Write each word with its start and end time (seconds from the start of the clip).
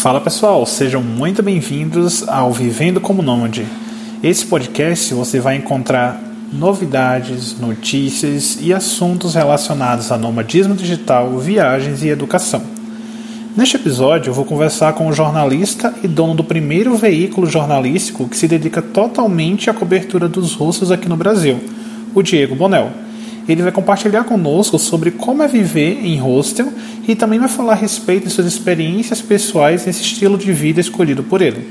Fala 0.00 0.18
pessoal, 0.18 0.64
sejam 0.64 1.02
muito 1.02 1.42
bem-vindos 1.42 2.26
ao 2.26 2.50
Vivendo 2.54 3.02
como 3.02 3.20
Nômade. 3.20 3.66
Esse 4.22 4.46
podcast 4.46 5.12
você 5.12 5.38
vai 5.38 5.56
encontrar 5.56 6.18
novidades, 6.50 7.60
notícias 7.60 8.56
e 8.62 8.72
assuntos 8.72 9.34
relacionados 9.34 10.10
a 10.10 10.16
nomadismo 10.16 10.74
digital, 10.74 11.38
viagens 11.38 12.02
e 12.02 12.08
educação. 12.08 12.62
Neste 13.54 13.76
episódio, 13.76 14.30
eu 14.30 14.34
vou 14.34 14.46
conversar 14.46 14.94
com 14.94 15.06
o 15.06 15.12
jornalista 15.12 15.94
e 16.02 16.08
dono 16.08 16.34
do 16.34 16.44
primeiro 16.44 16.96
veículo 16.96 17.46
jornalístico 17.46 18.26
que 18.26 18.38
se 18.38 18.48
dedica 18.48 18.80
totalmente 18.80 19.68
à 19.68 19.74
cobertura 19.74 20.26
dos 20.26 20.54
russos 20.54 20.90
aqui 20.90 21.10
no 21.10 21.16
Brasil, 21.16 21.60
o 22.14 22.22
Diego 22.22 22.56
Bonel. 22.56 22.90
Ele 23.50 23.62
vai 23.62 23.72
compartilhar 23.72 24.22
conosco 24.22 24.78
sobre 24.78 25.10
como 25.10 25.42
é 25.42 25.48
viver 25.48 26.04
em 26.04 26.16
hostel 26.20 26.72
e 27.08 27.16
também 27.16 27.40
vai 27.40 27.48
falar 27.48 27.72
a 27.72 27.74
respeito 27.74 28.28
de 28.28 28.32
suas 28.32 28.46
experiências 28.46 29.20
pessoais 29.20 29.84
nesse 29.84 30.02
estilo 30.02 30.38
de 30.38 30.52
vida 30.52 30.80
escolhido 30.80 31.24
por 31.24 31.42
ele. 31.42 31.66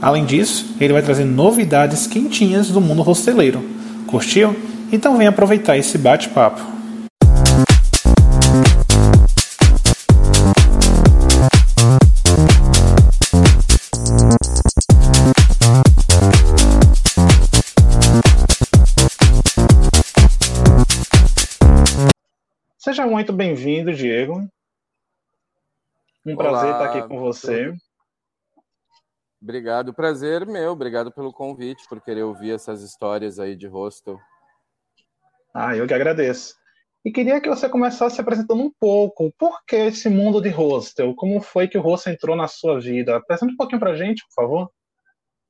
Além 0.00 0.24
disso, 0.24 0.76
ele 0.80 0.92
vai 0.92 1.02
trazer 1.02 1.24
novidades 1.24 2.06
quentinhas 2.06 2.68
do 2.68 2.80
mundo 2.80 3.02
hosteleiro. 3.02 3.60
Curtiu? 4.06 4.54
Então 4.92 5.16
vem 5.16 5.26
aproveitar 5.26 5.76
esse 5.76 5.98
bate-papo. 5.98 6.75
Seja 22.86 23.04
muito 23.04 23.32
bem-vindo, 23.32 23.92
Diego. 23.92 24.48
Um 26.24 26.34
Olá, 26.34 26.50
prazer 26.50 26.70
estar 26.70 26.84
aqui 26.84 27.08
com 27.08 27.18
você. 27.18 27.74
Obrigado, 29.42 29.92
prazer 29.92 30.46
meu. 30.46 30.70
Obrigado 30.70 31.10
pelo 31.10 31.32
convite, 31.32 31.82
por 31.88 32.00
querer 32.00 32.22
ouvir 32.22 32.52
essas 32.52 32.82
histórias 32.82 33.40
aí 33.40 33.56
de 33.56 33.66
hostel. 33.66 34.20
Ah, 35.52 35.74
eu 35.74 35.84
que 35.84 35.94
agradeço. 35.94 36.54
E 37.04 37.10
queria 37.10 37.40
que 37.40 37.48
você 37.48 37.68
começasse 37.68 38.14
se 38.14 38.20
apresentando 38.20 38.62
um 38.62 38.70
pouco. 38.78 39.32
Por 39.36 39.64
que 39.66 39.74
esse 39.74 40.08
mundo 40.08 40.40
de 40.40 40.50
hostel? 40.50 41.12
Como 41.16 41.40
foi 41.40 41.66
que 41.66 41.76
o 41.76 41.82
hostel 41.82 42.12
entrou 42.12 42.36
na 42.36 42.46
sua 42.46 42.78
vida? 42.78 43.16
Apresenta 43.16 43.52
um 43.52 43.56
pouquinho 43.56 43.80
pra 43.80 43.96
gente, 43.96 44.24
por 44.28 44.34
favor. 44.34 44.70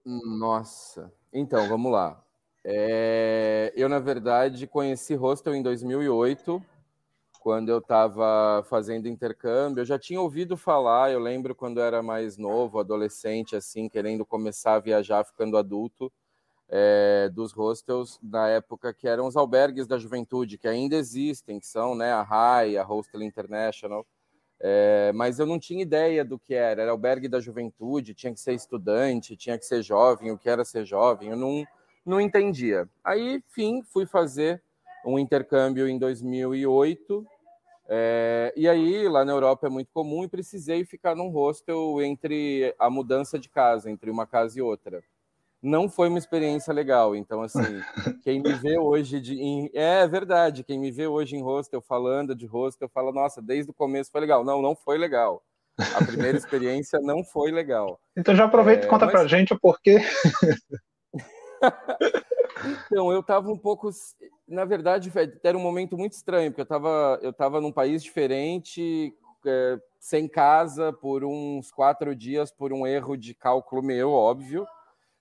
Nossa. 0.07 1.13
Então, 1.31 1.69
vamos 1.69 1.93
lá. 1.93 2.19
É... 2.65 3.75
Eu, 3.77 3.91
na 3.91 3.99
verdade, 3.99 4.67
conheci 4.67 5.15
hostel 5.15 5.55
em 5.55 5.63
2008 5.63 6.65
quando 7.47 7.69
eu 7.69 7.79
estava 7.79 8.65
fazendo 8.69 9.07
intercâmbio, 9.07 9.83
eu 9.83 9.85
já 9.85 9.97
tinha 9.97 10.21
ouvido 10.21 10.57
falar, 10.57 11.13
eu 11.13 11.21
lembro 11.21 11.55
quando 11.55 11.79
eu 11.79 11.85
era 11.85 12.03
mais 12.03 12.37
novo, 12.37 12.81
adolescente, 12.81 13.55
assim, 13.55 13.89
querendo 13.89 14.27
começar 14.27 14.75
a 14.75 14.81
viajar, 14.81 15.23
ficando 15.23 15.57
adulto, 15.57 16.13
é, 16.69 17.31
dos 17.33 17.53
hostels 17.53 18.19
na 18.21 18.49
época 18.49 18.93
que 18.93 19.07
eram 19.07 19.29
os 19.29 19.37
albergues 19.37 19.87
da 19.87 19.97
juventude, 19.97 20.59
que 20.59 20.67
ainda 20.67 20.97
existem, 20.97 21.61
que 21.61 21.69
são 21.69 21.95
né, 21.95 22.11
a 22.11 22.21
RAI, 22.21 22.77
a 22.77 22.83
Hostel 22.83 23.23
International, 23.23 24.05
é, 24.59 25.13
mas 25.15 25.39
eu 25.39 25.47
não 25.47 25.61
tinha 25.61 25.83
ideia 25.83 26.25
do 26.25 26.41
que 26.41 26.53
era, 26.53 26.83
era 26.83 26.91
albergue 26.91 27.29
da 27.29 27.39
juventude, 27.39 28.13
tinha 28.13 28.35
que 28.35 28.41
ser 28.41 28.55
estudante, 28.55 29.37
tinha 29.37 29.57
que 29.57 29.65
ser 29.65 29.85
jovem, 29.85 30.33
o 30.33 30.37
que 30.37 30.51
era 30.51 30.65
ser 30.65 30.85
jovem, 30.85 31.29
eu 31.29 31.37
não, 31.37 31.65
não 32.05 32.21
entendia. 32.21 32.89
Aí, 33.05 33.37
enfim, 33.37 33.85
fui 33.85 34.05
fazer 34.05 34.61
um 35.05 35.17
intercâmbio 35.17 35.87
em 35.89 35.97
2008 35.97 37.25
é, 37.89 38.53
e 38.57 38.69
aí, 38.69 39.09
lá 39.09 39.25
na 39.25 39.33
Europa 39.33 39.67
é 39.67 39.71
muito 39.71 39.91
comum 39.93 40.25
e 40.25 40.29
precisei 40.29 40.85
ficar 40.85 41.15
num 41.15 41.29
hostel 41.29 42.03
entre 42.03 42.75
a 42.79 42.91
mudança 42.91 43.39
de 43.39 43.49
casa, 43.49 43.91
entre 43.91 44.11
uma 44.11 44.27
casa 44.27 44.59
e 44.59 44.63
outra. 44.63 45.03
Não 45.63 45.89
foi 45.89 46.09
uma 46.09 46.19
experiência 46.19 46.73
legal. 46.73 47.17
Então, 47.17 47.43
assim, 47.43 47.61
quem 48.23 48.41
me 48.41 48.53
vê 48.55 48.79
hoje 48.79 49.21
de. 49.21 49.41
Em, 49.41 49.71
é 49.73 50.07
verdade, 50.07 50.65
quem 50.65 50.79
me 50.79 50.91
vê 50.91 51.07
hoje 51.07 51.37
em 51.37 51.43
hostel, 51.43 51.81
falando 51.81 52.35
de 52.35 52.47
hostel, 52.47 52.89
fala, 52.89 53.13
nossa, 53.13 53.41
desde 53.41 53.71
o 53.71 53.75
começo 53.75 54.11
foi 54.11 54.21
legal. 54.21 54.45
Não, 54.45 54.61
não 54.61 54.75
foi 54.75 54.99
legal. 54.99 55.43
A 55.95 56.05
primeira 56.05 56.37
experiência 56.39 56.99
não 57.01 57.25
foi 57.25 57.51
legal. 57.51 58.01
Então 58.17 58.35
já 58.35 58.45
aproveita 58.45 58.85
é, 58.85 58.87
e 58.87 58.91
conta 58.91 59.07
mas... 59.07 59.13
pra 59.13 59.27
gente 59.27 59.53
o 59.53 59.59
porquê. 59.59 60.01
então, 62.67 63.13
eu 63.13 63.23
tava 63.23 63.51
um 63.51 63.59
pouco 63.59 63.91
na 64.47 64.65
verdade, 64.65 65.11
era 65.43 65.59
um 65.59 65.61
momento 65.61 65.99
muito 65.99 66.13
estranho, 66.13 66.51
porque 66.51 66.61
eu 66.61 66.65
estava 66.65 67.19
eu 67.21 67.33
tava 67.33 67.61
num 67.61 67.73
país 67.73 68.03
diferente, 68.03 69.13
é, 69.45 69.79
sem 69.99 70.29
casa, 70.29 70.93
por 70.93 71.25
uns 71.25 71.71
quatro 71.73 72.15
dias, 72.15 72.51
por 72.51 72.73
um 72.73 72.87
erro 72.87 73.17
de 73.17 73.35
cálculo 73.35 73.83
meu, 73.83 74.13
óbvio, 74.13 74.67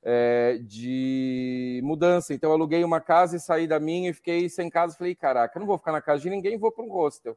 é, 0.04 0.60
de 0.62 1.82
mudança. 1.84 2.34
Então, 2.34 2.52
eu 2.52 2.56
aluguei 2.56 2.84
uma 2.84 3.02
casa 3.02 3.36
e 3.36 3.40
saí 3.40 3.68
da 3.68 3.80
minha 3.80 4.12
e 4.12 4.14
fiquei 4.14 4.48
sem 4.48 4.70
casa. 4.70 4.96
Falei, 4.96 5.16
caraca, 5.16 5.60
não 5.60 5.66
vou 5.68 5.78
ficar 5.78 5.92
na 5.92 6.02
casa 6.02 6.22
de 6.22 6.30
ninguém, 6.30 6.58
vou 6.58 6.72
para 6.72 6.86
um 6.86 6.92
hostel. 6.92 7.36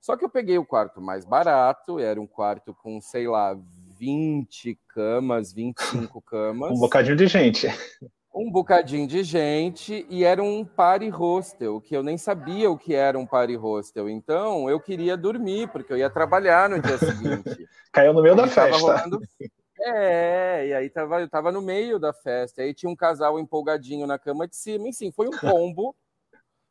Só 0.00 0.16
que 0.16 0.24
eu 0.24 0.28
peguei 0.28 0.58
o 0.58 0.66
quarto 0.66 1.00
mais 1.00 1.24
barato, 1.24 1.98
era 1.98 2.20
um 2.20 2.26
quarto 2.26 2.74
com, 2.74 3.00
sei 3.00 3.28
lá, 3.28 3.56
20 3.98 4.78
camas, 4.88 5.52
25 5.52 6.20
camas. 6.26 6.72
Um 6.72 6.80
bocadinho 6.80 7.16
de 7.16 7.26
gente 7.26 7.68
um 8.34 8.50
bocadinho 8.50 9.06
de 9.06 9.22
gente 9.22 10.06
e 10.08 10.24
era 10.24 10.42
um 10.42 10.64
party 10.64 11.08
hostel, 11.08 11.80
que 11.80 11.94
eu 11.94 12.02
nem 12.02 12.16
sabia 12.16 12.70
o 12.70 12.78
que 12.78 12.94
era 12.94 13.18
um 13.18 13.26
party 13.26 13.54
hostel. 13.56 14.08
Então, 14.08 14.70
eu 14.70 14.80
queria 14.80 15.16
dormir, 15.16 15.68
porque 15.68 15.92
eu 15.92 15.98
ia 15.98 16.08
trabalhar 16.08 16.68
no 16.70 16.80
dia 16.80 16.96
seguinte. 16.96 17.68
Caiu 17.92 18.14
no 18.14 18.22
meio 18.22 18.34
da 18.34 18.46
festa. 18.46 18.78
Rolando... 18.78 19.20
É, 19.84 20.68
e 20.68 20.74
aí 20.74 20.88
tava, 20.88 21.20
eu 21.20 21.28
tava 21.28 21.52
no 21.52 21.60
meio 21.60 21.98
da 21.98 22.12
festa. 22.12 22.62
Aí 22.62 22.72
tinha 22.72 22.90
um 22.90 22.96
casal 22.96 23.38
empolgadinho 23.38 24.06
na 24.06 24.18
cama 24.18 24.48
de 24.48 24.56
cima. 24.56 24.88
Enfim, 24.88 25.10
foi 25.10 25.28
um 25.28 25.36
combo. 25.38 25.94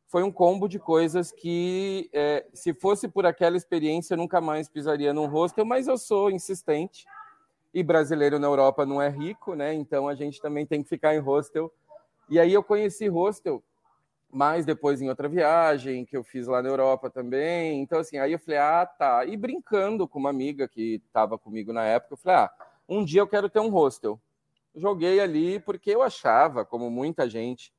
foi 0.07 0.23
um 0.23 0.31
combo 0.31 0.67
de 0.67 0.79
coisas 0.79 1.31
que, 1.31 2.09
é, 2.13 2.45
se 2.53 2.73
fosse 2.73 3.07
por 3.07 3.25
aquela 3.25 3.55
experiência, 3.55 4.13
eu 4.13 4.17
nunca 4.17 4.41
mais 4.41 4.67
pisaria 4.67 5.13
num 5.13 5.27
hostel, 5.27 5.65
mas 5.65 5.87
eu 5.87 5.97
sou 5.97 6.31
insistente 6.31 7.05
e 7.73 7.81
brasileiro 7.83 8.37
na 8.37 8.47
Europa 8.47 8.85
não 8.85 9.01
é 9.01 9.09
rico, 9.09 9.55
né? 9.55 9.73
Então 9.73 10.07
a 10.07 10.15
gente 10.15 10.41
também 10.41 10.65
tem 10.65 10.83
que 10.83 10.89
ficar 10.89 11.15
em 11.15 11.19
hostel. 11.19 11.71
E 12.29 12.39
aí 12.39 12.53
eu 12.53 12.63
conheci 12.63 13.07
hostel 13.07 13.63
mais 14.29 14.65
depois 14.65 15.01
em 15.01 15.09
outra 15.09 15.27
viagem 15.27 16.05
que 16.05 16.15
eu 16.15 16.23
fiz 16.23 16.47
lá 16.47 16.61
na 16.61 16.69
Europa 16.69 17.09
também. 17.09 17.81
Então 17.81 17.99
assim, 17.99 18.17
aí 18.17 18.31
eu 18.31 18.39
falei: 18.39 18.59
"Ah, 18.59 18.85
tá". 18.85 19.25
E 19.25 19.35
brincando 19.37 20.07
com 20.07 20.19
uma 20.19 20.29
amiga 20.29 20.67
que 20.67 21.01
estava 21.05 21.37
comigo 21.37 21.73
na 21.73 21.85
época, 21.85 22.13
eu 22.13 22.17
falei: 22.17 22.37
"Ah, 22.37 22.51
um 22.87 23.03
dia 23.03 23.21
eu 23.21 23.27
quero 23.27 23.49
ter 23.49 23.59
um 23.59 23.69
hostel". 23.69 24.19
Joguei 24.75 25.19
ali 25.19 25.59
porque 25.59 25.91
eu 25.91 26.01
achava, 26.01 26.63
como 26.65 26.89
muita 26.89 27.29
gente 27.29 27.73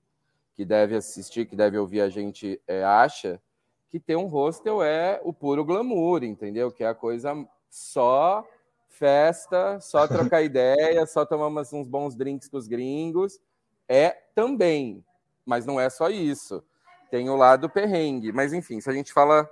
que 0.54 0.64
deve 0.64 0.94
assistir, 0.94 1.47
que 1.47 1.56
deve 1.56 1.78
ouvir 1.78 2.03
a 2.03 2.09
gente 2.10 2.60
é, 2.66 2.84
acha, 2.84 3.41
que 3.88 3.98
ter 3.98 4.16
um 4.16 4.26
hostel 4.26 4.82
é 4.82 5.20
o 5.24 5.32
puro 5.32 5.64
glamour, 5.64 6.22
entendeu? 6.22 6.70
Que 6.70 6.84
é 6.84 6.88
a 6.88 6.94
coisa 6.94 7.34
só 7.70 8.47
festa, 8.92 9.80
só 9.80 10.06
trocar 10.06 10.42
ideia, 10.44 11.04
só 11.06 11.25
tomar 11.26 11.48
umas, 11.48 11.72
uns 11.72 11.88
bons 11.88 12.14
drinks 12.14 12.48
com 12.48 12.56
os 12.56 12.69
gringos. 12.69 13.41
É 13.88 14.10
também, 14.34 15.04
mas 15.44 15.66
não 15.66 15.80
é 15.80 15.91
só 15.91 16.08
isso. 16.08 16.62
Tem 17.10 17.28
o 17.28 17.36
lado 17.36 17.69
perrengue. 17.69 18.32
Mas 18.32 18.53
enfim, 18.53 18.80
se 18.80 18.88
a 18.88 18.92
gente 18.92 19.12
fala 19.12 19.48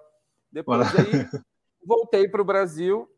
depois 0.52 0.80
aí, 0.96 1.42
voltei 1.84 2.28
para 2.28 2.42
o 2.42 2.44
Brasil, 2.44 3.08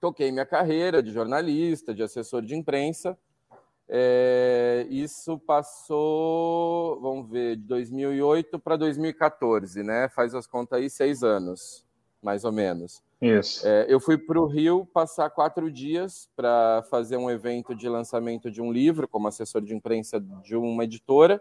toquei 0.00 0.30
minha 0.32 0.46
carreira 0.46 1.02
de 1.02 1.12
jornalista, 1.12 1.94
de 1.94 2.02
assessor 2.02 2.42
de 2.42 2.54
imprensa. 2.54 3.18
É, 3.90 4.86
isso 4.90 5.38
passou, 5.38 7.00
vamos 7.00 7.30
ver, 7.30 7.56
de 7.56 7.62
2008 7.62 8.58
para 8.58 8.76
2014, 8.76 9.82
né? 9.82 10.08
Faz 10.10 10.34
as 10.34 10.46
contas 10.46 10.78
aí, 10.78 10.90
seis 10.90 11.22
anos, 11.22 11.86
mais 12.22 12.44
ou 12.44 12.52
menos. 12.52 13.02
Isso. 13.20 13.66
É, 13.66 13.86
eu 13.88 13.98
fui 13.98 14.16
para 14.16 14.40
o 14.40 14.46
Rio 14.46 14.86
passar 14.92 15.28
quatro 15.30 15.70
dias 15.70 16.28
para 16.36 16.84
fazer 16.88 17.16
um 17.16 17.28
evento 17.28 17.74
de 17.74 17.88
lançamento 17.88 18.50
de 18.50 18.62
um 18.62 18.72
livro, 18.72 19.08
como 19.08 19.26
assessor 19.26 19.60
de 19.60 19.74
imprensa 19.74 20.20
de 20.20 20.56
uma 20.56 20.84
editora. 20.84 21.40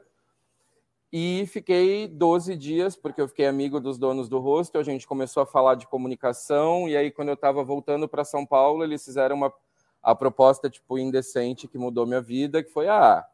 E 1.12 1.46
fiquei 1.48 2.08
12 2.08 2.56
dias, 2.56 2.96
porque 2.96 3.22
eu 3.22 3.28
fiquei 3.28 3.46
amigo 3.46 3.80
dos 3.80 3.98
donos 3.98 4.28
do 4.28 4.40
hostel. 4.40 4.82
A 4.82 4.84
gente 4.84 5.08
começou 5.08 5.42
a 5.42 5.46
falar 5.46 5.76
de 5.76 5.88
comunicação. 5.88 6.90
E 6.90 6.98
aí, 6.98 7.12
quando 7.12 7.30
eu 7.30 7.36
estava 7.36 7.64
voltando 7.64 8.10
para 8.10 8.26
São 8.26 8.46
Paulo, 8.46 8.84
eles 8.84 9.06
fizeram 9.06 9.38
uma, 9.38 9.54
a 10.04 10.14
proposta 10.14 10.70
tipo 10.70 10.98
indecente 10.98 11.68
que 11.68 11.78
mudou 11.78 12.06
minha 12.06 12.22
vida, 12.22 12.62
que 12.62 12.72
foi: 12.72 12.90
ah, 12.90 13.26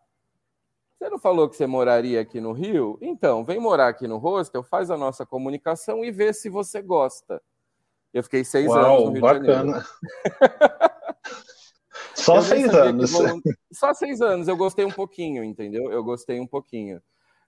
você 1.04 1.10
não 1.10 1.20
falou 1.20 1.50
que 1.50 1.58
você 1.58 1.68
moraria 1.68 2.22
aqui 2.22 2.40
no 2.40 2.54
Rio? 2.54 2.98
Então, 3.02 3.44
vem 3.44 3.60
morar 3.60 3.90
aqui 3.90 4.08
no 4.08 4.18
hostel, 4.18 4.64
faz 4.64 4.90
a 4.90 4.96
nossa 4.96 5.26
comunicação 5.26 6.06
e 6.06 6.10
vê 6.10 6.32
se 6.32 6.50
você 6.50 6.82
gosta. 6.82 7.42
Eu 8.14 8.24
fiquei 8.24 8.46
seis 8.46 8.68
Uau, 8.68 8.78
anos 8.78 9.06
no 9.06 9.12
Rio 9.12 9.22
bacana. 9.22 9.44
de 9.44 9.54
Janeiro. 9.54 9.84
Só 12.16 12.42
seis 12.42 12.74
anos. 12.74 13.12
Só 13.74 13.94
seis 13.94 14.22
anos, 14.22 14.48
eu 14.48 14.56
gostei 14.56 14.86
um 14.86 14.92
pouquinho, 14.92 15.44
entendeu? 15.44 15.92
Eu 15.92 16.02
gostei 16.04 16.40
um 16.40 16.48
pouquinho. 16.48 17.02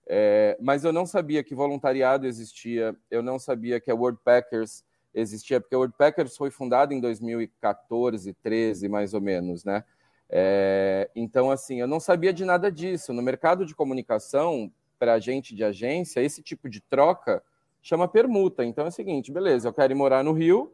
É, 0.05 0.57
mas 0.59 0.83
eu 0.83 0.91
não 0.91 1.05
sabia 1.05 1.41
que 1.41 1.55
voluntariado 1.55 2.27
existia, 2.27 2.93
eu 3.09 3.23
não 3.23 3.39
sabia 3.39 3.79
que 3.79 3.89
a 3.89 3.95
World 3.95 4.19
Packers 4.21 4.83
existia, 5.13 5.61
porque 5.61 5.75
o 5.75 5.79
Woodpeckers 5.79 6.35
foi 6.35 6.51
fundado 6.51 6.93
em 6.93 6.99
2014, 6.99 8.33
13, 8.33 8.89
mais 8.89 9.13
ou 9.13 9.21
menos, 9.21 9.63
né? 9.63 9.85
É, 10.29 11.09
então, 11.15 11.51
assim, 11.51 11.79
eu 11.79 11.87
não 11.87 11.99
sabia 11.99 12.33
de 12.33 12.45
nada 12.45 12.71
disso. 12.71 13.13
No 13.13 13.21
mercado 13.21 13.65
de 13.65 13.75
comunicação, 13.75 14.71
para 14.97 15.19
gente 15.19 15.55
de 15.55 15.63
agência, 15.63 16.21
esse 16.21 16.41
tipo 16.41 16.69
de 16.69 16.81
troca 16.81 17.43
chama 17.81 18.07
permuta. 18.07 18.65
Então 18.65 18.85
é 18.85 18.87
o 18.87 18.91
seguinte, 18.91 19.31
beleza, 19.31 19.67
eu 19.67 19.73
quero 19.73 19.93
ir 19.93 19.95
morar 19.95 20.23
no 20.23 20.33
Rio, 20.33 20.73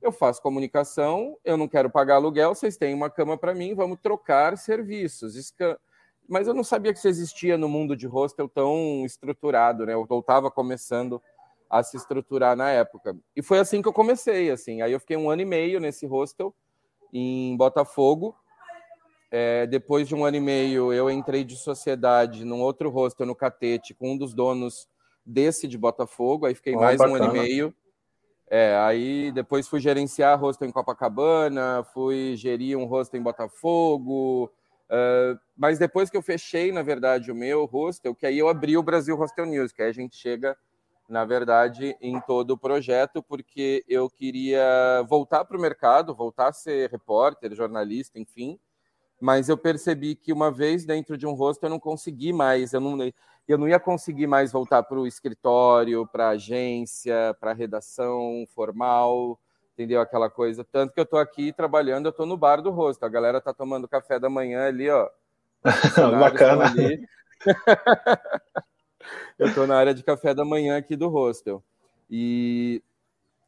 eu 0.00 0.12
faço 0.12 0.40
comunicação, 0.40 1.36
eu 1.44 1.56
não 1.56 1.66
quero 1.66 1.90
pagar 1.90 2.16
aluguel, 2.16 2.54
vocês 2.54 2.76
têm 2.76 2.94
uma 2.94 3.10
cama 3.10 3.36
para 3.36 3.54
mim, 3.54 3.74
vamos 3.74 3.98
trocar 4.00 4.56
serviços. 4.56 5.34
Mas 6.28 6.46
eu 6.46 6.54
não 6.54 6.62
sabia 6.62 6.92
que 6.92 6.98
isso 6.98 7.08
existia 7.08 7.58
no 7.58 7.68
mundo 7.68 7.96
de 7.96 8.06
hostel 8.06 8.48
tão 8.48 9.04
estruturado, 9.04 9.84
né? 9.84 9.94
Eu 9.94 10.06
estava 10.18 10.50
começando 10.50 11.20
a 11.68 11.82
se 11.82 11.96
estruturar 11.96 12.54
na 12.54 12.70
época. 12.70 13.16
E 13.34 13.42
foi 13.42 13.58
assim 13.58 13.82
que 13.82 13.88
eu 13.88 13.92
comecei, 13.92 14.50
assim. 14.50 14.82
Aí 14.82 14.92
eu 14.92 15.00
fiquei 15.00 15.16
um 15.16 15.30
ano 15.30 15.42
e 15.42 15.46
meio 15.46 15.80
nesse 15.80 16.06
hostel 16.06 16.54
em 17.12 17.56
Botafogo. 17.56 18.36
É, 19.34 19.66
depois 19.66 20.06
de 20.06 20.14
um 20.14 20.26
ano 20.26 20.36
e 20.36 20.40
meio, 20.40 20.92
eu 20.92 21.10
entrei 21.10 21.42
de 21.42 21.56
sociedade 21.56 22.44
num 22.44 22.60
outro 22.60 22.90
hostel 22.90 23.24
no 23.24 23.34
Catete 23.34 23.94
com 23.94 24.12
um 24.12 24.18
dos 24.18 24.34
donos 24.34 24.86
desse 25.24 25.66
de 25.66 25.78
Botafogo. 25.78 26.44
Aí 26.44 26.54
fiquei 26.54 26.76
oh, 26.76 26.80
mais 26.80 26.98
bacana. 26.98 27.18
um 27.18 27.30
ano 27.30 27.36
e 27.36 27.40
meio. 27.40 27.74
É, 28.46 28.76
aí 28.76 29.32
depois 29.32 29.66
fui 29.66 29.80
gerenciar 29.80 30.38
hostel 30.38 30.68
em 30.68 30.70
Copacabana, 30.70 31.82
fui 31.94 32.36
gerir 32.36 32.76
um 32.76 32.84
hostel 32.84 33.18
em 33.18 33.22
Botafogo. 33.22 34.52
Uh, 34.90 35.40
mas 35.56 35.78
depois 35.78 36.10
que 36.10 36.16
eu 36.18 36.22
fechei, 36.22 36.70
na 36.70 36.82
verdade, 36.82 37.32
o 37.32 37.34
meu 37.34 37.64
hostel, 37.64 38.14
que 38.14 38.26
aí 38.26 38.38
eu 38.38 38.50
abri 38.50 38.76
o 38.76 38.82
Brasil 38.82 39.16
Hostel 39.16 39.46
News, 39.46 39.72
que 39.72 39.80
aí 39.80 39.88
a 39.88 39.94
gente 39.94 40.14
chega 40.14 40.54
na 41.08 41.26
verdade, 41.26 41.94
em 42.00 42.18
todo 42.20 42.52
o 42.52 42.58
projeto, 42.58 43.22
porque 43.22 43.84
eu 43.86 44.08
queria 44.08 45.04
voltar 45.06 45.44
para 45.44 45.58
o 45.58 45.60
mercado, 45.60 46.14
voltar 46.14 46.48
a 46.48 46.52
ser 46.52 46.90
repórter, 46.90 47.54
jornalista, 47.54 48.18
enfim. 48.18 48.58
Mas 49.22 49.48
eu 49.48 49.56
percebi 49.56 50.16
que 50.16 50.32
uma 50.32 50.50
vez 50.50 50.84
dentro 50.84 51.16
de 51.16 51.28
um 51.28 51.32
rosto 51.32 51.62
eu 51.62 51.70
não 51.70 51.78
consegui 51.78 52.32
mais, 52.32 52.72
eu 52.72 52.80
não, 52.80 52.98
eu 53.46 53.56
não 53.56 53.68
ia 53.68 53.78
conseguir 53.78 54.26
mais 54.26 54.50
voltar 54.50 54.82
para 54.82 54.98
o 54.98 55.06
escritório, 55.06 56.04
para 56.08 56.26
a 56.26 56.30
agência, 56.30 57.32
para 57.38 57.52
a 57.52 57.54
redação 57.54 58.44
formal, 58.52 59.38
entendeu? 59.74 60.00
Aquela 60.00 60.28
coisa. 60.28 60.64
Tanto 60.64 60.92
que 60.92 60.98
eu 60.98 61.04
estou 61.04 61.20
aqui 61.20 61.52
trabalhando, 61.52 62.06
eu 62.06 62.10
estou 62.10 62.26
no 62.26 62.36
bar 62.36 62.60
do 62.60 62.72
rosto. 62.72 63.04
A 63.04 63.08
galera 63.08 63.38
está 63.38 63.54
tomando 63.54 63.86
café 63.86 64.18
da 64.18 64.28
manhã 64.28 64.66
ali, 64.66 64.90
ó. 64.90 65.08
Bacana. 66.18 66.66
Ali. 66.66 67.06
eu 69.38 69.46
estou 69.46 69.68
na 69.68 69.76
área 69.76 69.94
de 69.94 70.02
café 70.02 70.34
da 70.34 70.44
manhã 70.44 70.76
aqui 70.76 70.96
do 70.96 71.08
hostel. 71.08 71.62
E 72.10 72.82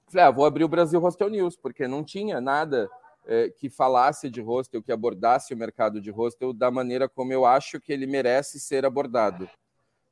falei, 0.06 0.28
ah, 0.28 0.30
vou 0.30 0.46
abrir 0.46 0.62
o 0.62 0.68
Brasil 0.68 1.00
Hostel 1.00 1.30
News, 1.30 1.56
porque 1.56 1.88
não 1.88 2.04
tinha 2.04 2.40
nada 2.40 2.88
é, 3.26 3.50
que 3.50 3.68
falasse 3.68 4.30
de 4.30 4.40
hostel, 4.40 4.82
que 4.82 4.92
abordasse 4.92 5.54
o 5.54 5.56
mercado 5.56 6.00
de 6.00 6.10
hostel 6.10 6.52
da 6.52 6.70
maneira 6.70 7.08
como 7.08 7.32
eu 7.32 7.44
acho 7.44 7.80
que 7.80 7.92
ele 7.92 8.06
merece 8.06 8.60
ser 8.60 8.84
abordado. 8.84 9.48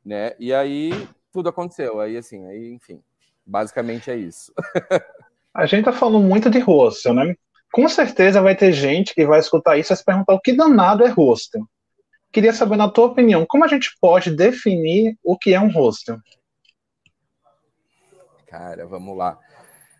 Né? 0.05 0.35
E 0.39 0.53
aí 0.53 0.91
tudo 1.33 1.49
aconteceu. 1.49 2.01
Aí, 2.01 2.17
assim, 2.17 2.47
aí, 2.47 2.73
enfim, 2.73 3.03
basicamente 3.45 4.11
é 4.11 4.17
isso. 4.17 4.53
A 5.55 5.67
gente 5.67 5.85
tá 5.85 5.93
falando 5.93 6.21
muito 6.21 6.49
de 6.49 6.59
hostel, 6.61 7.13
né? 7.13 7.35
Com 7.71 7.87
certeza 7.89 8.41
vai 8.41 8.57
ter 8.57 8.73
gente 8.73 9.15
que 9.15 9.27
vai 9.27 9.39
escutar 9.39 9.77
isso 9.77 9.93
e 9.93 9.97
se 9.97 10.05
perguntar 10.05 10.35
o 10.35 10.41
que 10.41 10.53
danado 10.53 11.05
é 11.05 11.09
hostel. 11.09 11.67
Queria 12.31 12.53
saber, 12.55 12.77
na 12.77 12.89
tua 12.89 13.07
opinião, 13.07 13.45
como 13.47 13.65
a 13.65 13.69
gente 13.69 13.95
pode 14.01 14.31
definir 14.31 15.19
o 15.23 15.37
que 15.37 15.53
é 15.53 15.61
um 15.61 15.71
hostel? 15.71 16.19
Cara, 18.47 18.87
vamos 18.87 19.17
lá. 19.17 19.39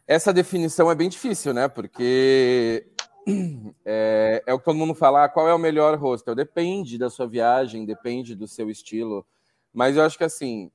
Essa 0.07 0.33
definição 0.33 0.91
é 0.91 0.95
bem 0.95 1.09
difícil, 1.09 1.53
né? 1.53 1.69
Porque 1.69 2.87
é, 3.85 4.43
é 4.47 4.55
o 4.55 4.59
que 4.59 4.65
todo 4.65 4.77
mundo 4.77 4.95
fala, 4.95 5.25
ah, 5.25 5.29
qual 5.29 5.49
é 5.49 5.55
o 5.55 5.59
melhor 5.59 5.97
hostel? 5.97 6.35
Depende 6.35 6.99
da 6.99 7.09
sua 7.09 7.27
viagem, 7.27 7.85
depende 7.85 8.35
do 8.35 8.47
seu 8.49 8.71
estilo. 8.71 9.27
Mas 9.73 9.97
eu 9.97 10.03
acho 10.03 10.19
que 10.19 10.25
assim, 10.25 10.71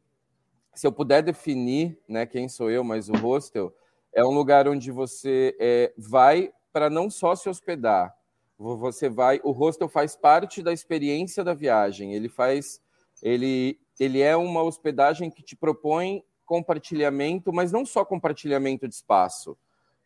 se 0.73 0.85
eu 0.85 0.91
puder 0.91 1.21
definir, 1.21 1.99
né, 2.07 2.25
quem 2.25 2.47
sou 2.47 2.69
eu, 2.69 2.83
mas 2.83 3.09
o 3.09 3.13
hostel 3.13 3.73
é 4.13 4.23
um 4.23 4.31
lugar 4.31 4.67
onde 4.67 4.91
você 4.91 5.55
é, 5.59 5.94
vai 5.97 6.51
para 6.71 6.89
não 6.89 7.09
só 7.09 7.35
se 7.35 7.49
hospedar, 7.49 8.15
você 8.57 9.07
vai, 9.07 9.39
o 9.44 9.51
hostel 9.51 9.88
faz 9.88 10.15
parte 10.15 10.63
da 10.63 10.73
experiência 10.73 11.44
da 11.44 11.53
viagem. 11.53 12.13
Ele 12.13 12.27
faz, 12.27 12.81
ele, 13.21 13.79
ele 13.99 14.19
é 14.21 14.35
uma 14.35 14.63
hospedagem 14.63 15.29
que 15.29 15.44
te 15.44 15.55
propõe 15.55 16.23
compartilhamento, 16.45 17.53
mas 17.53 17.71
não 17.71 17.85
só 17.85 18.03
compartilhamento 18.03 18.88
de 18.88 18.95
espaço. 18.95 19.57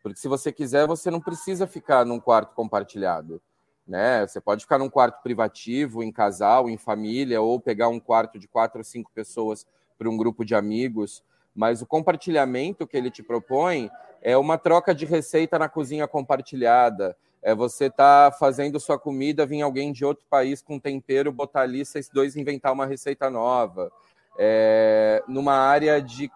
Porque 0.02 0.18
se 0.18 0.28
você 0.28 0.52
quiser, 0.52 0.86
você 0.86 1.10
não 1.10 1.20
precisa 1.20 1.66
ficar 1.66 2.04
num 2.04 2.18
quarto 2.18 2.54
compartilhado. 2.54 3.40
Né? 3.86 4.26
Você 4.26 4.40
pode 4.40 4.62
ficar 4.62 4.78
num 4.78 4.90
quarto 4.90 5.22
privativo, 5.22 6.02
em 6.02 6.10
casal, 6.10 6.68
em 6.68 6.76
família, 6.76 7.40
ou 7.40 7.60
pegar 7.60 7.88
um 7.88 8.00
quarto 8.00 8.38
de 8.38 8.48
quatro 8.48 8.78
ou 8.78 8.84
cinco 8.84 9.10
pessoas 9.14 9.66
para 9.98 10.08
um 10.08 10.16
grupo 10.16 10.44
de 10.44 10.54
amigos. 10.54 11.22
Mas 11.54 11.82
o 11.82 11.86
compartilhamento 11.86 12.86
que 12.86 12.96
ele 12.96 13.10
te 13.10 13.22
propõe 13.22 13.90
é 14.20 14.36
uma 14.36 14.56
troca 14.56 14.94
de 14.94 15.04
receita 15.04 15.58
na 15.58 15.68
cozinha 15.68 16.06
compartilhada, 16.06 17.16
é 17.42 17.54
você 17.54 17.90
tá 17.90 18.32
fazendo 18.38 18.78
sua 18.78 18.96
comida, 18.96 19.44
vir 19.44 19.62
alguém 19.62 19.92
de 19.92 20.04
outro 20.04 20.24
país 20.30 20.62
com 20.62 20.78
tempero, 20.78 21.32
botar 21.32 21.62
ali, 21.62 21.84
vocês 21.84 22.08
dois 22.08 22.36
inventar 22.36 22.72
uma 22.72 22.86
receita 22.86 23.28
nova. 23.28 23.90
É, 24.38 25.22
numa 25.26 25.54
área 25.54 26.00
de, 26.00 26.30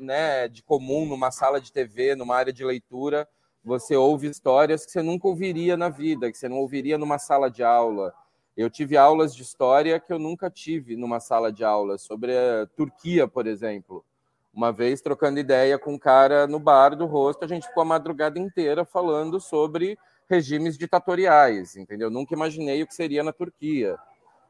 né, 0.00 0.48
de 0.48 0.62
comum, 0.62 1.06
numa 1.06 1.30
sala 1.30 1.60
de 1.60 1.72
TV, 1.72 2.14
numa 2.14 2.34
área 2.34 2.52
de 2.52 2.64
leitura, 2.64 3.28
você 3.62 3.94
ouve 3.94 4.26
histórias 4.26 4.86
que 4.86 4.90
você 4.90 5.02
nunca 5.02 5.28
ouviria 5.28 5.76
na 5.76 5.88
vida, 5.88 6.30
que 6.32 6.38
você 6.38 6.48
não 6.48 6.58
ouviria 6.58 6.96
numa 6.96 7.18
sala 7.18 7.50
de 7.50 7.62
aula. 7.62 8.12
Eu 8.56 8.70
tive 8.70 8.96
aulas 8.96 9.34
de 9.34 9.42
história 9.42 10.00
que 10.00 10.12
eu 10.12 10.18
nunca 10.18 10.50
tive 10.50 10.96
numa 10.96 11.20
sala 11.20 11.52
de 11.52 11.62
aula, 11.62 11.98
sobre 11.98 12.36
a 12.36 12.66
Turquia, 12.74 13.28
por 13.28 13.46
exemplo. 13.46 14.04
Uma 14.52 14.72
vez 14.72 15.00
trocando 15.00 15.38
ideia 15.38 15.78
com 15.78 15.94
um 15.94 15.98
cara 15.98 16.46
no 16.46 16.58
bar 16.58 16.96
do 16.96 17.06
rosto, 17.06 17.44
a 17.44 17.48
gente 17.48 17.68
ficou 17.68 17.82
a 17.82 17.86
madrugada 17.86 18.38
inteira 18.38 18.84
falando 18.84 19.38
sobre 19.38 19.96
regimes 20.28 20.76
ditatoriais, 20.76 21.76
entendeu? 21.76 22.10
Nunca 22.10 22.34
imaginei 22.34 22.82
o 22.82 22.86
que 22.86 22.94
seria 22.94 23.22
na 23.22 23.32
Turquia. 23.32 23.96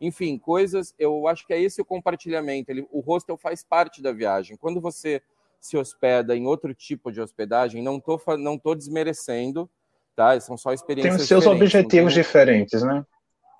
Enfim, 0.01 0.39
coisas, 0.39 0.95
eu 0.99 1.29
acho 1.29 1.47
que 1.47 1.53
é 1.53 1.61
esse 1.61 1.83
o 1.83 1.85
compartilhamento. 1.85 2.71
Ele, 2.71 2.87
o 2.91 3.01
hostel 3.01 3.37
faz 3.37 3.63
parte 3.63 4.01
da 4.01 4.13
viagem. 4.13 4.57
Quando 4.57 4.81
você 4.81 5.23
se 5.61 5.77
hospeda 5.77 6.37
em 6.37 6.47
outro 6.47 6.75
tipo 6.75 7.13
de 7.13 7.21
hospedagem, 7.21 7.83
não 7.83 7.99
estou 7.99 8.21
não 8.39 8.59
tô 8.59 8.75
desmerecendo, 8.75 9.69
tá? 10.17 10.39
São 10.41 10.57
só 10.57 10.73
experiências 10.73 11.17
Tem 11.17 11.23
os 11.23 11.29
seus 11.29 11.47
objetivos 11.47 12.15
tem... 12.15 12.23
diferentes, 12.23 12.83
né? 12.83 13.05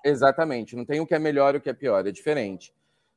Exatamente. 0.03 0.75
Não 0.75 0.83
tem 0.83 0.99
o 0.99 1.05
que 1.05 1.13
é 1.13 1.19
melhor 1.19 1.53
e 1.53 1.59
o 1.59 1.61
que 1.61 1.69
é 1.69 1.73
pior, 1.73 2.05
é 2.05 2.11
diferente. 2.11 2.73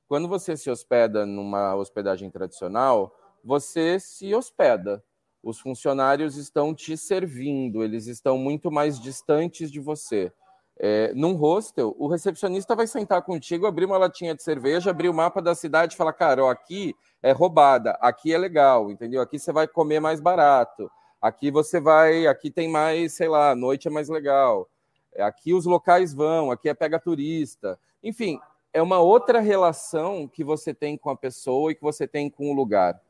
Quando 0.06 0.28
você 0.28 0.56
se 0.56 0.70
hospeda 0.70 1.24
numa 1.24 1.74
hospedagem 1.74 2.30
tradicional, 2.30 3.16
você 3.42 3.98
se 3.98 4.34
hospeda 4.34 5.02
os 5.42 5.60
funcionários 5.60 6.36
estão 6.36 6.74
te 6.74 6.96
servindo, 6.96 7.84
eles 7.84 8.06
estão 8.06 8.38
muito 8.38 8.70
mais 8.70 8.98
distantes 8.98 9.70
de 9.70 9.78
você. 9.78 10.32
É, 10.76 11.12
num 11.14 11.34
hostel, 11.34 11.94
o 11.98 12.08
recepcionista 12.08 12.74
vai 12.74 12.86
sentar 12.86 13.22
contigo, 13.22 13.66
abrir 13.66 13.84
uma 13.84 13.96
latinha 13.96 14.34
de 14.34 14.42
cerveja, 14.42 14.90
abrir 14.90 15.08
o 15.08 15.14
mapa 15.14 15.40
da 15.40 15.54
cidade 15.54 15.94
e 15.94 15.96
falar: 15.96 16.12
cara, 16.12 16.44
ó, 16.44 16.50
aqui 16.50 16.94
é 17.22 17.30
roubada, 17.30 17.92
aqui 18.00 18.34
é 18.34 18.38
legal, 18.38 18.90
entendeu? 18.90 19.22
Aqui 19.22 19.38
você 19.38 19.52
vai 19.52 19.68
comer 19.68 20.00
mais 20.00 20.20
barato, 20.20 20.90
aqui 21.22 21.50
você 21.50 21.80
vai, 21.80 22.26
aqui 22.26 22.50
tem 22.50 22.68
mais, 22.68 23.12
sei 23.12 23.28
lá, 23.28 23.50
a 23.50 23.56
noite 23.56 23.86
é 23.86 23.90
mais 23.90 24.08
legal, 24.08 24.68
aqui 25.16 25.54
os 25.54 25.64
locais 25.64 26.12
vão, 26.12 26.50
aqui 26.50 26.68
é 26.68 26.74
pega 26.74 26.98
turista. 26.98 27.78
Enfim, 28.02 28.40
é 28.72 28.82
uma 28.82 28.98
outra 28.98 29.38
relação 29.38 30.26
que 30.26 30.42
você 30.42 30.74
tem 30.74 30.98
com 30.98 31.08
a 31.08 31.16
pessoa 31.16 31.70
e 31.70 31.76
que 31.76 31.82
você 31.82 32.08
tem 32.08 32.28
com 32.28 32.50
o 32.50 32.54
lugar. 32.54 33.00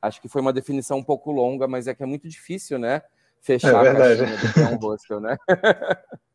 Acho 0.00 0.20
que 0.20 0.28
foi 0.28 0.40
uma 0.40 0.52
definição 0.52 0.98
um 0.98 1.04
pouco 1.04 1.32
longa, 1.32 1.66
mas 1.66 1.88
é 1.88 1.94
que 1.94 2.02
é 2.04 2.06
muito 2.06 2.28
difícil, 2.28 2.78
né? 2.78 3.02
Fechar 3.40 3.84
é 3.84 3.90
a 3.90 3.94
caixinha 3.94 4.36
do 4.36 4.52
que 4.52 4.60
é 4.60 4.66
um 4.66 4.76
hostel, 4.76 5.20
né? 5.20 5.36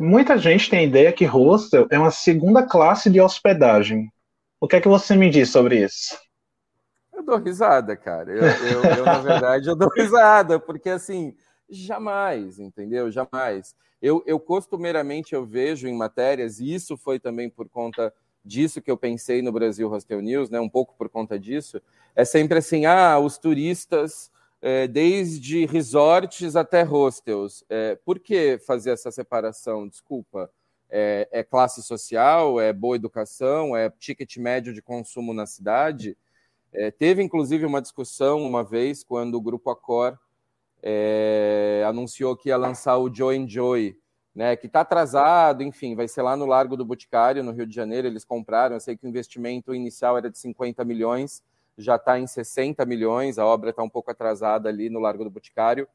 Muita 0.00 0.38
gente 0.38 0.70
tem 0.70 0.78
a 0.78 0.84
ideia 0.84 1.12
que 1.12 1.26
hostel 1.26 1.86
é 1.90 1.98
uma 1.98 2.10
segunda 2.10 2.62
classe 2.62 3.10
de 3.10 3.20
hospedagem. 3.20 4.10
O 4.58 4.66
que 4.66 4.76
é 4.76 4.80
que 4.80 4.88
você 4.88 5.14
me 5.14 5.28
diz 5.28 5.50
sobre 5.50 5.84
isso? 5.84 6.18
Eu 7.12 7.22
dou 7.22 7.36
risada, 7.36 7.94
cara. 7.94 8.32
Eu, 8.32 8.42
eu, 8.42 8.82
eu 8.96 9.04
na 9.04 9.18
verdade, 9.18 9.68
eu 9.68 9.76
dou 9.76 9.90
risada, 9.94 10.58
porque 10.58 10.88
assim, 10.88 11.36
jamais, 11.68 12.58
entendeu? 12.58 13.10
Jamais. 13.10 13.76
Eu, 14.00 14.22
eu 14.26 14.40
costumeiramente 14.40 15.34
eu 15.34 15.44
vejo 15.44 15.86
em 15.86 15.94
matérias, 15.94 16.60
e 16.60 16.72
isso 16.72 16.96
foi 16.96 17.20
também 17.20 17.50
por 17.50 17.68
conta 17.68 18.10
disso 18.42 18.80
que 18.80 18.90
eu 18.90 18.96
pensei 18.96 19.42
no 19.42 19.52
Brasil 19.52 19.86
Hostel 19.86 20.22
News, 20.22 20.48
né, 20.48 20.58
um 20.58 20.68
pouco 20.68 20.94
por 20.96 21.10
conta 21.10 21.38
disso, 21.38 21.78
é 22.16 22.24
sempre 22.24 22.56
assim, 22.56 22.86
ah, 22.86 23.18
os 23.18 23.36
turistas, 23.36 24.30
é, 24.62 24.86
desde 24.86 25.64
resorts 25.66 26.56
até 26.56 26.82
hostels. 26.82 27.64
É, 27.68 27.96
por 27.96 28.18
que 28.18 28.58
fazer 28.66 28.90
essa 28.90 29.10
separação? 29.10 29.88
Desculpa. 29.88 30.50
É, 30.92 31.28
é, 31.30 31.42
classe 31.44 31.82
social, 31.82 32.60
é 32.60 32.72
boa 32.72 32.96
educação, 32.96 33.76
é 33.76 33.88
ticket 33.90 34.36
médio 34.38 34.74
de 34.74 34.82
consumo 34.82 35.32
na 35.32 35.46
cidade. 35.46 36.16
É, 36.72 36.90
teve, 36.90 37.22
inclusive, 37.22 37.64
uma 37.64 37.80
discussão 37.80 38.42
uma 38.42 38.64
vez, 38.64 39.04
quando 39.04 39.36
o 39.36 39.40
Grupo 39.40 39.70
Accor 39.70 40.18
é, 40.82 41.84
anunciou 41.86 42.36
que 42.36 42.48
ia 42.48 42.56
lançar 42.56 42.96
o 42.98 43.12
Joy 43.12 43.48
Joy, 43.48 43.96
né, 44.34 44.56
que 44.56 44.66
está 44.66 44.80
atrasado, 44.80 45.62
enfim, 45.62 45.94
vai 45.94 46.08
ser 46.08 46.22
lá 46.22 46.36
no 46.36 46.46
Largo 46.46 46.76
do 46.76 46.84
Boticário, 46.84 47.42
no 47.42 47.52
Rio 47.52 47.66
de 47.66 47.74
Janeiro, 47.74 48.06
eles 48.06 48.24
compraram, 48.24 48.76
eu 48.76 48.80
sei 48.80 48.96
que 48.96 49.04
o 49.04 49.08
investimento 49.08 49.74
inicial 49.74 50.16
era 50.16 50.30
de 50.30 50.38
50 50.38 50.84
milhões, 50.84 51.42
já 51.80 51.96
está 51.96 52.18
em 52.18 52.26
60 52.26 52.84
milhões, 52.84 53.38
a 53.38 53.46
obra 53.46 53.70
está 53.70 53.82
um 53.82 53.88
pouco 53.88 54.10
atrasada 54.10 54.68
ali 54.68 54.88
no 54.88 55.00
Largo 55.00 55.24
do 55.24 55.30
Boticário. 55.30 55.88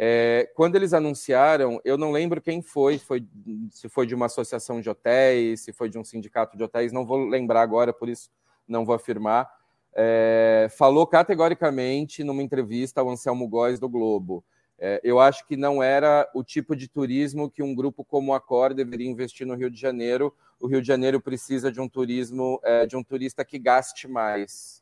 É, 0.00 0.48
quando 0.54 0.76
eles 0.76 0.94
anunciaram, 0.94 1.80
eu 1.84 1.98
não 1.98 2.12
lembro 2.12 2.40
quem 2.40 2.62
foi, 2.62 2.98
foi, 2.98 3.26
se 3.72 3.88
foi 3.88 4.06
de 4.06 4.14
uma 4.14 4.26
associação 4.26 4.80
de 4.80 4.88
hotéis, 4.88 5.62
se 5.62 5.72
foi 5.72 5.88
de 5.88 5.98
um 5.98 6.04
sindicato 6.04 6.56
de 6.56 6.62
hotéis, 6.62 6.92
não 6.92 7.04
vou 7.04 7.26
lembrar 7.26 7.62
agora, 7.62 7.92
por 7.92 8.08
isso 8.08 8.30
não 8.66 8.84
vou 8.84 8.94
afirmar. 8.94 9.50
É, 9.92 10.68
falou 10.70 11.04
categoricamente 11.04 12.22
numa 12.22 12.42
entrevista 12.42 13.00
ao 13.00 13.10
Anselmo 13.10 13.48
Góes 13.48 13.80
do 13.80 13.88
Globo. 13.88 14.44
É, 14.78 15.00
eu 15.02 15.18
acho 15.18 15.44
que 15.44 15.56
não 15.56 15.82
era 15.82 16.30
o 16.32 16.44
tipo 16.44 16.76
de 16.76 16.86
turismo 16.86 17.50
que 17.50 17.64
um 17.64 17.74
grupo 17.74 18.04
como 18.04 18.32
a 18.32 18.40
Cor 18.40 18.72
deveria 18.72 19.10
investir 19.10 19.44
no 19.44 19.56
Rio 19.56 19.68
de 19.68 19.80
Janeiro. 19.80 20.32
O 20.60 20.68
Rio 20.68 20.80
de 20.80 20.86
Janeiro 20.86 21.20
precisa 21.20 21.72
de 21.72 21.80
um 21.80 21.88
turismo, 21.88 22.60
é, 22.62 22.86
de 22.86 22.96
um 22.96 23.02
turista 23.02 23.44
que 23.44 23.58
gaste 23.58 24.06
mais. 24.06 24.80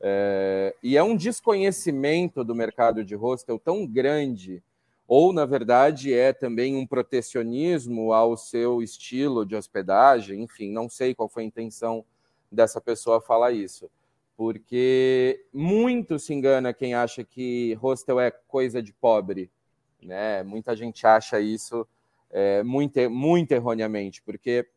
É, 0.00 0.74
e 0.82 0.96
é 0.96 1.02
um 1.02 1.16
desconhecimento 1.16 2.44
do 2.44 2.54
mercado 2.54 3.04
de 3.04 3.14
hostel 3.14 3.58
tão 3.58 3.86
grande, 3.86 4.62
ou 5.08 5.32
na 5.32 5.46
verdade 5.46 6.12
é 6.12 6.32
também 6.32 6.76
um 6.76 6.86
protecionismo 6.86 8.12
ao 8.12 8.36
seu 8.36 8.82
estilo 8.82 9.46
de 9.46 9.54
hospedagem, 9.54 10.42
enfim, 10.42 10.70
não 10.70 10.88
sei 10.88 11.14
qual 11.14 11.28
foi 11.28 11.44
a 11.44 11.46
intenção 11.46 12.04
dessa 12.50 12.80
pessoa 12.80 13.20
falar 13.20 13.52
isso. 13.52 13.90
Porque 14.36 15.46
muito 15.52 16.18
se 16.18 16.34
engana 16.34 16.74
quem 16.74 16.92
acha 16.92 17.24
que 17.24 17.74
hostel 17.74 18.20
é 18.20 18.30
coisa 18.30 18.82
de 18.82 18.92
pobre. 18.92 19.50
Né? 20.02 20.42
Muita 20.42 20.76
gente 20.76 21.06
acha 21.06 21.40
isso 21.40 21.86
é, 22.30 22.62
muito, 22.62 23.08
muito 23.08 23.52
erroneamente, 23.52 24.22
porque 24.22 24.68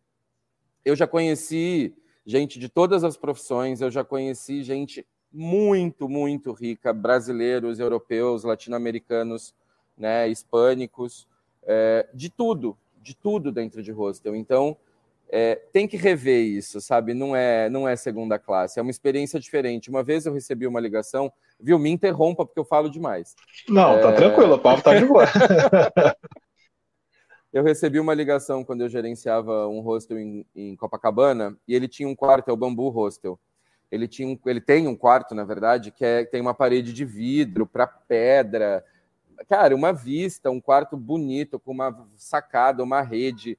eu 0.85 0.95
já 0.95 1.05
conheci 1.05 1.93
gente 2.29 2.59
de 2.59 2.69
todas 2.69 3.03
as 3.03 3.17
profissões, 3.17 3.81
eu 3.81 3.89
já 3.89 4.03
conheci 4.03 4.61
gente 4.61 5.03
muito, 5.33 6.07
muito 6.07 6.51
rica, 6.51 6.93
brasileiros, 6.93 7.79
europeus, 7.79 8.43
latino-americanos, 8.43 9.55
né, 9.97 10.29
hispânicos, 10.29 11.27
é, 11.63 12.07
de 12.13 12.29
tudo, 12.29 12.77
de 13.01 13.15
tudo 13.15 13.51
dentro 13.51 13.81
de 13.81 13.91
hostel. 13.91 14.35
Então, 14.35 14.77
é, 15.31 15.55
tem 15.73 15.87
que 15.87 15.97
rever 15.97 16.45
isso, 16.45 16.79
sabe? 16.79 17.15
Não 17.15 17.35
é, 17.35 17.67
não 17.67 17.87
é 17.87 17.95
segunda 17.95 18.37
classe, 18.37 18.77
é 18.77 18.81
uma 18.83 18.91
experiência 18.91 19.39
diferente. 19.39 19.89
Uma 19.89 20.03
vez 20.03 20.27
eu 20.27 20.33
recebi 20.33 20.67
uma 20.67 20.79
ligação, 20.79 21.33
viu? 21.59 21.79
Me 21.79 21.89
interrompa 21.89 22.45
porque 22.45 22.59
eu 22.59 22.65
falo 22.65 22.91
demais. 22.91 23.35
Não, 23.67 23.93
tá 23.93 23.99
é... 23.99 24.01
tá 24.01 24.13
tranquilo, 24.13 24.53
o 24.53 24.59
papo 24.59 24.83
tá 24.83 24.93
de 24.93 25.05
boa. 25.05 25.25
Eu 27.51 27.63
recebi 27.63 27.99
uma 27.99 28.13
ligação 28.13 28.63
quando 28.63 28.81
eu 28.81 28.89
gerenciava 28.89 29.67
um 29.67 29.79
hostel 29.79 30.19
em, 30.19 30.45
em, 30.55 30.75
Copacabana 30.75 31.57
e 31.67 31.73
ele 31.73 31.87
tinha 31.87 32.07
um 32.07 32.15
quarto, 32.15 32.49
é 32.49 32.53
o 32.53 32.57
Bambu 32.57 32.89
Hostel. 32.89 33.39
Ele, 33.91 34.07
tinha 34.07 34.27
um, 34.27 34.39
ele 34.45 34.61
tem 34.61 34.87
um 34.87 34.95
quarto, 34.95 35.33
na 35.33 35.43
verdade, 35.43 35.89
que 35.89 36.05
é, 36.05 36.23
tem 36.23 36.41
uma 36.41 36.53
parede 36.53 36.93
de 36.93 37.03
vidro 37.03 37.65
para 37.65 37.87
pedra. 37.87 38.85
Cara, 39.47 39.75
uma 39.75 39.91
vista, 39.91 40.51
um 40.51 40.61
quarto 40.61 40.95
bonito, 40.95 41.59
com 41.59 41.71
uma 41.71 42.07
sacada, 42.15 42.83
uma 42.83 43.01
rede, 43.01 43.57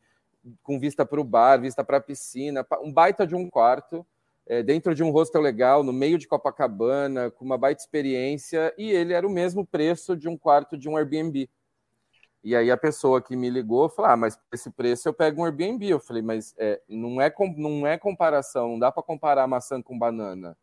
com 0.62 0.78
vista 0.78 1.04
para 1.04 1.20
o 1.20 1.24
bar, 1.24 1.60
vista 1.60 1.82
para 1.82 1.96
a 1.96 2.00
piscina, 2.00 2.64
um 2.82 2.92
baita 2.92 3.26
de 3.26 3.34
um 3.34 3.48
quarto, 3.50 4.06
é, 4.46 4.62
dentro 4.62 4.94
de 4.94 5.02
um 5.02 5.10
hostel 5.10 5.40
legal, 5.40 5.82
no 5.82 5.92
meio 5.92 6.16
de 6.16 6.28
Copacabana, 6.28 7.28
com 7.28 7.44
uma 7.44 7.58
baita 7.58 7.82
experiência, 7.82 8.72
e 8.78 8.88
ele 8.88 9.12
era 9.12 9.26
o 9.26 9.30
mesmo 9.30 9.66
preço 9.66 10.16
de 10.16 10.28
um 10.28 10.36
quarto 10.38 10.78
de 10.78 10.88
um 10.88 10.96
Airbnb. 10.96 11.50
E 12.42 12.56
aí 12.56 12.70
a 12.70 12.76
pessoa 12.76 13.20
que 13.20 13.36
me 13.36 13.50
ligou 13.50 13.88
falou: 13.88 14.10
ah, 14.10 14.16
mas 14.16 14.38
esse 14.52 14.70
preço 14.70 15.08
eu 15.08 15.12
pego 15.12 15.42
um 15.42 15.44
Airbnb. 15.44 15.86
Eu 15.86 16.00
falei, 16.00 16.22
mas 16.22 16.54
é, 16.58 16.80
não, 16.88 17.20
é, 17.20 17.32
não 17.56 17.86
é 17.86 17.98
comparação, 17.98 18.70
não 18.70 18.78
dá 18.78 18.90
para 18.90 19.02
comparar 19.02 19.46
maçã 19.46 19.82
com 19.82 19.98
banana. 19.98 20.56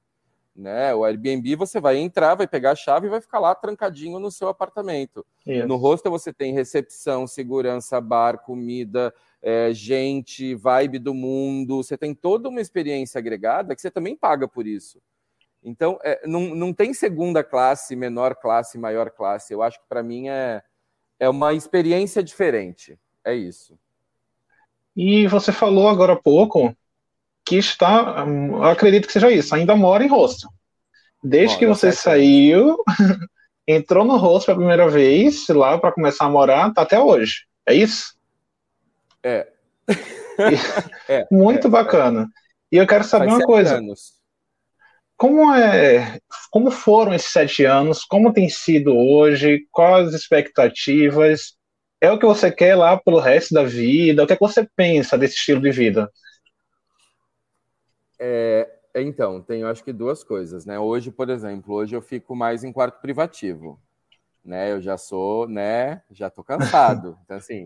Né? 0.56 0.94
O 0.96 1.06
Airbnb 1.06 1.56
você 1.56 1.80
vai 1.80 1.98
entrar, 1.98 2.34
vai 2.34 2.48
pegar 2.48 2.72
a 2.72 2.76
chave 2.76 3.06
e 3.06 3.10
vai 3.12 3.22
ficar 3.22 3.38
lá 3.38 3.54
trancadinho 3.54 4.18
no 4.18 4.32
seu 4.32 4.48
apartamento. 4.48 5.24
Isso. 5.46 5.68
No 5.68 5.76
hostel 5.76 6.12
você 6.12 6.34
tem 6.34 6.52
recepção, 6.52 7.28
segurança, 7.28 8.02
bar, 8.02 8.40
comida, 8.40 9.14
é, 9.40 9.72
gente, 9.72 10.56
vibe 10.56 10.98
do 10.98 11.14
mundo. 11.14 11.84
Você 11.84 11.96
tem 11.96 12.16
toda 12.16 12.50
uma 12.50 12.60
experiência 12.60 13.20
agregada 13.20 13.76
que 13.76 13.82
você 13.82 13.92
também 13.92 14.16
paga 14.16 14.48
por 14.48 14.66
isso. 14.66 15.00
Então, 15.64 16.00
é, 16.04 16.26
não, 16.26 16.56
não 16.56 16.74
tem 16.74 16.92
segunda 16.92 17.44
classe, 17.44 17.96
menor 17.96 18.36
classe, 18.36 18.80
maior 18.80 19.12
classe. 19.12 19.54
Eu 19.54 19.62
acho 19.62 19.80
que 19.80 19.88
para 19.88 20.02
mim 20.02 20.28
é 20.28 20.64
é 21.20 21.30
uma 21.30 21.54
experiência 21.54 22.24
diferente. 22.24 22.98
É 23.24 23.34
isso. 23.34 23.78
E 24.96 25.28
você 25.28 25.52
falou 25.52 25.88
agora 25.88 26.14
há 26.14 26.16
pouco 26.16 26.76
que 27.46 27.56
está, 27.56 28.26
acredito 28.70 29.08
que 29.08 29.14
seja 29.14 29.32
isso, 29.32 29.56
ainda 29.56 29.76
mora 29.76 30.04
em 30.04 30.08
hostel. 30.08 30.50
Desde 31.24 31.56
Bom, 31.56 31.60
que 31.60 31.68
você 31.68 31.92
saiu, 31.92 32.78
entrou 33.68 34.04
no 34.04 34.18
hostel 34.18 34.54
a 34.54 34.58
primeira 34.58 34.90
vez, 34.90 35.48
lá 35.50 35.78
para 35.78 35.92
começar 35.92 36.26
a 36.26 36.30
morar, 36.30 36.74
tá 36.74 36.82
até 36.82 37.00
hoje. 37.00 37.46
É 37.66 37.74
isso? 37.74 38.18
É. 39.24 39.48
é 41.08 41.26
Muito 41.32 41.68
é, 41.68 41.70
bacana. 41.70 42.24
É. 42.24 42.76
E 42.76 42.78
eu 42.78 42.88
quero 42.88 43.04
saber 43.04 43.28
Faz 43.28 43.38
uma 43.38 43.46
coisa. 43.46 43.78
Anos. 43.78 44.17
Como, 45.18 45.52
é, 45.52 46.20
como 46.52 46.70
foram 46.70 47.12
esses 47.12 47.32
sete 47.32 47.66
anos? 47.66 48.06
Como 48.06 48.32
tem 48.32 48.48
sido 48.48 48.96
hoje? 48.96 49.68
Quais 49.72 50.10
as 50.10 50.14
expectativas? 50.14 51.58
É 52.00 52.12
o 52.12 52.20
que 52.20 52.26
você 52.26 52.52
quer 52.52 52.76
lá 52.76 52.96
pelo 52.96 53.20
resto 53.20 53.52
da 53.56 53.64
vida? 53.64 54.24
O 54.24 54.28
que, 54.28 54.34
é 54.34 54.36
que 54.36 54.48
você 54.48 54.68
pensa 54.76 55.18
desse 55.18 55.34
estilo 55.34 55.60
de 55.60 55.72
vida? 55.72 56.12
É, 58.20 58.70
então, 58.94 59.42
tenho 59.42 59.68
acho 59.68 59.84
que 59.84 59.92
duas 59.92 60.24
coisas, 60.24 60.68
né? 60.68 60.78
Hoje, 60.78 61.10
por 61.10 61.32
exemplo, 61.32 61.74
hoje 61.74 61.96
eu 61.96 62.02
fico 62.02 62.36
mais 62.36 62.64
em 62.64 62.72
quarto 62.72 63.02
privativo, 63.02 63.80
né? 64.46 64.72
Eu 64.72 64.80
já 64.80 65.00
sou, 65.00 65.48
né? 65.48 66.04
Já 66.12 66.30
tô 66.30 66.44
cansado. 66.44 67.18
Então, 67.26 67.38
assim, 67.38 67.66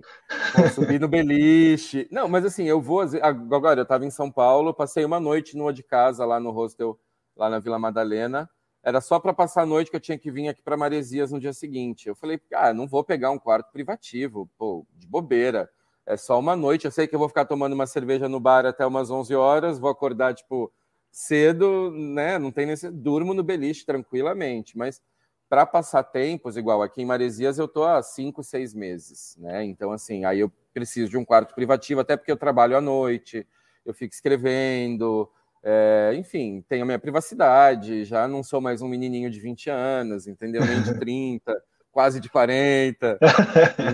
vou 0.55 0.69
subir 0.69 1.01
no 1.01 1.07
beliche. 1.09 2.07
Não, 2.09 2.29
mas 2.29 2.45
assim, 2.45 2.63
eu 2.63 2.81
vou. 2.81 3.01
Agora, 3.21 3.81
eu 3.81 3.83
estava 3.83 4.05
em 4.05 4.09
São 4.09 4.31
Paulo, 4.31 4.73
passei 4.73 5.03
uma 5.03 5.19
noite 5.19 5.57
numa 5.57 5.73
de 5.73 5.83
casa 5.83 6.25
lá 6.25 6.39
no 6.39 6.51
hostel 6.51 6.97
lá 7.41 7.49
na 7.49 7.59
Vila 7.59 7.79
Madalena. 7.79 8.47
Era 8.83 9.01
só 9.01 9.19
para 9.19 9.33
passar 9.33 9.63
a 9.63 9.65
noite 9.65 9.89
que 9.89 9.95
eu 9.95 10.01
tinha 10.01 10.17
que 10.17 10.31
vir 10.31 10.47
aqui 10.47 10.61
para 10.61 10.77
Maresias 10.77 11.31
no 11.31 11.39
dia 11.39 11.53
seguinte. 11.53 12.07
Eu 12.07 12.15
falei, 12.15 12.39
ah, 12.53 12.73
não 12.73 12.87
vou 12.87 13.03
pegar 13.03 13.31
um 13.31 13.39
quarto 13.39 13.71
privativo, 13.71 14.49
pô, 14.57 14.85
de 14.95 15.07
bobeira. 15.07 15.69
É 16.05 16.17
só 16.17 16.39
uma 16.39 16.55
noite. 16.55 16.85
Eu 16.85 16.91
sei 16.91 17.07
que 17.07 17.15
eu 17.15 17.19
vou 17.19 17.27
ficar 17.27 17.45
tomando 17.45 17.73
uma 17.73 17.87
cerveja 17.87 18.29
no 18.29 18.39
bar 18.39 18.65
até 18.65 18.85
umas 18.85 19.09
11 19.09 19.35
horas, 19.35 19.79
vou 19.79 19.89
acordar, 19.89 20.33
tipo, 20.33 20.71
cedo, 21.11 21.91
né? 21.91 22.37
Não 22.39 22.51
tem 22.51 22.65
nesse. 22.65 22.89
Durmo 22.89 23.33
no 23.33 23.43
beliche 23.43 23.85
tranquilamente, 23.85 24.77
mas 24.77 25.01
para 25.49 25.65
passar 25.65 26.03
tempos, 26.03 26.55
igual 26.57 26.81
aqui 26.81 27.01
em 27.01 27.05
Maresias, 27.05 27.59
eu 27.59 27.67
tô 27.67 27.83
há 27.83 28.01
cinco, 28.01 28.41
seis 28.41 28.73
meses, 28.73 29.35
né? 29.37 29.63
Então, 29.65 29.91
assim, 29.91 30.25
aí 30.25 30.39
eu 30.39 30.51
preciso 30.73 31.11
de 31.11 31.17
um 31.17 31.25
quarto 31.25 31.53
privativo, 31.53 31.99
até 32.01 32.15
porque 32.15 32.31
eu 32.31 32.37
trabalho 32.37 32.77
à 32.77 32.81
noite, 32.81 33.45
eu 33.85 33.93
fico 33.93 34.13
escrevendo, 34.13 35.29
é, 35.63 36.13
enfim, 36.15 36.63
tenho 36.67 36.83
a 36.83 36.85
minha 36.85 36.99
privacidade, 36.99 38.03
já 38.03 38.27
não 38.27 38.43
sou 38.43 38.59
mais 38.59 38.81
um 38.81 38.87
menininho 38.87 39.29
de 39.29 39.39
20 39.39 39.69
anos, 39.69 40.27
entendeu? 40.27 40.65
Nem 40.65 40.81
de 40.81 40.93
30, 40.99 41.63
quase 41.91 42.19
de 42.19 42.29
40. 42.29 43.19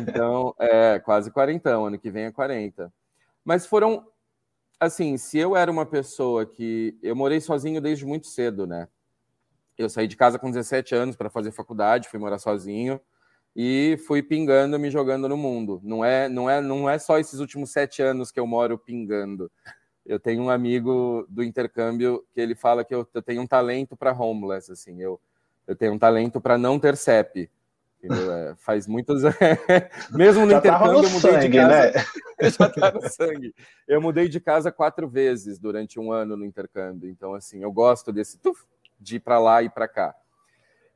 Então, 0.01 0.55
é, 0.59 0.99
quase 0.99 1.31
40, 1.31 1.69
ano 1.69 1.99
que 1.99 2.09
vem 2.09 2.25
é 2.25 2.31
40. 2.31 2.91
Mas 3.43 3.65
foram, 3.65 4.05
assim, 4.79 5.17
se 5.17 5.37
eu 5.37 5.55
era 5.55 5.71
uma 5.71 5.85
pessoa 5.85 6.45
que. 6.45 6.97
Eu 7.01 7.15
morei 7.15 7.41
sozinho 7.41 7.81
desde 7.81 8.05
muito 8.05 8.27
cedo, 8.27 8.65
né? 8.65 8.87
Eu 9.77 9.89
saí 9.89 10.07
de 10.07 10.17
casa 10.17 10.39
com 10.39 10.49
17 10.49 10.95
anos 10.95 11.15
para 11.15 11.29
fazer 11.29 11.51
faculdade, 11.51 12.09
fui 12.09 12.19
morar 12.19 12.39
sozinho 12.39 12.99
e 13.55 13.97
fui 14.07 14.23
pingando, 14.23 14.79
me 14.79 14.89
jogando 14.89 15.27
no 15.27 15.37
mundo. 15.37 15.81
Não 15.83 16.05
é, 16.05 16.29
não 16.29 16.49
é, 16.49 16.61
não 16.61 16.89
é 16.89 16.97
só 16.99 17.19
esses 17.19 17.39
últimos 17.39 17.71
sete 17.71 18.01
anos 18.01 18.31
que 18.31 18.39
eu 18.39 18.47
moro 18.47 18.77
pingando. 18.77 19.51
Eu 20.07 20.19
tenho 20.19 20.41
um 20.41 20.49
amigo 20.49 21.25
do 21.29 21.43
intercâmbio 21.43 22.25
que 22.33 22.39
ele 22.39 22.55
fala 22.55 22.83
que 22.85 22.95
eu, 22.95 23.05
eu 23.13 23.21
tenho 23.21 23.41
um 23.41 23.47
talento 23.47 23.95
para 23.95 24.13
homeless, 24.13 24.71
assim, 24.71 25.01
eu, 25.01 25.19
eu 25.67 25.75
tenho 25.75 25.93
um 25.93 25.99
talento 25.99 26.39
para 26.39 26.57
não 26.57 26.79
ter 26.79 26.95
CEP. 26.95 27.49
É, 28.03 28.55
faz 28.57 28.87
muitos 28.87 29.23
mesmo 30.13 30.45
no 30.45 30.51
já 30.51 30.59
intercâmbio 30.59 31.03
eu 31.03 31.09
mudei 31.09 31.31
sangue, 31.31 31.47
de 31.49 31.57
casa 31.57 31.91
né? 31.91 32.03
já 32.47 32.69
tá 32.69 32.91
no 32.91 33.09
sangue 33.09 33.55
eu 33.87 33.99
mudei 33.99 34.29
de 34.29 34.39
casa 34.39 34.71
quatro 34.71 35.09
vezes 35.09 35.57
durante 35.57 35.99
um 35.99 36.11
ano 36.11 36.37
no 36.37 36.45
intercâmbio 36.45 37.09
então 37.09 37.33
assim 37.33 37.63
eu 37.63 37.71
gosto 37.71 38.13
desse 38.13 38.37
tuf, 38.37 38.65
de 38.99 39.15
ir 39.15 39.19
para 39.19 39.39
lá 39.39 39.63
e 39.63 39.69
para 39.69 39.87
cá 39.87 40.15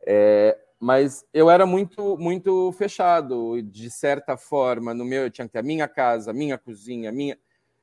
é, 0.05 0.55
mas 0.79 1.25
eu 1.33 1.49
era 1.49 1.65
muito 1.65 2.17
muito 2.17 2.71
fechado 2.73 3.59
de 3.63 3.89
certa 3.89 4.37
forma 4.37 4.93
no 4.93 5.03
meu 5.03 5.23
eu 5.23 5.31
tinha 5.31 5.47
que 5.47 5.53
ter 5.53 5.59
a 5.59 5.63
minha 5.63 5.87
casa 5.87 6.31
minha 6.31 6.57
cozinha 6.57 7.11
minha 7.11 7.35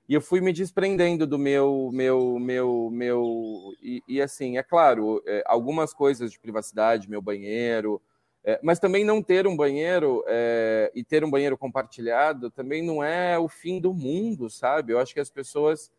e 0.08 0.14
eu 0.14 0.20
fui 0.22 0.40
me 0.40 0.52
desprendendo 0.52 1.26
do 1.26 1.38
meu, 1.38 1.90
meu, 1.92 2.38
meu, 2.38 2.90
meu, 2.90 3.74
e, 3.82 4.02
e 4.08 4.22
assim, 4.22 4.56
é 4.58 4.62
claro, 4.62 5.22
é, 5.26 5.42
algumas 5.46 5.92
coisas 5.94 6.32
de 6.32 6.38
privacidade, 6.40 7.08
meu 7.10 7.22
banheiro, 7.22 8.00
É, 8.44 8.58
mas 8.62 8.78
também 8.78 9.04
não 9.04 9.22
ter 9.22 9.46
um 9.46 9.56
banheiro 9.56 10.24
é, 10.26 10.90
e 10.94 11.04
ter 11.04 11.24
um 11.24 11.30
banheiro 11.30 11.58
compartilhado 11.58 12.50
também 12.50 12.82
não 12.82 13.02
é 13.02 13.36
o 13.38 13.48
fim 13.48 13.80
do 13.80 13.92
mundo, 13.92 14.48
sabe? 14.48 14.92
Eu 14.92 15.00
acho 15.00 15.12
que 15.12 15.20
as 15.20 15.28
pessoas 15.30 15.90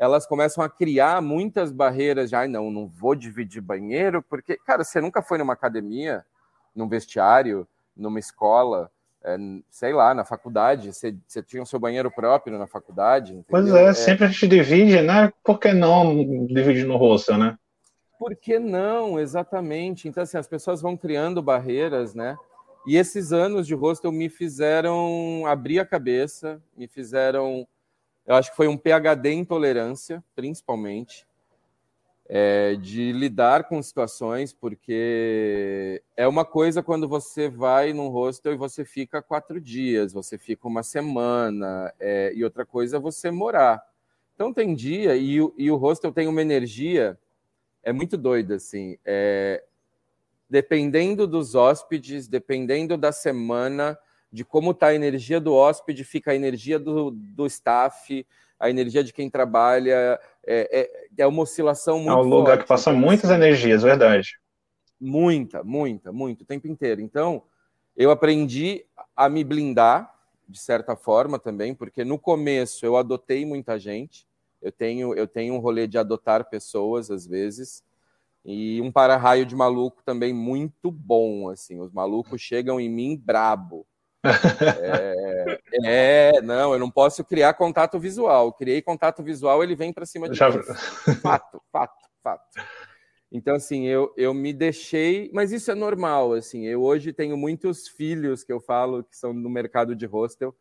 elas 0.00 0.26
começam 0.26 0.62
a 0.64 0.70
criar 0.70 1.20
muitas 1.20 1.72
barreiras 1.72 2.30
já, 2.30 2.46
não, 2.46 2.70
não 2.70 2.86
vou 2.88 3.14
dividir 3.16 3.60
banheiro, 3.60 4.22
porque, 4.22 4.56
cara, 4.64 4.84
você 4.84 5.00
nunca 5.00 5.20
foi 5.22 5.38
numa 5.38 5.54
academia, 5.54 6.24
num 6.74 6.88
vestiário, 6.88 7.66
numa 7.96 8.20
escola, 8.20 8.90
é, 9.24 9.36
sei 9.70 9.92
lá, 9.92 10.14
na 10.14 10.24
faculdade, 10.24 10.92
você, 10.92 11.14
você, 11.26 11.42
tinha 11.42 11.62
o 11.62 11.66
seu 11.66 11.78
banheiro 11.78 12.10
próprio 12.10 12.58
na 12.58 12.66
faculdade. 12.66 13.32
Entendeu? 13.32 13.46
Pois 13.48 13.72
é, 13.72 13.84
é, 13.86 13.94
sempre 13.94 14.24
a 14.24 14.28
gente 14.28 14.46
divide, 14.46 15.02
né? 15.02 15.32
Por 15.44 15.58
que 15.58 15.72
não 15.72 16.46
dividir 16.46 16.86
no 16.86 16.96
rosto, 16.96 17.36
né? 17.36 17.58
Por 18.18 18.34
que 18.34 18.58
não, 18.58 19.18
exatamente. 19.18 20.08
Então, 20.08 20.22
assim, 20.22 20.38
as 20.38 20.48
pessoas 20.48 20.80
vão 20.80 20.96
criando 20.96 21.42
barreiras, 21.42 22.14
né? 22.14 22.36
E 22.86 22.96
esses 22.96 23.32
anos 23.32 23.66
de 23.66 23.74
hostel 23.74 24.10
me 24.10 24.28
fizeram 24.28 25.44
abrir 25.46 25.78
a 25.78 25.86
cabeça, 25.86 26.60
me 26.76 26.88
fizeram 26.88 27.66
eu 28.28 28.34
acho 28.34 28.50
que 28.50 28.56
foi 28.58 28.68
um 28.68 28.76
PhD 28.76 29.30
em 29.30 29.42
tolerância, 29.42 30.22
principalmente, 30.36 31.26
é, 32.28 32.76
de 32.76 33.10
lidar 33.10 33.64
com 33.64 33.82
situações, 33.82 34.52
porque 34.52 36.02
é 36.14 36.28
uma 36.28 36.44
coisa 36.44 36.82
quando 36.82 37.08
você 37.08 37.48
vai 37.48 37.94
num 37.94 38.08
hostel 38.08 38.52
e 38.52 38.56
você 38.56 38.84
fica 38.84 39.22
quatro 39.22 39.58
dias, 39.58 40.12
você 40.12 40.36
fica 40.36 40.68
uma 40.68 40.82
semana, 40.82 41.92
é, 41.98 42.32
e 42.34 42.44
outra 42.44 42.66
coisa 42.66 42.98
é 42.98 43.00
você 43.00 43.30
morar. 43.30 43.82
Então 44.34 44.52
tem 44.52 44.74
dia, 44.74 45.16
e, 45.16 45.36
e 45.56 45.70
o 45.70 45.76
hostel 45.76 46.12
tem 46.12 46.28
uma 46.28 46.42
energia, 46.42 47.18
é 47.82 47.92
muito 47.92 48.16
doida, 48.18 48.56
assim, 48.56 48.98
é, 49.04 49.64
dependendo 50.50 51.26
dos 51.26 51.54
hóspedes, 51.54 52.28
dependendo 52.28 52.98
da 52.98 53.10
semana, 53.10 53.98
de 54.30 54.44
como 54.44 54.72
está 54.72 54.88
a 54.88 54.94
energia 54.94 55.40
do 55.40 55.54
hóspede, 55.54 56.04
fica 56.04 56.32
a 56.32 56.36
energia 56.36 56.78
do, 56.78 57.10
do 57.10 57.46
staff, 57.46 58.26
a 58.58 58.68
energia 58.68 59.04
de 59.04 59.12
quem 59.12 59.30
trabalha. 59.30 60.20
É, 60.50 60.80
é, 60.80 61.24
é 61.24 61.26
uma 61.26 61.42
oscilação 61.42 61.98
muito. 61.98 62.10
É 62.10 62.16
um 62.16 62.22
lugar 62.22 62.52
forte. 62.52 62.62
que 62.62 62.68
passa 62.68 62.90
muitas 62.90 63.30
energias, 63.30 63.82
verdade. 63.82 64.40
Muita, 64.98 65.62
muita, 65.62 66.10
muito, 66.10 66.40
o 66.40 66.46
tempo 66.46 66.66
inteiro. 66.66 67.02
Então, 67.02 67.42
eu 67.94 68.10
aprendi 68.10 68.86
a 69.14 69.28
me 69.28 69.44
blindar, 69.44 70.10
de 70.48 70.58
certa 70.58 70.96
forma 70.96 71.38
também, 71.38 71.74
porque 71.74 72.02
no 72.02 72.18
começo 72.18 72.86
eu 72.86 72.96
adotei 72.96 73.44
muita 73.44 73.78
gente. 73.78 74.26
Eu 74.62 74.72
tenho, 74.72 75.14
eu 75.14 75.28
tenho 75.28 75.52
um 75.52 75.58
rolê 75.58 75.86
de 75.86 75.98
adotar 75.98 76.48
pessoas, 76.48 77.10
às 77.10 77.26
vezes. 77.26 77.84
E 78.42 78.80
um 78.80 78.90
para-raio 78.90 79.44
de 79.44 79.54
maluco 79.54 80.02
também 80.02 80.32
muito 80.32 80.90
bom, 80.90 81.50
assim. 81.50 81.78
Os 81.78 81.92
malucos 81.92 82.40
chegam 82.40 82.80
em 82.80 82.88
mim 82.88 83.14
brabo. 83.22 83.86
É, 84.24 85.60
é, 85.84 86.42
não, 86.42 86.72
eu 86.72 86.78
não 86.78 86.90
posso 86.90 87.24
criar 87.24 87.54
contato 87.54 87.98
visual. 87.98 88.52
Criei 88.52 88.82
contato 88.82 89.22
visual, 89.22 89.62
ele 89.62 89.76
vem 89.76 89.92
para 89.92 90.06
cima 90.06 90.28
de 90.28 90.36
Já... 90.36 90.50
mim. 90.50 90.58
Fato, 91.22 91.62
fato, 91.70 92.08
fato. 92.22 92.44
Então, 93.30 93.54
assim, 93.54 93.86
eu, 93.86 94.12
eu 94.16 94.32
me 94.32 94.52
deixei, 94.52 95.30
mas 95.34 95.52
isso 95.52 95.70
é 95.70 95.74
normal, 95.74 96.32
assim. 96.32 96.64
Eu 96.66 96.82
hoje 96.82 97.12
tenho 97.12 97.36
muitos 97.36 97.86
filhos 97.86 98.42
que 98.42 98.52
eu 98.52 98.60
falo 98.60 99.04
que 99.04 99.16
são 99.16 99.32
no 99.32 99.50
mercado 99.50 99.94
de 99.94 100.06
hostel, 100.06 100.56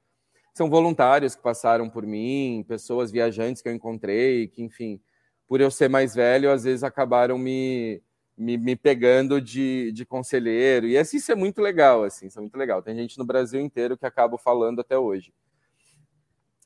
são 0.54 0.70
voluntários 0.70 1.36
que 1.36 1.42
passaram 1.42 1.90
por 1.90 2.06
mim, 2.06 2.66
pessoas 2.68 3.12
viajantes 3.12 3.62
que 3.62 3.70
eu 3.70 3.74
encontrei, 3.74 4.48
que, 4.48 4.62
enfim, 4.62 5.00
por 5.48 5.62
eu 5.62 5.72
ser 5.72 5.88
mais 5.88 6.14
velho, 6.14 6.52
às 6.52 6.66
vezes 6.66 6.84
acabaram 6.84 7.38
me, 7.38 8.02
me, 8.38 8.58
me 8.58 8.76
pegando 8.76 9.42
de, 9.42 9.92
de 9.92 10.06
conselheiro. 10.06 10.88
E 10.88 10.98
assim, 10.98 11.18
isso 11.18 11.32
é 11.32 11.36
muito 11.36 11.62
legal, 11.62 12.04
assim, 12.04 12.28
isso 12.28 12.38
é 12.38 12.42
muito 12.42 12.56
legal. 12.56 12.82
Tem 12.82 12.96
gente 12.96 13.18
no 13.18 13.26
Brasil 13.26 13.60
inteiro 13.60 13.98
que 13.98 14.06
acaba 14.06 14.38
falando 14.38 14.82
até 14.82 14.98
hoje. 14.98 15.34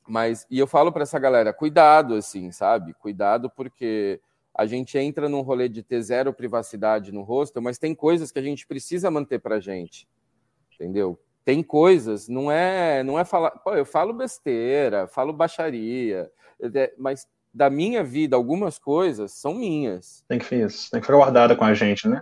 Mas, 0.08 0.46
e 0.50 0.60
eu 0.60 0.68
falo 0.68 0.92
para 0.92 1.04
essa 1.04 1.18
galera, 1.18 1.54
cuidado, 1.54 2.16
assim, 2.16 2.52
sabe? 2.52 2.94
Cuidado 2.96 3.50
porque 3.50 4.20
a 4.54 4.66
gente 4.66 4.98
entra 4.98 5.30
num 5.30 5.42
rolê 5.42 5.70
de 5.70 5.82
ter 5.82 6.02
zero 6.02 6.34
privacidade 6.34 7.12
no 7.12 7.22
rosto, 7.22 7.62
mas 7.62 7.78
tem 7.78 7.96
coisas 7.96 8.32
que 8.32 8.40
a 8.40 8.42
gente 8.42 8.68
precisa 8.68 9.10
manter 9.10 9.40
pra 9.40 9.62
gente, 9.62 10.08
entendeu? 10.74 11.18
Tem 11.46 11.64
coisas, 11.64 12.28
não 12.28 12.52
é, 12.52 13.02
não 13.04 13.18
é 13.18 13.24
falar, 13.24 13.52
pô, 13.52 13.74
eu 13.74 13.86
falo 13.86 14.14
besteira, 14.14 15.08
falo 15.08 15.32
baixaria, 15.32 16.30
é, 16.62 16.94
mas 16.98 17.28
da 17.54 17.70
minha 17.70 18.04
vida, 18.04 18.36
algumas 18.36 18.80
coisas 18.80 19.34
são 19.34 19.54
minhas. 19.54 20.24
Tem 20.28 20.40
que 20.40 20.56
isso, 20.56 20.90
tem 20.90 21.00
que 21.00 21.06
ficar 21.06 21.18
guardada 21.18 21.56
com 21.56 21.66
a 21.66 21.74
gente, 21.74 22.08
né? 22.08 22.22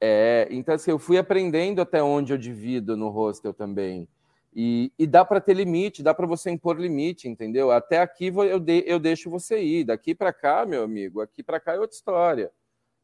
É, 0.00 0.46
então 0.50 0.74
assim, 0.74 0.90
eu 0.90 0.98
fui 0.98 1.18
aprendendo 1.18 1.80
até 1.80 2.02
onde 2.02 2.32
eu 2.32 2.38
divido 2.38 2.96
no 2.96 3.08
hostel 3.08 3.52
também. 3.52 4.06
E, 4.54 4.92
e 4.98 5.06
dá 5.06 5.24
para 5.24 5.40
ter 5.40 5.54
limite, 5.54 6.02
dá 6.02 6.12
para 6.12 6.26
você 6.26 6.50
impor 6.50 6.78
limite, 6.78 7.28
entendeu? 7.28 7.70
Até 7.70 8.00
aqui 8.00 8.26
eu, 8.26 8.60
de, 8.60 8.84
eu 8.86 8.98
deixo 8.98 9.30
você 9.30 9.60
ir, 9.62 9.84
daqui 9.84 10.14
para 10.14 10.32
cá, 10.32 10.64
meu 10.66 10.82
amigo, 10.82 11.20
aqui 11.20 11.42
para 11.42 11.60
cá 11.60 11.74
é 11.74 11.78
outra 11.78 11.96
história. 11.96 12.50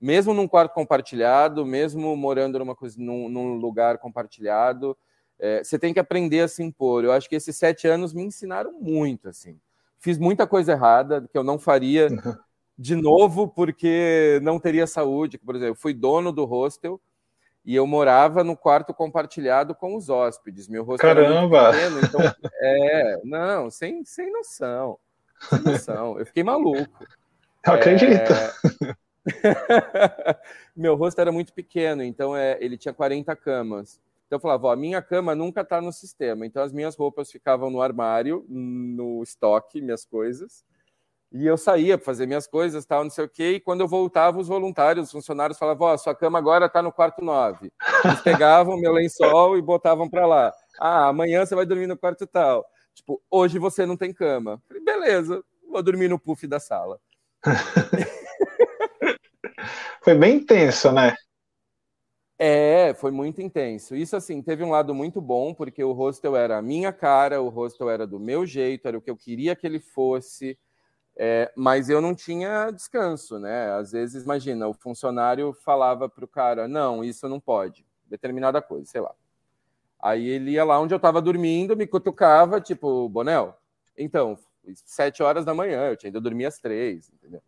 Mesmo 0.01 0.35
num 0.35 0.49
quarto 0.49 0.75
compartilhado, 0.75 1.65
mesmo 1.65 2.15
morando 2.17 2.59
numa 2.59 2.75
coisa, 2.75 2.97
num, 2.99 3.29
num 3.29 3.55
lugar 3.55 3.99
compartilhado, 3.99 4.97
é, 5.39 5.65
você 5.65 5.79
tem 5.79 5.95
que 5.95 6.01
aprender 6.01 6.41
a 6.41 6.49
se 6.49 6.63
impor. 6.63 7.05
Eu 7.05 7.13
acho 7.13 7.29
que 7.29 7.37
esses 7.37 7.57
sete 7.57 7.87
anos 7.87 8.13
me 8.13 8.23
ensinaram 8.23 8.73
muito, 8.73 9.29
assim 9.29 9.59
fiz 10.05 10.19
muita 10.19 10.47
coisa 10.47 10.73
errada 10.73 11.27
que 11.33 11.39
eu 11.39 11.43
não 11.43 11.59
faria 11.59 12.09
uhum. 12.09 12.37
de 12.77 12.95
novo 12.95 13.49
porque 13.49 14.39
não 14.43 14.61
teria 14.61 14.87
saúde. 14.87 15.39
Por 15.39 15.57
exemplo, 15.57 15.73
eu 15.73 15.81
fui 15.81 15.95
dono 15.95 16.31
do 16.31 16.45
hostel 16.45 17.01
e 17.65 17.75
eu 17.75 17.87
morava 17.87 18.45
no 18.45 18.55
quarto 18.55 18.93
compartilhado 18.93 19.75
com 19.75 19.97
os 19.97 20.11
hóspedes. 20.11 20.69
Meu 20.69 20.85
hostel 20.85 21.15
Caramba! 21.15 21.73
Pequeno, 21.73 22.01
então, 22.01 22.21
é, 22.61 23.21
não, 23.25 23.71
sem, 23.71 24.05
sem 24.05 24.31
noção. 24.31 24.99
Sem 25.49 25.61
noção. 25.61 26.19
Eu 26.19 26.27
fiquei 26.27 26.45
maluco. 26.45 27.07
Eu 27.67 27.73
acredito. 27.73 28.31
É... 28.31 28.95
Meu 30.77 30.97
rosto 30.97 31.19
era 31.19 31.33
muito 31.33 31.55
pequeno, 31.55 32.03
então 32.03 32.37
é, 32.37 32.59
ele 32.61 32.77
tinha 32.77 32.93
40 32.93 33.35
camas. 33.37 33.99
Então 34.35 34.39
eu 34.39 34.41
falava, 34.41 34.67
ó, 34.67 34.73
a 34.73 34.77
minha 34.77 35.01
cama 35.01 35.33
nunca 35.33 35.61
está 35.61 35.81
no 35.81 35.93
sistema, 35.93 36.45
então 36.45 36.61
as 36.61 36.73
minhas 36.73 36.97
roupas 36.97 37.31
ficavam 37.31 37.71
no 37.71 37.81
armário, 37.81 38.45
no 38.49 39.23
estoque, 39.23 39.81
minhas 39.81 40.05
coisas, 40.05 40.65
e 41.31 41.47
eu 41.47 41.57
saía 41.57 41.97
para 41.97 42.05
fazer 42.05 42.27
minhas 42.27 42.49
coisas, 42.49 42.85
tal, 42.85 43.05
não 43.05 43.11
sei 43.11 43.27
o 43.27 43.29
quê, 43.29 43.53
e 43.53 43.61
quando 43.61 43.83
eu 43.83 43.87
voltava, 43.87 44.41
os 44.41 44.49
voluntários, 44.49 45.07
os 45.07 45.13
funcionários 45.13 45.57
falavam, 45.57 45.87
ó, 45.87 45.97
sua 45.97 46.17
cama 46.17 46.37
agora 46.37 46.67
está 46.67 46.83
no 46.83 46.91
quarto 46.91 47.25
9. 47.25 47.73
Eles 48.05 48.21
pegavam 48.23 48.77
meu 48.77 48.93
lençol 48.93 49.57
e 49.57 49.63
botavam 49.63 50.11
para 50.11 50.27
lá. 50.27 50.53
Ah, 50.81 51.07
amanhã 51.07 51.47
você 51.47 51.55
vai 51.55 51.65
dormir 51.65 51.87
no 51.87 51.97
quarto 51.97 52.27
tal. 52.27 52.67
Tipo, 52.93 53.23
hoje 53.31 53.61
você 53.61 53.87
não 53.87 53.97
tem 53.97 54.13
cama. 54.13 54.61
Falei, 54.67 54.83
beleza, 54.83 55.45
vou 55.71 55.81
dormir 55.81 56.09
no 56.09 56.19
puff 56.19 56.45
da 56.49 56.59
sala. 56.59 56.99
Foi 60.03 60.17
bem 60.17 60.39
intenso, 60.39 60.91
né? 60.91 61.15
É, 62.47 62.93
foi 62.93 63.11
muito 63.11 63.41
intenso. 63.41 63.97
Isso, 63.97 64.15
assim, 64.15 64.43
teve 64.43 64.63
um 64.63 64.69
lado 64.69 64.95
muito 64.95 65.19
bom, 65.19 65.55
porque 65.55 65.83
o 65.83 65.93
hostel 65.93 66.37
era 66.37 66.59
a 66.59 66.63
minha 66.63 66.93
cara, 66.93 67.41
o 67.41 67.49
hostel 67.49 67.89
era 67.89 68.07
do 68.07 68.21
meu 68.21 68.45
jeito, 68.45 68.87
era 68.87 68.99
o 68.99 69.01
que 69.01 69.11
eu 69.11 69.17
queria 69.17 69.57
que 69.57 69.67
ele 69.67 69.81
fosse, 69.81 70.59
é, 71.17 71.51
mas 71.57 71.89
eu 71.89 72.03
não 72.03 72.15
tinha 72.15 72.71
descanso, 72.71 73.39
né? 73.39 73.71
Às 73.73 73.93
vezes, 73.93 74.25
imagina, 74.25 74.69
o 74.69 74.75
funcionário 74.75 75.55
falava 75.55 76.07
para 76.07 76.23
o 76.23 76.29
cara: 76.29 76.69
não, 76.69 77.03
isso 77.03 77.27
não 77.31 77.41
pode, 77.41 77.87
determinada 78.05 78.61
coisa, 78.61 78.85
sei 78.85 79.01
lá. 79.01 79.15
Aí 79.99 80.29
ele 80.29 80.51
ia 80.51 80.65
lá 80.65 80.79
onde 80.79 80.93
eu 80.93 80.99
estava 80.99 81.23
dormindo, 81.23 81.75
me 81.75 81.87
cutucava, 81.87 82.61
tipo, 82.61 83.09
Bonel, 83.09 83.57
então, 83.97 84.39
sete 84.85 85.23
horas 85.23 85.47
da 85.47 85.55
manhã, 85.55 85.89
eu 85.89 85.97
tinha 85.97 86.11
ido 86.11 86.21
dormir 86.21 86.45
às 86.45 86.59
três, 86.59 87.11
entendeu? 87.11 87.41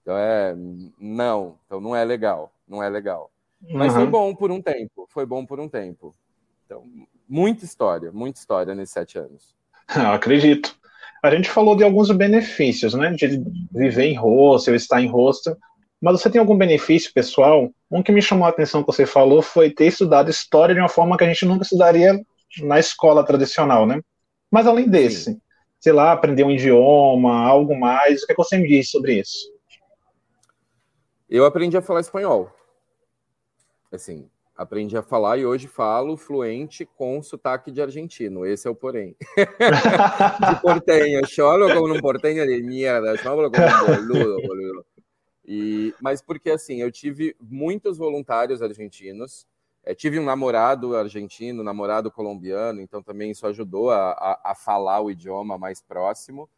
Então 0.00 0.16
é, 0.16 0.56
não, 0.98 1.58
então 1.66 1.78
não 1.78 1.94
é 1.94 2.02
legal, 2.06 2.50
não 2.66 2.82
é 2.82 2.88
legal. 2.88 3.30
Mas 3.68 3.92
uhum. 3.92 4.00
foi 4.00 4.06
bom 4.06 4.34
por 4.34 4.50
um 4.50 4.62
tempo. 4.62 5.06
Foi 5.08 5.26
bom 5.26 5.44
por 5.44 5.60
um 5.60 5.68
tempo. 5.68 6.14
Então, 6.64 6.84
muita 7.28 7.64
história, 7.64 8.10
muita 8.10 8.38
história 8.38 8.74
nesses 8.74 8.92
sete 8.92 9.18
anos. 9.18 9.54
Eu 9.94 10.10
acredito. 10.12 10.74
A 11.22 11.30
gente 11.30 11.50
falou 11.50 11.76
de 11.76 11.84
alguns 11.84 12.10
benefícios, 12.10 12.94
né? 12.94 13.10
De 13.12 13.42
viver 13.70 14.06
em 14.06 14.16
hostel, 14.16 14.74
estar 14.74 15.02
em 15.02 15.08
hostel. 15.08 15.56
Mas 16.00 16.20
você 16.20 16.30
tem 16.30 16.40
algum 16.40 16.56
benefício 16.56 17.12
pessoal? 17.12 17.70
Um 17.90 18.02
que 18.02 18.10
me 18.10 18.22
chamou 18.22 18.46
a 18.46 18.50
atenção 18.50 18.82
que 18.82 18.86
você 18.86 19.04
falou 19.04 19.42
foi 19.42 19.68
ter 19.68 19.86
estudado 19.86 20.30
história 20.30 20.74
de 20.74 20.80
uma 20.80 20.88
forma 20.88 21.18
que 21.18 21.24
a 21.24 21.26
gente 21.26 21.44
nunca 21.44 21.64
estudaria 21.64 22.18
na 22.62 22.78
escola 22.78 23.22
tradicional, 23.24 23.86
né? 23.86 24.00
Mas 24.50 24.66
além 24.66 24.88
desse, 24.88 25.32
Sim. 25.32 25.40
sei 25.78 25.92
lá, 25.92 26.12
aprender 26.12 26.42
um 26.42 26.50
idioma, 26.50 27.44
algo 27.44 27.78
mais, 27.78 28.22
o 28.22 28.26
que, 28.26 28.32
é 28.32 28.34
que 28.34 28.42
você 28.42 28.56
me 28.56 28.66
diz 28.66 28.90
sobre 28.90 29.20
isso? 29.20 29.52
Eu 31.28 31.44
aprendi 31.44 31.76
a 31.76 31.82
falar 31.82 32.00
espanhol 32.00 32.50
assim, 33.96 34.28
aprendi 34.56 34.96
a 34.96 35.02
falar 35.02 35.38
e 35.38 35.46
hoje 35.46 35.66
falo 35.66 36.16
fluente 36.16 36.84
com 36.84 37.22
sotaque 37.22 37.70
de 37.70 37.80
argentino. 37.80 38.44
Esse 38.44 38.68
é 38.68 38.70
o 38.70 38.74
porém. 38.74 39.16
de 39.36 40.60
portenho. 40.60 41.26
Cholo 41.26 41.72
como 41.72 41.94
um 41.94 42.00
portenho 42.00 42.46
de 42.46 42.62
merda. 42.62 43.16
Cholo 43.16 43.50
como 43.50 43.66
um 43.66 43.86
boludo, 43.86 44.42
boludo. 44.46 44.86
E, 45.46 45.94
mas 46.00 46.20
porque, 46.22 46.50
assim, 46.50 46.80
eu 46.80 46.92
tive 46.92 47.34
muitos 47.40 47.98
voluntários 47.98 48.62
argentinos 48.62 49.46
É, 49.82 49.94
tive 49.94 50.18
um 50.20 50.24
namorado 50.24 50.94
argentino, 50.94 51.64
namorado 51.64 52.10
colombiano, 52.10 52.82
então 52.82 53.02
também 53.02 53.30
isso 53.30 53.46
ajudou 53.46 53.90
a, 53.90 54.10
a, 54.12 54.50
a 54.52 54.54
falar 54.54 55.00
o 55.00 55.10
idioma 55.10 55.56
mais 55.56 55.80
próximo. 55.80 56.48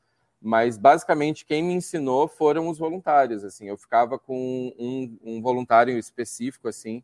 Mas 0.40 0.76
basicamente 0.76 1.46
quem 1.46 1.62
me 1.62 1.72
ensinou 1.72 2.26
foram 2.26 2.68
os 2.68 2.78
voluntários. 2.78 3.44
Assim, 3.44 3.68
eu 3.68 3.76
ficava 3.78 4.18
com 4.18 4.74
um, 4.76 5.18
um 5.22 5.40
voluntário 5.40 5.96
específico, 5.96 6.66
assim, 6.68 7.02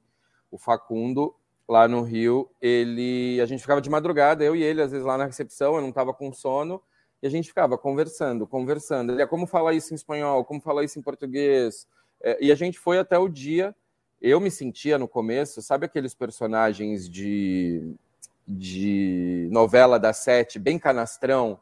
o 0.51 0.59
Facundo, 0.59 1.35
lá 1.69 1.87
no 1.87 2.03
Rio. 2.03 2.51
Ele, 2.61 3.41
a 3.41 3.47
gente 3.47 3.61
ficava 3.61 3.81
de 3.81 3.91
madrugada, 3.91 4.45
eu 4.45 4.57
e 4.57 4.63
ele, 4.63 4.83
às 4.83 4.91
vezes 4.91 5.07
lá 5.07 5.19
na 5.19 5.27
recepção, 5.27 5.75
eu 5.75 5.81
não 5.81 5.91
estava 5.91 6.13
com 6.15 6.33
sono, 6.33 6.83
e 7.23 7.27
a 7.27 7.31
gente 7.31 7.49
ficava 7.49 7.77
conversando, 7.77 8.47
conversando. 8.47 9.13
Ele, 9.13 9.23
é 9.23 9.27
como 9.27 9.47
falar 9.47 9.75
isso 9.75 9.93
em 9.93 9.97
espanhol, 9.97 10.45
como 10.45 10.61
falar 10.61 10.85
isso 10.85 10.99
em 10.99 11.03
português. 11.03 11.87
É, 12.23 12.39
e 12.41 12.53
a 12.53 12.55
gente 12.55 12.79
foi 12.79 12.99
até 12.99 13.19
o 13.19 13.29
dia 13.29 13.75
eu 14.21 14.41
me 14.41 14.51
sentia 14.51 14.99
no 14.99 15.07
começo, 15.07 15.63
sabe 15.63 15.87
aqueles 15.87 16.15
personagens 16.15 17.09
de, 17.09 17.95
de 18.47 19.49
novela 19.51 19.99
da 19.99 20.13
sete, 20.13 20.59
bem 20.59 20.79
canastrão, 20.79 21.61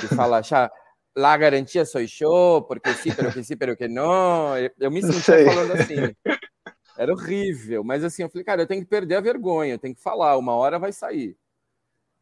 que 0.00 0.14
fala, 0.14 0.42
já, 0.42 0.70
lá 1.16 1.36
garantia 1.36 1.84
sou 1.84 2.06
show, 2.06 2.62
porque 2.62 2.92
sim, 2.94 3.12
pero 3.14 3.32
que 3.32 3.42
sim, 3.42 3.56
pero 3.56 3.76
que 3.76 3.88
não. 3.88 4.52
Eu 4.78 4.90
me 4.90 5.02
sentia 5.02 5.44
falando 5.46 5.72
assim. 5.72 6.14
Era 6.96 7.12
horrível, 7.12 7.82
mas 7.82 8.04
assim, 8.04 8.22
eu 8.22 8.28
falei, 8.28 8.44
cara, 8.44 8.62
eu 8.62 8.66
tenho 8.66 8.82
que 8.82 8.88
perder 8.88 9.16
a 9.16 9.20
vergonha, 9.20 9.74
eu 9.74 9.78
tenho 9.78 9.94
que 9.94 10.02
falar, 10.02 10.36
uma 10.36 10.54
hora 10.54 10.78
vai 10.78 10.92
sair. 10.92 11.36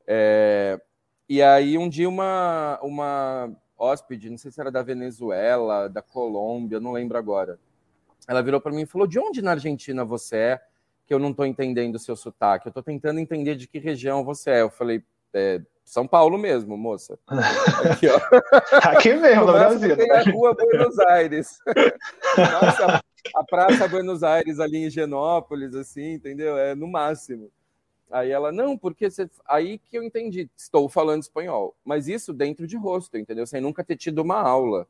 É... 0.06 0.80
E 1.28 1.42
aí, 1.42 1.78
um 1.78 1.88
dia, 1.88 2.08
uma, 2.08 2.78
uma 2.82 3.50
hóspede, 3.76 4.30
não 4.30 4.38
sei 4.38 4.50
se 4.50 4.60
era 4.60 4.70
da 4.70 4.82
Venezuela, 4.82 5.88
da 5.88 6.02
Colômbia, 6.02 6.80
não 6.80 6.92
lembro 6.92 7.16
agora 7.16 7.58
ela 8.26 8.42
virou 8.42 8.60
para 8.60 8.72
mim 8.72 8.82
e 8.82 8.86
falou: 8.86 9.06
De 9.06 9.18
onde 9.18 9.42
na 9.42 9.52
Argentina 9.52 10.04
você 10.04 10.36
é? 10.36 10.60
Que 11.06 11.14
eu 11.14 11.18
não 11.18 11.30
estou 11.30 11.44
entendendo 11.44 11.96
o 11.96 11.98
seu 11.98 12.16
sotaque. 12.16 12.66
Eu 12.66 12.70
estou 12.70 12.82
tentando 12.82 13.18
entender 13.18 13.56
de 13.56 13.66
que 13.66 13.78
região 13.78 14.24
você 14.24 14.50
é. 14.50 14.60
Eu 14.62 14.70
falei: 14.70 15.02
é, 15.34 15.60
São 15.84 16.06
Paulo 16.06 16.38
mesmo, 16.38 16.76
moça. 16.76 17.18
Aqui, 17.26 18.06
ó. 18.08 18.20
Aqui 18.88 19.14
mesmo, 19.14 19.46
no 19.46 19.52
Brasil. 19.52 19.96
Tem 19.96 20.10
a 20.10 20.22
rua 20.22 20.54
Buenos 20.54 20.98
Aires. 21.00 21.58
Nossa, 22.38 23.02
a 23.34 23.44
Praça 23.44 23.88
Buenos 23.88 24.22
Aires 24.22 24.58
ali 24.58 24.78
em 24.78 24.90
Genópolis, 24.90 25.74
assim, 25.74 26.12
entendeu? 26.12 26.56
É 26.56 26.74
no 26.74 26.88
máximo. 26.88 27.50
Aí 28.10 28.30
ela, 28.30 28.52
não, 28.52 28.76
porque 28.76 29.10
você... 29.10 29.28
aí 29.46 29.78
que 29.78 29.96
eu 29.96 30.02
entendi, 30.02 30.50
estou 30.56 30.88
falando 30.88 31.22
espanhol. 31.22 31.74
Mas 31.84 32.08
isso 32.08 32.32
dentro 32.32 32.66
de 32.66 32.76
rosto, 32.76 33.16
entendeu? 33.16 33.46
Sem 33.46 33.60
nunca 33.60 33.82
ter 33.82 33.96
tido 33.96 34.20
uma 34.20 34.36
aula. 34.36 34.86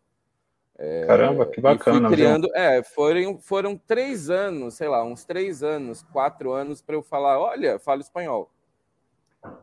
É, 0.77 1.07
Caramba, 1.07 1.47
que 1.47 1.61
bacana. 1.61 2.09
criando, 2.11 2.49
é, 2.57 2.83
foram, 2.83 3.38
foram 3.38 3.77
três 3.77 4.29
anos, 4.31 4.75
sei 4.75 4.88
lá, 4.88 5.05
uns 5.05 5.25
três 5.25 5.62
anos, 5.62 6.03
quatro 6.03 6.51
anos 6.53 6.83
para 6.83 6.97
eu 6.97 7.03
falar, 7.03 7.38
olha, 7.38 7.79
falo 7.79 8.01
espanhol. 8.01 8.51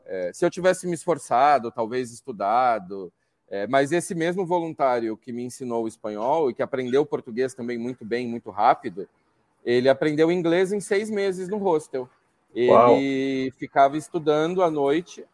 É, 0.05 0.31
se 0.33 0.45
eu 0.45 0.49
tivesse 0.49 0.87
me 0.87 0.93
esforçado, 0.93 1.71
talvez 1.71 2.11
estudado, 2.11 3.11
é, 3.49 3.65
mas 3.65 3.91
esse 3.91 4.13
mesmo 4.13 4.45
voluntário 4.45 5.17
que 5.17 5.33
me 5.33 5.43
ensinou 5.43 5.83
o 5.83 5.87
espanhol 5.87 6.49
e 6.49 6.53
que 6.53 6.61
aprendeu 6.61 7.05
português 7.05 7.53
também 7.53 7.77
muito 7.77 8.05
bem, 8.05 8.27
muito 8.27 8.51
rápido, 8.51 9.09
ele 9.65 9.89
aprendeu 9.89 10.31
inglês 10.31 10.71
em 10.71 10.79
seis 10.79 11.09
meses 11.09 11.49
no 11.49 11.57
hostel. 11.57 12.07
Ele 12.53 12.69
Uau. 12.71 13.57
ficava 13.57 13.97
estudando 13.97 14.61
à 14.61 14.69
noite, 14.69 15.25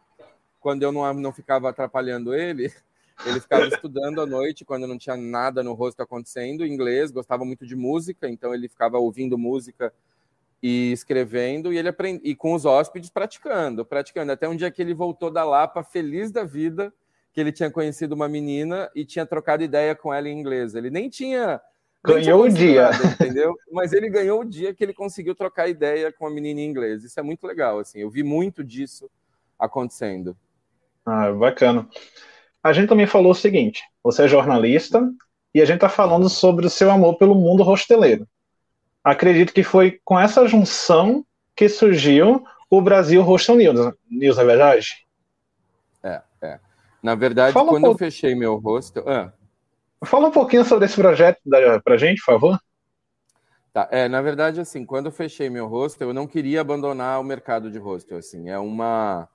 quando 0.60 0.82
eu 0.82 0.90
não, 0.90 1.12
não 1.14 1.32
ficava 1.32 1.68
atrapalhando 1.68 2.34
ele, 2.34 2.72
ele 3.26 3.40
ficava 3.40 3.66
estudando 3.66 4.20
à 4.20 4.26
noite, 4.26 4.64
quando 4.64 4.86
não 4.86 4.96
tinha 4.96 5.16
nada 5.16 5.62
no 5.62 5.74
rosto 5.74 6.02
acontecendo, 6.02 6.66
inglês, 6.66 7.10
gostava 7.10 7.44
muito 7.44 7.66
de 7.66 7.76
música, 7.76 8.28
então 8.28 8.54
ele 8.54 8.68
ficava 8.68 8.98
ouvindo 8.98 9.36
música 9.36 9.92
e 10.62 10.90
escrevendo, 10.90 11.70
e 11.70 11.76
ele 11.76 11.88
aprend... 11.88 12.20
e 12.24 12.34
com 12.34 12.54
os 12.54 12.64
hóspedes 12.64 13.10
praticando, 13.10 13.84
praticando. 13.84 14.32
Até 14.32 14.48
um 14.48 14.56
dia 14.56 14.70
que 14.70 14.80
ele 14.80 14.94
voltou 14.94 15.30
da 15.30 15.44
Lapa, 15.44 15.82
feliz 15.82 16.30
da 16.30 16.44
vida, 16.44 16.92
que 17.36 17.40
ele 17.42 17.52
tinha 17.52 17.70
conhecido 17.70 18.14
uma 18.14 18.30
menina 18.30 18.90
e 18.94 19.04
tinha 19.04 19.26
trocado 19.26 19.62
ideia 19.62 19.94
com 19.94 20.12
ela 20.12 20.26
em 20.26 20.40
inglês. 20.40 20.74
Ele 20.74 20.88
nem 20.88 21.10
tinha. 21.10 21.60
Ganhou 22.02 22.44
o 22.44 22.48
dia. 22.48 22.90
Nada, 22.90 23.04
entendeu? 23.20 23.54
Mas 23.70 23.92
ele 23.92 24.08
ganhou 24.08 24.40
o 24.40 24.44
dia 24.44 24.72
que 24.72 24.82
ele 24.82 24.94
conseguiu 24.94 25.34
trocar 25.34 25.68
ideia 25.68 26.10
com 26.10 26.26
a 26.26 26.30
menina 26.30 26.60
em 26.60 26.64
inglês. 26.64 27.04
Isso 27.04 27.20
é 27.20 27.22
muito 27.22 27.46
legal, 27.46 27.78
assim. 27.78 27.98
Eu 27.98 28.08
vi 28.08 28.22
muito 28.22 28.64
disso 28.64 29.10
acontecendo. 29.58 30.34
Ah, 31.04 31.30
bacana 31.30 31.86
a 32.66 32.72
gente 32.72 32.88
também 32.88 33.06
falou 33.06 33.30
o 33.30 33.34
seguinte: 33.34 33.82
você 34.02 34.24
é 34.24 34.28
jornalista 34.28 35.08
e 35.54 35.62
a 35.62 35.64
gente 35.64 35.76
está 35.76 35.88
falando 35.88 36.28
sobre 36.28 36.66
o 36.66 36.70
seu 36.70 36.90
amor 36.90 37.16
pelo 37.16 37.34
mundo 37.34 37.62
hosteleiro. 37.62 38.26
Acredito 39.04 39.52
que 39.52 39.62
foi 39.62 40.00
com 40.04 40.18
essa 40.18 40.48
junção 40.48 41.24
que 41.54 41.68
surgiu 41.68 42.44
o 42.68 42.82
Brasil 42.82 43.22
Hostel 43.22 43.54
News. 43.54 43.94
News, 44.10 44.38
é 44.38 44.44
verdade? 44.44 45.05
Na 47.02 47.14
verdade, 47.14 47.52
Fala 47.52 47.68
quando 47.68 47.84
um 47.84 47.92
eu 47.92 47.98
fechei 47.98 48.34
meu 48.34 48.56
hostel. 48.56 49.04
Ah. 49.06 49.32
Fala 50.04 50.28
um 50.28 50.32
pouquinho 50.32 50.64
sobre 50.64 50.84
esse 50.84 50.96
projeto 50.96 51.40
para 51.82 51.96
gente, 51.96 52.18
por 52.18 52.32
favor. 52.32 52.60
Tá, 53.72 53.88
é, 53.90 54.08
na 54.08 54.22
verdade, 54.22 54.60
assim, 54.60 54.84
quando 54.84 55.06
eu 55.06 55.12
fechei 55.12 55.50
meu 55.50 55.66
hostel, 55.66 56.08
eu 56.08 56.14
não 56.14 56.26
queria 56.26 56.60
abandonar 56.60 57.20
o 57.20 57.24
mercado 57.24 57.70
de 57.70 57.78
hostel, 57.78 58.18
assim, 58.18 58.48
é 58.48 58.58
uma 58.58 59.28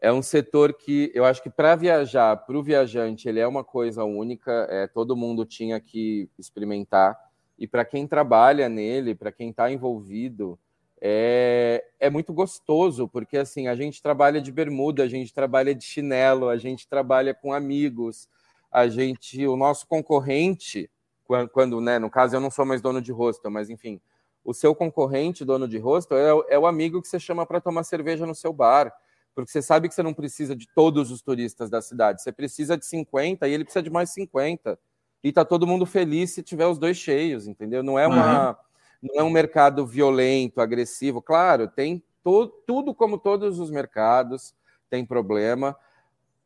é 0.00 0.12
um 0.12 0.20
setor 0.20 0.74
que 0.74 1.12
eu 1.14 1.24
acho 1.24 1.40
que 1.40 1.48
para 1.48 1.76
viajar, 1.76 2.36
para 2.38 2.58
o 2.58 2.62
viajante, 2.62 3.28
ele 3.28 3.38
é 3.38 3.46
uma 3.46 3.62
coisa 3.62 4.02
única, 4.02 4.66
é, 4.68 4.88
todo 4.88 5.16
mundo 5.16 5.46
tinha 5.46 5.80
que 5.80 6.28
experimentar. 6.36 7.16
E 7.56 7.68
para 7.68 7.84
quem 7.84 8.04
trabalha 8.04 8.68
nele, 8.68 9.14
para 9.14 9.30
quem 9.30 9.50
está 9.50 9.70
envolvido, 9.70 10.58
é, 11.04 11.84
é 11.98 12.08
muito 12.08 12.32
gostoso, 12.32 13.08
porque 13.08 13.36
assim, 13.36 13.66
a 13.66 13.74
gente 13.74 14.00
trabalha 14.00 14.40
de 14.40 14.52
bermuda, 14.52 15.02
a 15.02 15.08
gente 15.08 15.34
trabalha 15.34 15.74
de 15.74 15.84
chinelo, 15.84 16.48
a 16.48 16.56
gente 16.56 16.86
trabalha 16.86 17.34
com 17.34 17.52
amigos, 17.52 18.28
a 18.70 18.86
gente, 18.86 19.44
o 19.46 19.56
nosso 19.56 19.84
concorrente, 19.88 20.88
quando, 21.24 21.48
quando 21.48 21.80
né, 21.80 21.98
no 21.98 22.08
caso 22.08 22.36
eu 22.36 22.40
não 22.40 22.52
sou 22.52 22.64
mais 22.64 22.80
dono 22.80 23.02
de 23.02 23.10
hostel, 23.10 23.50
mas 23.50 23.68
enfim, 23.68 24.00
o 24.44 24.54
seu 24.54 24.76
concorrente, 24.76 25.44
dono 25.44 25.66
de 25.66 25.78
hostel, 25.78 26.44
é, 26.48 26.54
é 26.54 26.58
o 26.58 26.66
amigo 26.66 27.02
que 27.02 27.08
você 27.08 27.18
chama 27.18 27.44
para 27.44 27.60
tomar 27.60 27.82
cerveja 27.82 28.24
no 28.24 28.34
seu 28.34 28.52
bar 28.52 28.92
porque 29.34 29.50
você 29.50 29.62
sabe 29.62 29.88
que 29.88 29.94
você 29.94 30.02
não 30.02 30.12
precisa 30.14 30.54
de 30.54 30.68
todos 30.74 31.10
os 31.10 31.22
turistas 31.22 31.70
da 31.70 31.80
cidade, 31.80 32.22
você 32.22 32.30
precisa 32.30 32.76
de 32.76 32.84
50 32.86 33.48
e 33.48 33.52
ele 33.52 33.64
precisa 33.64 33.82
de 33.82 33.90
mais 33.90 34.10
50. 34.10 34.78
E 35.24 35.32
tá 35.32 35.44
todo 35.44 35.66
mundo 35.66 35.86
feliz 35.86 36.32
se 36.32 36.42
tiver 36.42 36.66
os 36.66 36.78
dois 36.78 36.96
cheios, 36.96 37.46
entendeu? 37.46 37.82
Não 37.82 37.98
é 37.98 38.06
uma 38.06 38.50
uhum. 38.50 38.56
Não 39.02 39.20
é 39.20 39.22
um 39.22 39.30
mercado 39.30 39.86
violento, 39.86 40.60
agressivo. 40.60 41.20
Claro, 41.20 41.68
tem 41.68 42.02
to, 42.22 42.46
tudo 42.66 42.94
como 42.94 43.18
todos 43.18 43.58
os 43.58 43.70
mercados, 43.70 44.54
tem 44.88 45.04
problema, 45.04 45.76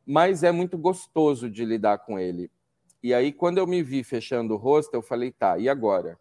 mas 0.07 0.43
é 0.43 0.51
muito 0.51 0.79
gostoso 0.79 1.51
de 1.51 1.65
lidar 1.65 1.99
com 1.99 2.19
ele. 2.19 2.51
E 3.03 3.13
aí, 3.13 3.33
quando 3.33 3.59
eu 3.59 3.67
me 3.67 3.83
vi 3.83 4.03
fechando 4.03 4.55
o 4.55 4.57
rosto, 4.57 4.95
eu 4.95 5.03
falei, 5.03 5.31
tá, 5.31 5.59
e 5.59 5.69
agora? 5.69 6.19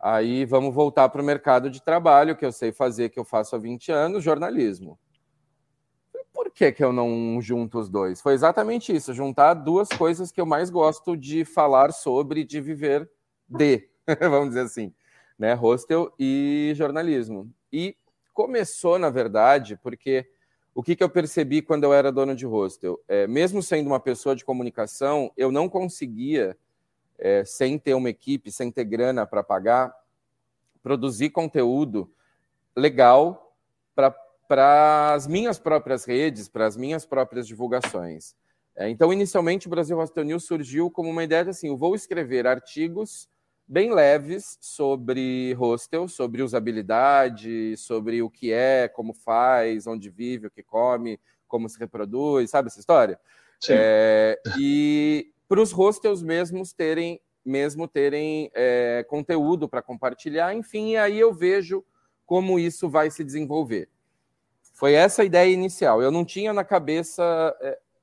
Aí 0.00 0.44
vamos 0.44 0.74
voltar 0.74 1.08
para 1.08 1.22
o 1.22 1.24
mercado 1.24 1.70
de 1.70 1.80
trabalho, 1.80 2.36
que 2.36 2.44
eu 2.44 2.50
sei 2.50 2.72
fazer, 2.72 3.10
que 3.10 3.18
eu 3.18 3.24
faço 3.24 3.54
há 3.54 3.58
20 3.58 3.92
anos, 3.92 4.24
jornalismo 4.24 4.98
por 6.32 6.50
que, 6.50 6.72
que 6.72 6.82
eu 6.82 6.92
não 6.92 7.40
junto 7.40 7.78
os 7.78 7.88
dois? 7.88 8.20
Foi 8.20 8.32
exatamente 8.32 8.94
isso, 8.94 9.12
juntar 9.12 9.54
duas 9.54 9.88
coisas 9.88 10.32
que 10.32 10.40
eu 10.40 10.46
mais 10.46 10.70
gosto 10.70 11.16
de 11.16 11.44
falar 11.44 11.92
sobre, 11.92 12.44
de 12.44 12.60
viver 12.60 13.08
de, 13.48 13.88
vamos 14.20 14.48
dizer 14.48 14.62
assim, 14.62 14.92
né? 15.42 15.54
Hostel 15.54 16.14
e 16.16 16.72
jornalismo. 16.76 17.52
E 17.72 17.96
começou, 18.32 18.96
na 18.96 19.10
verdade, 19.10 19.76
porque 19.82 20.30
o 20.72 20.84
que, 20.84 20.94
que 20.94 21.02
eu 21.02 21.10
percebi 21.10 21.60
quando 21.60 21.82
eu 21.82 21.92
era 21.92 22.12
dono 22.12 22.36
de 22.36 22.46
hostel? 22.46 23.02
É, 23.08 23.26
mesmo 23.26 23.60
sendo 23.60 23.88
uma 23.88 23.98
pessoa 23.98 24.36
de 24.36 24.44
comunicação, 24.44 25.32
eu 25.36 25.50
não 25.50 25.68
conseguia, 25.68 26.56
é, 27.18 27.44
sem 27.44 27.76
ter 27.76 27.94
uma 27.94 28.08
equipe, 28.08 28.52
sem 28.52 28.70
ter 28.70 28.84
grana 28.84 29.26
para 29.26 29.42
pagar, 29.42 29.92
produzir 30.80 31.30
conteúdo 31.30 32.08
legal 32.76 33.52
para 33.96 35.12
as 35.12 35.26
minhas 35.26 35.58
próprias 35.58 36.04
redes, 36.04 36.48
para 36.48 36.66
as 36.66 36.76
minhas 36.76 37.04
próprias 37.04 37.48
divulgações. 37.48 38.36
É, 38.76 38.88
então, 38.88 39.12
inicialmente, 39.12 39.66
o 39.66 39.70
Brasil 39.70 39.96
Hostel 39.96 40.22
News 40.22 40.44
surgiu 40.44 40.88
como 40.88 41.10
uma 41.10 41.24
ideia 41.24 41.42
de 41.42 41.50
assim: 41.50 41.66
eu 41.66 41.76
vou 41.76 41.96
escrever 41.96 42.46
artigos 42.46 43.28
bem 43.72 43.90
leves 43.90 44.58
sobre 44.60 45.54
hostel, 45.54 46.06
sobre 46.06 46.42
usabilidade, 46.42 47.74
sobre 47.78 48.20
o 48.20 48.28
que 48.28 48.52
é, 48.52 48.86
como 48.86 49.14
faz, 49.14 49.86
onde 49.86 50.10
vive, 50.10 50.48
o 50.48 50.50
que 50.50 50.62
come, 50.62 51.18
como 51.48 51.66
se 51.70 51.78
reproduz, 51.78 52.50
sabe 52.50 52.68
essa 52.68 52.78
história? 52.78 53.18
É, 53.70 54.38
e 54.58 55.32
para 55.48 55.58
os 55.58 55.72
hostels 55.72 56.22
mesmos 56.22 56.74
terem 56.74 57.18
mesmo 57.42 57.88
terem 57.88 58.50
é, 58.54 59.06
conteúdo 59.08 59.66
para 59.66 59.80
compartilhar, 59.80 60.54
enfim, 60.54 60.90
e 60.90 60.96
aí 60.98 61.18
eu 61.18 61.32
vejo 61.32 61.82
como 62.26 62.58
isso 62.58 62.90
vai 62.90 63.10
se 63.10 63.24
desenvolver. 63.24 63.88
Foi 64.74 64.92
essa 64.92 65.22
a 65.22 65.24
ideia 65.24 65.50
inicial. 65.50 66.00
Eu 66.02 66.10
não 66.10 66.24
tinha 66.24 66.52
na 66.52 66.62
cabeça 66.62 67.56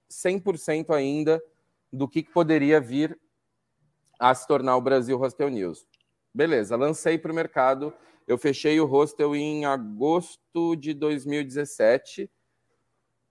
100% 0.10 0.90
é, 0.90 0.96
ainda 0.96 1.42
do 1.94 2.08
que, 2.08 2.24
poderia 2.24 2.82
vir 2.82 3.18
a 4.20 4.36
se 4.36 4.46
tornar 4.46 4.76
o 4.76 4.82
Brasil 4.82 5.18
Hostel 5.18 5.50
News. 5.50 5.88
Beleza, 6.34 6.76
lancei 6.76 7.18
para 7.18 7.32
o 7.32 7.36
mercado. 7.36 7.94
Eu 8.28 8.38
fechei 8.38 8.80
o 8.80 8.86
hostel 8.86 9.36
em 9.36 9.66
agosto 9.66 10.76
de 10.76 10.94
2017. 10.94 12.30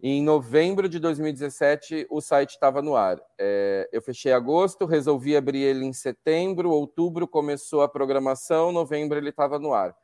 Em 0.01 0.23
novembro 0.23 0.89
de 0.89 0.99
2017, 0.99 2.07
o 2.09 2.21
site 2.21 2.51
estava 2.51 2.81
no 2.81 2.97
ar. 2.97 3.21
É, 3.37 3.89
eu 3.93 4.01
fechei 4.01 4.33
agosto, 4.33 4.87
resolvi 4.87 5.37
abrir 5.37 5.63
ele 5.63 5.85
em 5.85 5.93
setembro, 5.93 6.71
outubro 6.71 7.29
começou 7.29 7.83
a 7.83 7.89
programação, 7.89 8.73
novembro 8.73 9.19
ele 9.19 9.31
estava 9.31 9.59
no 9.59 9.75
ar. 9.75 9.95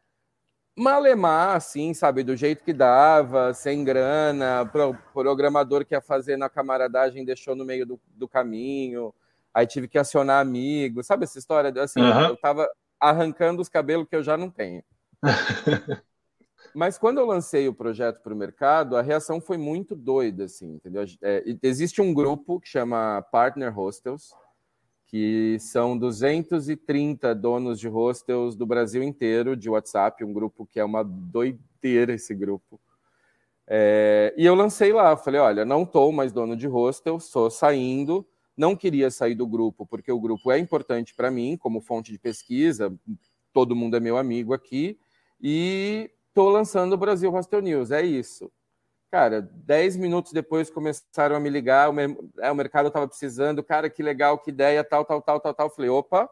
Malemar, 0.77 1.55
assim, 1.55 1.95
sabe, 1.95 2.25
do 2.25 2.37
jeito 2.37 2.65
que 2.65 2.73
dava, 2.73 3.55
sem 3.55 3.85
grana, 3.85 4.67
pro, 4.67 4.99
programador 5.13 5.85
que 5.85 5.95
ia 5.95 6.01
fazer 6.01 6.37
na 6.37 6.49
camaradagem 6.49 7.25
deixou 7.25 7.55
no 7.55 7.65
meio 7.65 7.87
do, 7.87 8.01
do 8.09 8.29
caminho, 8.29 9.15
aí 9.55 9.67
tive 9.67 9.87
que 9.87 9.99
acionar 9.99 10.41
amigos, 10.41 11.07
sabe 11.07 11.25
essa 11.25 11.39
história? 11.39 11.73
Assim, 11.81 12.01
uhum. 12.01 12.21
eu 12.21 12.35
estava 12.35 12.69
arrancando 12.99 13.63
os 13.63 13.69
cabelos 13.69 14.09
que 14.09 14.17
eu 14.17 14.23
já 14.23 14.37
não 14.37 14.51
tenho. 14.51 14.83
Mas 16.75 16.99
quando 16.99 17.19
eu 17.19 17.27
lancei 17.27 17.69
o 17.69 17.75
projeto 17.75 18.21
para 18.21 18.35
o 18.35 18.37
mercado, 18.37 18.97
a 18.97 19.03
reação 19.03 19.41
foi 19.41 19.57
muito 19.57 19.95
doida, 19.95 20.45
assim, 20.45 20.75
entendeu? 20.75 21.05
É, 21.23 21.45
existe 21.63 22.03
um 22.03 22.13
grupo 22.13 22.59
que 22.59 22.69
chama 22.69 23.23
Partner 23.31 23.73
Hostels, 23.73 24.35
que 25.07 25.57
são 25.61 25.97
230 25.97 27.33
donos 27.33 27.79
de 27.79 27.87
hostels 27.87 28.57
do 28.57 28.67
Brasil 28.67 29.05
inteiro, 29.05 29.57
de 29.57 29.71
WhatsApp, 29.71 30.25
um 30.25 30.33
grupo 30.33 30.67
que 30.67 30.81
é 30.81 30.85
uma 30.85 31.05
doideira 31.05 32.15
esse 32.15 32.35
grupo. 32.35 32.81
É, 33.67 34.35
e 34.37 34.45
eu 34.45 34.57
lancei 34.57 34.93
lá, 34.93 35.17
falei, 35.17 35.41
olha, 35.41 35.65
não 35.65 35.85
estou 35.85 36.11
mais 36.11 36.33
dono 36.33 36.57
de 36.57 36.67
hostel, 36.67 37.19
estou 37.19 37.49
saindo, 37.51 38.27
não 38.57 38.77
queria 38.77 39.11
sair 39.11 39.35
do 39.35 39.47
grupo, 39.47 39.87
porque 39.87 40.11
o 40.11 40.21
grupo 40.21 40.51
é 40.51 40.59
importante 40.59 41.15
para 41.15 41.31
mim, 41.31 41.57
como 41.57 41.81
fonte 41.81 42.13
de 42.13 42.19
pesquisa, 42.19 42.95
todo 43.53 43.77
mundo 43.77 43.97
é 43.97 44.01
meu 44.01 44.17
amigo 44.17 44.53
aqui, 44.53 44.99
e 45.41 46.11
Tô 46.35 46.49
lançando 46.49 46.95
o 46.95 46.99
Brasil 46.99 47.31
Hostel 47.31 47.63
News, 47.63 47.93
é 47.93 48.03
isso. 48.03 48.51
Cara, 49.09 49.41
dez 49.41 49.97
minutos 49.97 50.33
depois 50.33 50.69
começaram 50.69 51.37
a 51.37 51.41
me 51.41 51.49
ligar, 51.49 51.89
o, 51.89 51.95
é, 52.41 52.51
o 52.51 52.55
mercado 52.57 52.89
estava 52.89 53.07
precisando, 53.07 53.63
cara, 53.63 53.89
que 53.89 54.03
legal, 54.03 54.37
que 54.37 54.51
ideia, 54.51 54.83
tal, 54.83 55.05
tal, 55.05 55.23
tal, 55.23 55.39
tal, 55.39 55.55
tal. 55.55 55.71
Falei, 55.71 55.89
opa, 55.89 56.29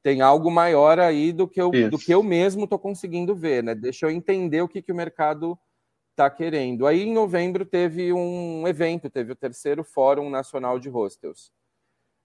tem 0.00 0.20
algo 0.20 0.48
maior 0.48 1.00
aí 1.00 1.32
do 1.32 1.48
que 1.48 1.60
eu, 1.60 1.72
do 1.90 1.98
que 1.98 2.14
eu 2.14 2.22
mesmo 2.22 2.64
estou 2.64 2.78
conseguindo 2.78 3.34
ver, 3.34 3.64
né? 3.64 3.74
Deixa 3.74 4.06
eu 4.06 4.10
entender 4.10 4.62
o 4.62 4.68
que, 4.68 4.80
que 4.80 4.92
o 4.92 4.94
mercado 4.94 5.58
está 6.12 6.30
querendo. 6.30 6.86
Aí, 6.86 7.02
em 7.02 7.12
novembro, 7.12 7.64
teve 7.64 8.12
um 8.12 8.66
evento, 8.68 9.10
teve 9.10 9.32
o 9.32 9.36
terceiro 9.36 9.82
Fórum 9.82 10.30
Nacional 10.30 10.78
de 10.78 10.88
Hostels. 10.88 11.50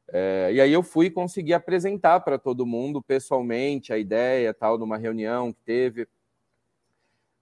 É, 0.10 0.52
e 0.54 0.62
aí 0.62 0.71
eu 0.71 0.84
fui 0.84 1.10
conseguir 1.10 1.54
apresentar 1.54 2.21
para 2.21 2.38
todo 2.38 2.65
mundo 2.65 3.02
pessoalmente 3.02 3.91
a 3.91 3.97
ideia, 3.97 4.54
tal, 4.54 4.78
numa 4.78 4.97
reunião 4.97 5.52
que 5.52 5.62
teve. 5.62 6.08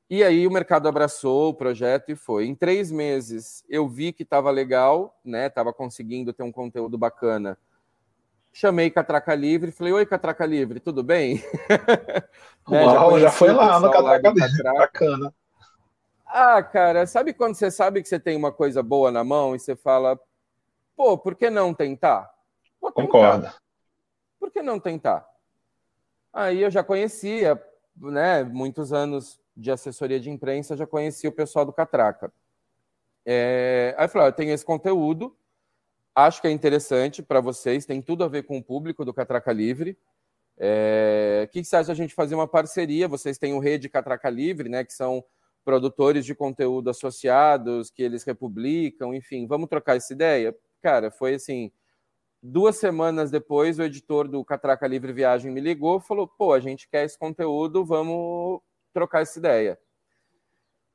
E 0.09 0.23
aí 0.23 0.47
o 0.47 0.51
mercado 0.51 0.87
abraçou 0.87 1.49
o 1.49 1.53
projeto 1.53 2.09
e 2.11 2.15
foi. 2.15 2.45
Em 2.45 2.55
três 2.55 2.91
meses 2.91 3.63
eu 3.67 3.87
vi 3.87 4.13
que 4.13 4.23
estava 4.23 4.49
legal, 4.51 5.19
né? 5.23 5.47
Estava 5.47 5.73
conseguindo 5.73 6.33
ter 6.33 6.43
um 6.43 6.51
conteúdo 6.51 6.97
bacana. 6.97 7.57
Chamei 8.53 8.89
Catraca 8.89 9.35
Livre, 9.35 9.71
falei: 9.71 9.93
Oi, 9.93 10.05
Catraca 10.05 10.45
Livre, 10.45 10.79
tudo 10.79 11.03
bem? 11.03 11.43
né? 12.69 12.85
Uau, 12.85 13.19
já, 13.19 13.25
já 13.25 13.31
foi 13.31 13.51
lá 13.51 13.79
no 13.79 13.91
Catraca 13.91 14.29
Livre, 14.29 14.63
bacana. 14.63 15.33
Ah, 16.25 16.61
cara, 16.63 17.05
sabe 17.05 17.33
quando 17.33 17.55
você 17.55 17.69
sabe 17.69 18.01
que 18.01 18.09
você 18.09 18.19
tem 18.19 18.35
uma 18.35 18.51
coisa 18.51 18.81
boa 18.81 19.11
na 19.11 19.23
mão 19.23 19.55
e 19.55 19.59
você 19.59 19.75
fala, 19.75 20.19
pô, 20.95 21.17
por 21.17 21.35
que 21.35 21.49
não 21.49 21.73
tentar? 21.73 22.33
tentar. 22.81 22.91
Concordo. 22.93 23.51
Por 24.39 24.51
que 24.51 24.61
não 24.61 24.79
tentar? 24.79 25.27
Aí 26.33 26.61
eu 26.61 26.69
já 26.69 26.83
conhecia, 26.83 27.61
né, 27.95 28.43
muitos 28.43 28.91
anos 28.91 29.39
de 29.55 29.71
assessoria 29.71 30.19
de 30.19 30.29
imprensa, 30.29 30.75
já 30.75 30.85
conhecia 30.85 31.29
o 31.29 31.33
pessoal 31.33 31.65
do 31.65 31.71
Catraca. 31.71 32.31
É, 33.25 33.95
aí 33.97 34.05
eu 34.05 34.09
falei, 34.09 34.27
ah, 34.27 34.29
eu 34.29 34.33
tenho 34.33 34.51
esse 34.51 34.65
conteúdo, 34.65 35.35
acho 36.13 36.41
que 36.41 36.47
é 36.47 36.51
interessante 36.51 37.23
para 37.23 37.39
vocês, 37.39 37.85
tem 37.85 38.01
tudo 38.01 38.23
a 38.23 38.27
ver 38.27 38.43
com 38.43 38.57
o 38.57 38.63
público 38.63 39.05
do 39.05 39.13
Catraca 39.13 39.53
Livre. 39.53 39.97
É, 40.57 41.45
o 41.45 41.51
que, 41.51 41.61
que 41.61 41.67
você 41.67 41.77
acha 41.77 41.91
a 41.91 41.95
gente 41.95 42.13
fazer 42.13 42.35
uma 42.35 42.47
parceria? 42.47 43.07
Vocês 43.07 43.37
têm 43.37 43.53
o 43.53 43.59
Rede 43.59 43.89
Catraca 43.89 44.29
Livre, 44.29 44.67
né, 44.69 44.83
que 44.83 44.93
são 44.93 45.23
produtores 45.65 46.25
de 46.25 46.35
conteúdo 46.35 46.91
associados, 46.91 47.89
que 47.89 48.03
eles 48.03 48.23
republicam, 48.23 49.13
enfim, 49.13 49.47
vamos 49.47 49.67
trocar 49.67 49.97
essa 49.97 50.13
ideia? 50.13 50.55
Cara, 50.81 51.09
foi 51.09 51.33
assim, 51.33 51.71
duas 52.41 52.77
semanas 52.77 53.31
depois, 53.31 53.79
o 53.79 53.83
editor 53.83 54.27
do 54.27 54.45
Catraca 54.45 54.87
Livre 54.87 55.11
Viagem 55.11 55.51
me 55.51 55.59
ligou, 55.59 55.99
falou, 55.99 56.27
pô, 56.27 56.53
a 56.53 56.59
gente 56.59 56.87
quer 56.87 57.03
esse 57.03 57.17
conteúdo, 57.17 57.83
vamos 57.83 58.61
trocar 58.93 59.23
essa 59.23 59.39
ideia. 59.39 59.79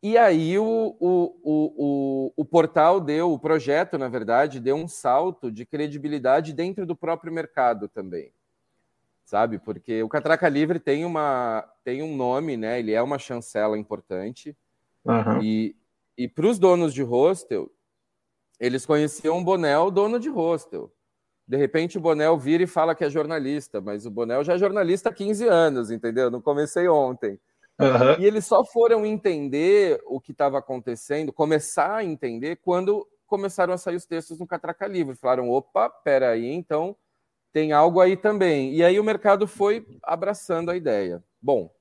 E 0.03 0.17
aí 0.17 0.59
o, 0.59 0.97
o, 0.99 1.41
o, 1.43 2.33
o, 2.35 2.45
portal 2.45 3.01
deu, 3.01 3.33
o 3.33 3.39
projeto, 3.39 3.99
na 3.99 4.09
verdade, 4.09 4.59
deu 4.59 4.77
um 4.77 4.89
salto 4.89 5.53
de 5.53 5.67
credibilidade 5.67 6.55
dentro 6.55 6.87
do 6.87 6.97
próprio 6.97 7.31
mercado 7.31 7.87
também. 7.87 8.33
Sabe? 9.31 9.61
Porque 9.61 10.03
o 10.03 10.09
Catraca 10.09 10.49
Livre 10.49 10.81
tem, 10.81 11.05
uma, 11.05 11.65
tem 11.85 12.03
um 12.03 12.17
nome, 12.17 12.57
né? 12.57 12.81
Ele 12.81 12.93
é 12.93 13.01
uma 13.01 13.17
chancela 13.17 13.79
importante. 13.79 14.57
Uhum. 15.05 15.41
E, 15.41 15.77
e 16.19 16.27
para 16.27 16.49
os 16.49 16.59
donos 16.59 16.93
de 16.93 17.05
hostel, 17.05 17.71
eles 18.59 18.85
conheciam 18.85 19.39
o 19.39 19.45
Bonel, 19.45 19.89
dono 19.89 20.19
de 20.19 20.29
hostel. 20.29 20.93
De 21.47 21.57
repente 21.57 21.97
o 21.97 22.01
Bonel 22.01 22.37
vira 22.37 22.65
e 22.65 22.67
fala 22.67 22.93
que 22.93 23.05
é 23.05 23.09
jornalista, 23.09 23.81
mas 23.81 24.05
o 24.05 24.11
Bonel 24.11 24.43
já 24.43 24.55
é 24.55 24.59
jornalista 24.59 25.11
há 25.11 25.15
15 25.15 25.47
anos, 25.47 25.93
entendeu? 25.93 26.29
Não 26.29 26.43
comecei 26.43 26.89
ontem. 26.89 27.39
Uhum. 27.79 28.19
E 28.19 28.25
eles 28.25 28.45
só 28.45 28.65
foram 28.65 29.07
entender 29.07 30.03
o 30.07 30.21
que 30.21 30.33
estava 30.33 30.59
acontecendo, 30.59 31.33
começar 31.33 31.99
a 31.99 32.05
entender, 32.05 32.57
quando 32.57 33.07
começaram 33.29 33.73
a 33.73 33.79
sair 33.79 33.95
os 33.95 34.07
textos 34.07 34.41
no 34.41 34.47
Catraca 34.49 34.89
Livre. 34.89 35.15
Falaram: 35.15 35.49
opa, 35.51 35.89
peraí, 35.89 36.51
então 36.51 36.97
tem 37.53 37.73
algo 37.73 38.01
aí 38.01 38.17
também. 38.17 38.75
E 38.75 38.85
aí 38.85 38.99
o 38.99 39.05
mercado 39.05 39.47
foi 39.47 39.87
abraçando 40.03 40.71
a 40.71 40.77
ideia. 40.77 41.23
Bom, 41.41 41.73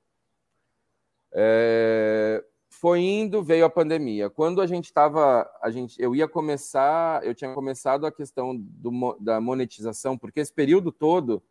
é, 1.32 2.44
foi 2.68 3.00
indo, 3.00 3.42
veio 3.42 3.64
a 3.64 3.70
pandemia. 3.70 4.30
Quando 4.30 4.60
a 4.60 4.66
gente 4.66 4.86
estava, 4.86 5.50
a 5.62 5.70
gente, 5.70 6.00
eu 6.00 6.14
ia 6.14 6.28
começar, 6.28 7.24
eu 7.24 7.34
tinha 7.34 7.54
começado 7.54 8.06
a 8.06 8.12
questão 8.12 8.56
do, 8.56 9.16
da 9.20 9.40
monetização, 9.40 10.16
porque 10.16 10.40
esse 10.40 10.52
período 10.52 10.90
todo 10.90 11.42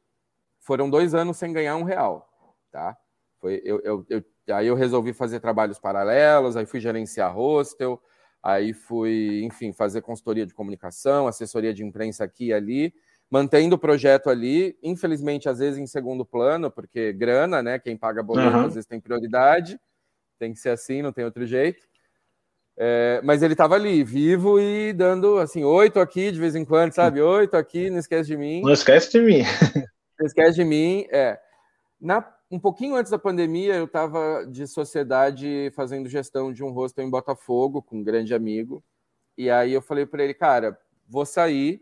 foram 0.59 0.89
dois 0.89 1.13
anos 1.13 1.37
sem 1.37 1.53
ganhar 1.53 1.75
um 1.75 1.83
real, 1.83 2.29
tá? 2.71 2.97
Foi, 3.39 3.61
eu, 3.63 3.79
eu, 3.81 4.05
eu 4.09 4.23
Aí 4.51 4.67
eu 4.67 4.75
resolvi 4.75 5.13
fazer 5.13 5.39
trabalhos 5.39 5.79
paralelos, 5.79 6.57
aí 6.57 6.65
fui 6.65 6.79
gerenciar 6.79 7.35
hostel, 7.35 8.01
aí 8.41 8.73
fui, 8.73 9.41
enfim, 9.43 9.71
fazer 9.71 10.01
consultoria 10.01 10.45
de 10.45 10.53
comunicação, 10.53 11.27
assessoria 11.27 11.73
de 11.73 11.83
imprensa 11.83 12.23
aqui 12.23 12.47
e 12.47 12.53
ali, 12.53 12.93
mantendo 13.29 13.75
o 13.75 13.79
projeto 13.79 14.29
ali, 14.29 14.77
infelizmente, 14.81 15.47
às 15.47 15.59
vezes 15.59 15.79
em 15.79 15.85
segundo 15.85 16.25
plano, 16.25 16.71
porque 16.71 17.13
grana, 17.13 17.61
né? 17.61 17.77
Quem 17.77 17.95
paga 17.95 18.23
boleto 18.23 18.55
uhum. 18.57 18.65
às 18.65 18.73
vezes 18.73 18.87
tem 18.87 18.99
prioridade, 18.99 19.79
tem 20.39 20.53
que 20.53 20.59
ser 20.59 20.69
assim, 20.69 21.01
não 21.01 21.13
tem 21.13 21.25
outro 21.25 21.45
jeito. 21.45 21.87
É, 22.75 23.19
mas 23.23 23.43
ele 23.43 23.53
estava 23.53 23.75
ali, 23.75 24.03
vivo 24.03 24.59
e 24.59 24.93
dando 24.93 25.37
assim, 25.37 25.63
oito 25.63 25.99
aqui 25.99 26.31
de 26.31 26.39
vez 26.39 26.55
em 26.55 26.63
quando, 26.63 26.93
sabe? 26.93 27.21
Oito 27.21 27.57
aqui, 27.57 27.89
não 27.89 27.99
esquece 27.99 28.29
de 28.29 28.37
mim. 28.37 28.61
Não 28.61 28.71
esquece 28.71 29.11
de 29.11 29.19
mim. 29.21 29.43
Não 30.19 30.25
esquece 30.25 30.55
de 30.55 30.65
mim, 30.65 31.07
é. 31.11 31.39
Na 31.97 32.21
um 32.51 32.59
pouquinho 32.59 32.95
antes 32.95 33.11
da 33.11 33.19
pandemia, 33.19 33.75
eu 33.75 33.85
estava 33.85 34.43
de 34.45 34.65
sociedade 34.65 35.71
fazendo 35.75 36.09
gestão 36.09 36.51
de 36.51 36.63
um 36.63 36.71
hostel 36.71 37.05
em 37.05 37.09
Botafogo 37.09 37.81
com 37.81 37.97
um 37.97 38.03
grande 38.03 38.33
amigo. 38.33 38.83
E 39.37 39.51
aí 39.51 39.71
eu 39.71 39.81
falei 39.81 40.05
para 40.05 40.23
ele, 40.23 40.33
cara, 40.33 40.77
vou 41.07 41.25
sair 41.25 41.81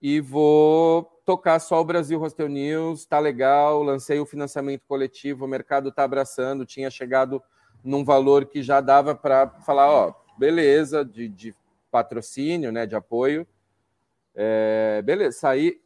e 0.00 0.20
vou 0.20 1.04
tocar 1.24 1.58
só 1.58 1.80
o 1.80 1.84
Brasil 1.84 2.18
Hostel 2.18 2.48
News, 2.48 3.04
tá 3.04 3.18
legal, 3.18 3.82
lancei 3.82 4.18
o 4.18 4.26
financiamento 4.26 4.82
coletivo, 4.88 5.44
o 5.44 5.48
mercado 5.48 5.92
tá 5.92 6.04
abraçando, 6.04 6.64
tinha 6.64 6.90
chegado 6.90 7.42
num 7.84 8.04
valor 8.04 8.46
que 8.46 8.62
já 8.62 8.80
dava 8.80 9.14
para 9.14 9.48
falar, 9.60 9.90
ó, 9.90 10.14
beleza, 10.38 11.04
de, 11.04 11.28
de, 11.28 11.54
patrocínio, 11.90 12.70
né, 12.70 12.86
de 12.86 12.94
apoio. 12.94 13.46
É, 14.34 15.02
beleza, 15.02 15.38
saí, 15.38 15.80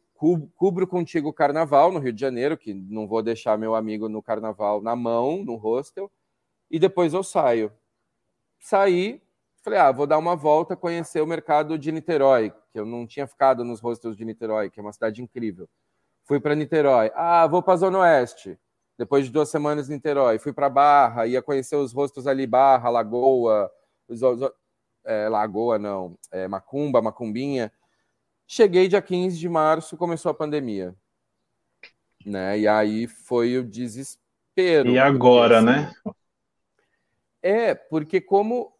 cubro 0.55 0.87
contigo 0.87 1.29
o 1.29 1.33
carnaval 1.33 1.91
no 1.91 1.99
Rio 1.99 2.13
de 2.13 2.21
Janeiro, 2.21 2.57
que 2.57 2.73
não 2.73 3.07
vou 3.07 3.21
deixar 3.21 3.57
meu 3.57 3.75
amigo 3.75 4.07
no 4.07 4.21
carnaval 4.21 4.81
na 4.81 4.95
mão, 4.95 5.43
no 5.43 5.55
hostel, 5.55 6.11
e 6.69 6.79
depois 6.79 7.13
eu 7.13 7.23
saio. 7.23 7.71
Saí, 8.59 9.21
falei, 9.63 9.79
ah, 9.79 9.91
vou 9.91 10.05
dar 10.05 10.17
uma 10.17 10.35
volta, 10.35 10.75
conhecer 10.75 11.21
o 11.21 11.27
mercado 11.27 11.77
de 11.77 11.91
Niterói, 11.91 12.53
que 12.69 12.79
eu 12.79 12.85
não 12.85 13.07
tinha 13.07 13.25
ficado 13.25 13.63
nos 13.63 13.79
hostels 13.79 14.17
de 14.17 14.25
Niterói, 14.25 14.69
que 14.69 14.79
é 14.79 14.83
uma 14.83 14.91
cidade 14.91 15.23
incrível. 15.23 15.69
Fui 16.25 16.39
para 16.39 16.53
Niterói. 16.53 17.11
Ah, 17.15 17.47
vou 17.47 17.63
para 17.63 17.73
a 17.73 17.77
Zona 17.77 17.99
Oeste. 17.99 18.59
Depois 18.97 19.25
de 19.25 19.31
duas 19.31 19.49
semanas 19.49 19.89
em 19.89 19.93
Niterói, 19.93 20.37
fui 20.37 20.53
para 20.53 20.69
Barra, 20.69 21.25
ia 21.25 21.41
conhecer 21.41 21.75
os 21.77 21.93
rostos 21.93 22.27
ali, 22.27 22.45
Barra, 22.45 22.89
Lagoa, 22.89 23.71
os, 24.07 24.21
é, 25.05 25.29
Lagoa 25.29 25.79
não, 25.79 26.17
é, 26.29 26.47
Macumba, 26.47 27.01
Macumbinha. 27.01 27.71
Cheguei 28.45 28.87
dia 28.87 29.01
15 29.01 29.37
de 29.39 29.49
março, 29.49 29.97
começou 29.97 30.29
a 30.29 30.35
pandemia. 30.35 30.93
Né? 32.25 32.59
E 32.59 32.67
aí 32.67 33.07
foi 33.07 33.57
o 33.57 33.63
desespero. 33.63 34.89
E 34.89 34.99
agora, 34.99 35.57
assim, 35.57 35.65
né? 35.65 35.91
É, 37.41 37.73
porque 37.73 38.21
como 38.21 38.73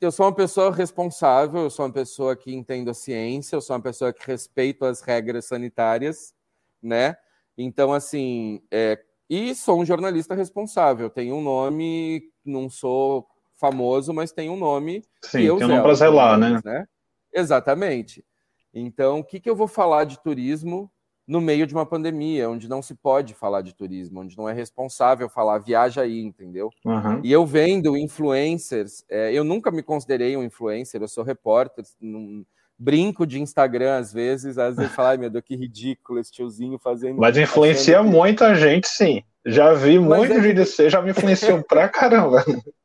eu 0.00 0.12
sou 0.12 0.26
uma 0.26 0.34
pessoa 0.34 0.72
responsável, 0.72 1.62
eu 1.62 1.70
sou 1.70 1.86
uma 1.86 1.92
pessoa 1.92 2.36
que 2.36 2.54
entendo 2.54 2.90
a 2.90 2.94
ciência, 2.94 3.56
eu 3.56 3.60
sou 3.60 3.74
uma 3.74 3.82
pessoa 3.82 4.12
que 4.12 4.26
respeito 4.26 4.84
as 4.84 5.00
regras 5.00 5.46
sanitárias, 5.46 6.34
né? 6.82 7.16
Então, 7.56 7.92
assim, 7.92 8.62
é, 8.70 9.00
e 9.28 9.54
sou 9.54 9.80
um 9.80 9.84
jornalista 9.84 10.34
responsável. 10.34 11.08
Tenho 11.08 11.36
um 11.36 11.42
nome, 11.42 12.30
não 12.44 12.68
sou 12.68 13.26
famoso, 13.56 14.12
mas 14.12 14.32
tenho 14.32 14.52
um 14.52 14.58
nome. 14.58 15.02
Sim, 15.22 15.38
que 15.38 15.44
eu 15.46 15.56
tem 15.56 15.66
um 15.66 15.70
nome 15.70 15.82
para 15.82 15.94
zelar, 15.94 16.38
né? 16.38 16.60
né? 16.64 16.86
Exatamente. 17.32 18.24
Então, 18.72 19.20
o 19.20 19.24
que, 19.24 19.40
que 19.40 19.48
eu 19.48 19.56
vou 19.56 19.66
falar 19.66 20.04
de 20.04 20.22
turismo 20.22 20.90
no 21.26 21.40
meio 21.40 21.66
de 21.66 21.74
uma 21.74 21.84
pandemia, 21.84 22.48
onde 22.48 22.68
não 22.68 22.80
se 22.80 22.94
pode 22.94 23.34
falar 23.34 23.62
de 23.62 23.74
turismo, 23.74 24.20
onde 24.20 24.36
não 24.36 24.48
é 24.48 24.52
responsável 24.52 25.28
falar, 25.28 25.58
viaja 25.58 26.02
aí, 26.02 26.20
entendeu? 26.20 26.70
Uhum. 26.84 27.20
E 27.24 27.32
eu 27.32 27.44
vendo 27.44 27.96
influencers, 27.96 29.04
é, 29.08 29.32
eu 29.32 29.42
nunca 29.42 29.70
me 29.70 29.82
considerei 29.82 30.36
um 30.36 30.44
influencer, 30.44 31.02
eu 31.02 31.08
sou 31.08 31.24
repórter, 31.24 31.84
num, 32.00 32.44
brinco 32.78 33.26
de 33.26 33.40
Instagram 33.40 33.96
às 33.96 34.12
vezes, 34.12 34.58
às 34.58 34.76
vezes 34.76 34.92
falo, 34.92 35.08
ai 35.08 35.16
meu 35.16 35.30
Deus, 35.30 35.44
que 35.44 35.56
ridículo 35.56 36.20
esse 36.20 36.30
tiozinho 36.30 36.78
fazendo. 36.78 37.18
Mas 37.18 37.36
influencia 37.36 37.98
que... 37.98 38.04
muita 38.04 38.54
gente, 38.54 38.86
sim. 38.88 39.22
Já 39.44 39.72
vi 39.72 39.98
muito 39.98 40.32
é... 40.32 40.40
vídeo 40.40 40.66
seu, 40.66 40.90
já 40.90 41.00
me 41.00 41.10
influenciou 41.10 41.62
pra 41.62 41.88
caramba. 41.88 42.44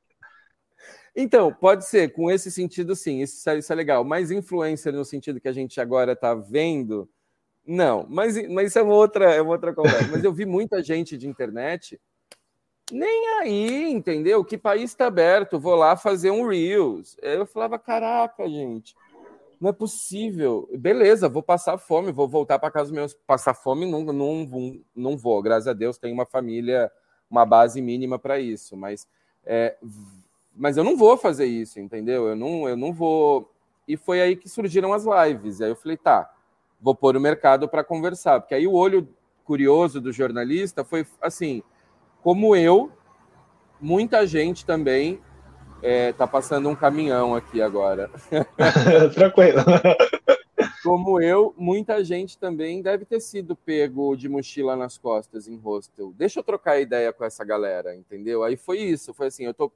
Então, 1.14 1.52
pode 1.52 1.86
ser, 1.86 2.14
com 2.14 2.32
esse 2.32 2.50
sentido, 2.50 2.96
sim, 2.96 3.22
isso, 3.22 3.50
é, 3.50 3.58
isso 3.58 3.74
é 3.74 3.76
legal. 3.76 4.02
Mas 4.02 4.32
influencer 4.32 4.94
no 4.94 5.04
sentido 5.04 5.42
que 5.42 5.48
a 5.50 5.52
gente 5.52 5.82
agora 5.82 6.14
está 6.14 6.34
vendo, 6.34 7.06
não. 7.66 8.06
Mas, 8.10 8.50
mas 8.50 8.70
isso 8.70 8.80
é 8.80 8.82
uma 8.82 8.94
outra, 8.94 9.34
é 9.34 9.42
uma 9.42 9.52
outra 9.52 9.74
conversa. 9.74 10.08
mas 10.12 10.24
eu 10.24 10.34
vi 10.34 10.46
muita 10.46 10.82
gente 10.82 11.18
de 11.18 11.28
internet 11.28 12.00
nem 12.92 13.40
aí, 13.40 13.90
entendeu? 13.90 14.44
Que 14.44 14.58
país 14.58 14.92
está 14.92 15.08
aberto, 15.08 15.60
vou 15.60 15.76
lá 15.76 15.96
fazer 15.96 16.30
um 16.30 16.46
Reels. 16.48 17.16
Eu 17.22 17.46
falava, 17.46 17.80
caraca, 17.80 18.48
gente, 18.50 18.94
não 19.60 19.70
é 19.70 19.74
possível. 19.74 20.70
Beleza, 20.78 21.30
vou 21.30 21.42
passar 21.42 21.78
fome, 21.78 22.12
vou 22.12 22.28
voltar 22.28 22.60
para 22.60 22.72
casa 22.72 22.86
dos 22.86 22.94
meus. 22.94 23.14
Passar 23.26 23.54
fome 23.54 23.90
não, 23.90 24.04
não, 24.04 24.80
não 24.94 25.18
vou, 25.18 25.42
graças 25.42 25.68
a 25.68 25.74
Deus, 25.74 25.98
tenho 25.98 26.14
uma 26.14 26.26
família, 26.26 26.92
uma 27.30 27.46
base 27.46 27.82
mínima 27.82 28.20
para 28.20 28.40
isso, 28.40 28.76
mas 28.76 29.08
é, 29.46 29.78
mas 30.56 30.78
eu 30.78 30.84
não 30.84 30.98
vou 30.98 31.18
fazer 31.18 31.46
isso, 31.46 31.80
entendeu? 31.80 32.28
Eu 32.28 32.36
não, 32.36 32.68
eu 32.68 32.76
não 32.76 32.94
vou. 32.94 33.52
E 33.88 33.98
foi 33.98 34.22
aí 34.22 34.36
que 34.36 34.50
surgiram 34.50 34.94
as 34.94 35.06
lives. 35.06 35.62
Aí 35.62 35.70
eu 35.70 35.76
falei, 35.76 35.98
tá, 35.98 36.30
vou 36.82 36.96
pôr 36.96 37.16
o 37.16 37.22
mercado 37.22 37.68
para 37.70 37.84
conversar, 37.84 38.40
porque 38.40 38.56
aí 38.56 38.66
o 38.66 38.74
olho 38.74 39.08
curioso 39.44 40.02
do 40.02 40.12
jornalista 40.12 40.84
foi 40.84 41.06
assim, 41.22 41.62
como 42.22 42.56
eu, 42.56 42.92
muita 43.80 44.26
gente 44.26 44.66
também 44.66 45.20
é, 45.82 46.14
tá 46.14 46.28
passando 46.28 46.70
um 46.70 46.76
caminhão 46.76 47.36
aqui 47.36 47.62
agora. 47.62 48.10
Tranquilo. 49.14 49.60
Como 50.84 51.22
eu, 51.22 51.54
muita 51.58 52.04
gente 52.04 52.38
também 52.38 52.82
deve 52.82 53.06
ter 53.06 53.20
sido 53.20 53.56
pego 53.56 54.16
de 54.16 54.28
mochila 54.28 54.76
nas 54.76 54.98
costas 54.98 55.48
em 55.48 55.56
hostel. 55.58 56.14
Deixa 56.16 56.40
eu 56.40 56.44
trocar 56.44 56.80
ideia 56.80 57.14
com 57.14 57.24
essa 57.24 57.44
galera, 57.44 57.96
entendeu? 57.96 58.44
Aí 58.44 58.56
foi 58.56 58.80
isso, 58.80 59.14
foi 59.14 59.28
assim, 59.28 59.46
eu 59.46 59.54
tô 59.54 59.72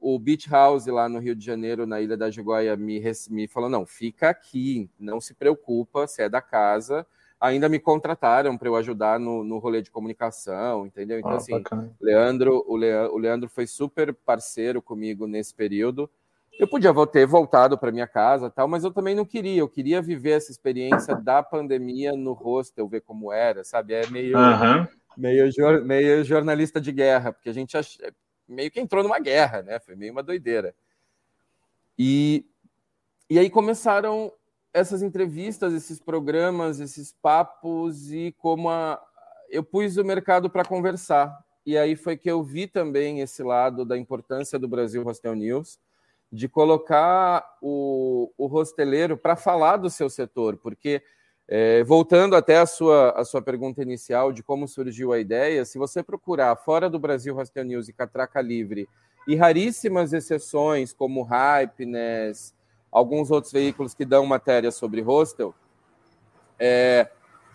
o 0.00 0.18
Beach 0.18 0.48
House 0.48 0.86
lá 0.86 1.08
no 1.08 1.18
Rio 1.18 1.34
de 1.34 1.44
Janeiro, 1.44 1.86
na 1.86 2.00
Ilha 2.00 2.16
da 2.16 2.30
Juguaia, 2.30 2.76
me, 2.76 3.02
me 3.30 3.48
falou: 3.48 3.68
não, 3.68 3.84
fica 3.84 4.30
aqui, 4.30 4.88
não 4.98 5.20
se 5.20 5.34
preocupa, 5.34 6.06
você 6.06 6.22
é 6.22 6.28
da 6.28 6.40
casa. 6.40 7.06
Ainda 7.40 7.68
me 7.68 7.78
contrataram 7.78 8.58
para 8.58 8.68
eu 8.68 8.74
ajudar 8.74 9.20
no, 9.20 9.44
no 9.44 9.58
rolê 9.58 9.80
de 9.80 9.92
comunicação, 9.92 10.86
entendeu? 10.86 11.20
Então, 11.20 11.32
ah, 11.32 11.36
assim, 11.36 11.62
Leandro, 12.00 12.64
o, 12.66 12.74
Leandro, 12.74 13.14
o 13.14 13.18
Leandro 13.18 13.48
foi 13.48 13.64
super 13.64 14.12
parceiro 14.12 14.82
comigo 14.82 15.26
nesse 15.26 15.54
período. 15.54 16.10
Eu 16.58 16.66
podia 16.66 16.92
ter 17.06 17.24
voltado 17.24 17.78
para 17.78 17.92
minha 17.92 18.08
casa, 18.08 18.50
tal, 18.50 18.66
mas 18.66 18.82
eu 18.82 18.90
também 18.90 19.14
não 19.14 19.24
queria. 19.24 19.60
Eu 19.60 19.68
queria 19.68 20.02
viver 20.02 20.32
essa 20.32 20.50
experiência 20.50 21.14
da 21.14 21.40
pandemia 21.40 22.12
no 22.12 22.32
hostel, 22.32 22.88
ver 22.88 23.02
como 23.02 23.32
era, 23.32 23.62
sabe? 23.62 23.94
É 23.94 24.04
meio, 24.08 24.36
uhum. 24.36 24.86
meio, 25.16 25.48
meio 25.84 26.24
jornalista 26.24 26.80
de 26.80 26.90
guerra, 26.90 27.32
porque 27.32 27.48
a 27.48 27.54
gente 27.54 27.76
meio 28.48 28.70
que 28.70 28.80
entrou 28.80 29.02
numa 29.02 29.18
guerra, 29.18 29.62
né? 29.62 29.78
Foi 29.78 29.94
meio 29.94 30.12
uma 30.12 30.22
doideira. 30.22 30.74
E, 31.98 32.46
e 33.28 33.38
aí 33.38 33.50
começaram 33.50 34.32
essas 34.72 35.02
entrevistas, 35.02 35.72
esses 35.72 36.00
programas, 36.00 36.80
esses 36.80 37.12
papos 37.12 38.12
e 38.12 38.34
como 38.38 38.70
a, 38.70 39.00
eu 39.50 39.62
pus 39.62 39.96
o 39.96 40.04
mercado 40.04 40.48
para 40.48 40.64
conversar. 40.64 41.44
E 41.66 41.76
aí 41.76 41.96
foi 41.96 42.16
que 42.16 42.30
eu 42.30 42.42
vi 42.42 42.66
também 42.66 43.20
esse 43.20 43.42
lado 43.42 43.84
da 43.84 43.98
importância 43.98 44.58
do 44.58 44.68
Brasil 44.68 45.02
Hostel 45.02 45.34
News, 45.34 45.78
de 46.30 46.48
colocar 46.48 47.58
o, 47.60 48.32
o 48.36 48.46
hosteleiro 48.46 49.16
para 49.16 49.36
falar 49.36 49.76
do 49.76 49.90
seu 49.90 50.08
setor, 50.08 50.56
porque 50.56 51.02
é, 51.48 51.82
voltando 51.82 52.36
até 52.36 52.58
a 52.58 52.66
sua, 52.66 53.10
a 53.12 53.24
sua 53.24 53.40
pergunta 53.40 53.80
inicial 53.82 54.32
de 54.32 54.42
como 54.42 54.68
surgiu 54.68 55.14
a 55.14 55.18
ideia, 55.18 55.64
se 55.64 55.78
você 55.78 56.02
procurar 56.02 56.54
fora 56.56 56.90
do 56.90 56.98
Brasil 56.98 57.34
Hostel 57.34 57.64
News 57.64 57.88
e 57.88 57.92
Catraca 57.92 58.40
Livre, 58.42 58.86
e 59.26 59.34
raríssimas 59.34 60.12
exceções 60.12 60.92
como 60.92 61.22
Hypeness, 61.22 62.54
alguns 62.92 63.30
outros 63.30 63.52
veículos 63.52 63.94
que 63.94 64.04
dão 64.04 64.26
matéria 64.26 64.70
sobre 64.70 65.00
hostel, 65.00 65.54
é, 66.58 67.08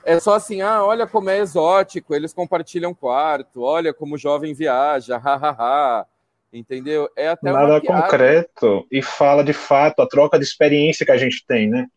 é 0.03 0.19
só 0.19 0.35
assim, 0.35 0.61
ah, 0.61 0.83
olha 0.83 1.05
como 1.05 1.29
é 1.29 1.37
exótico, 1.37 2.15
eles 2.15 2.33
compartilham 2.33 2.93
quarto, 2.93 3.61
olha 3.61 3.93
como 3.93 4.15
o 4.15 4.17
jovem 4.17 4.53
viaja, 4.53 5.17
hahaha, 5.17 6.05
entendeu? 6.51 7.09
É 7.15 7.29
até 7.29 7.51
Nada 7.51 7.79
concreto 7.81 8.87
e 8.91 9.01
fala 9.01 9.43
de 9.43 9.53
fato 9.53 10.01
a 10.01 10.07
troca 10.07 10.37
de 10.37 10.45
experiência 10.45 11.05
que 11.05 11.11
a 11.11 11.17
gente 11.17 11.45
tem, 11.45 11.69
né? 11.69 11.87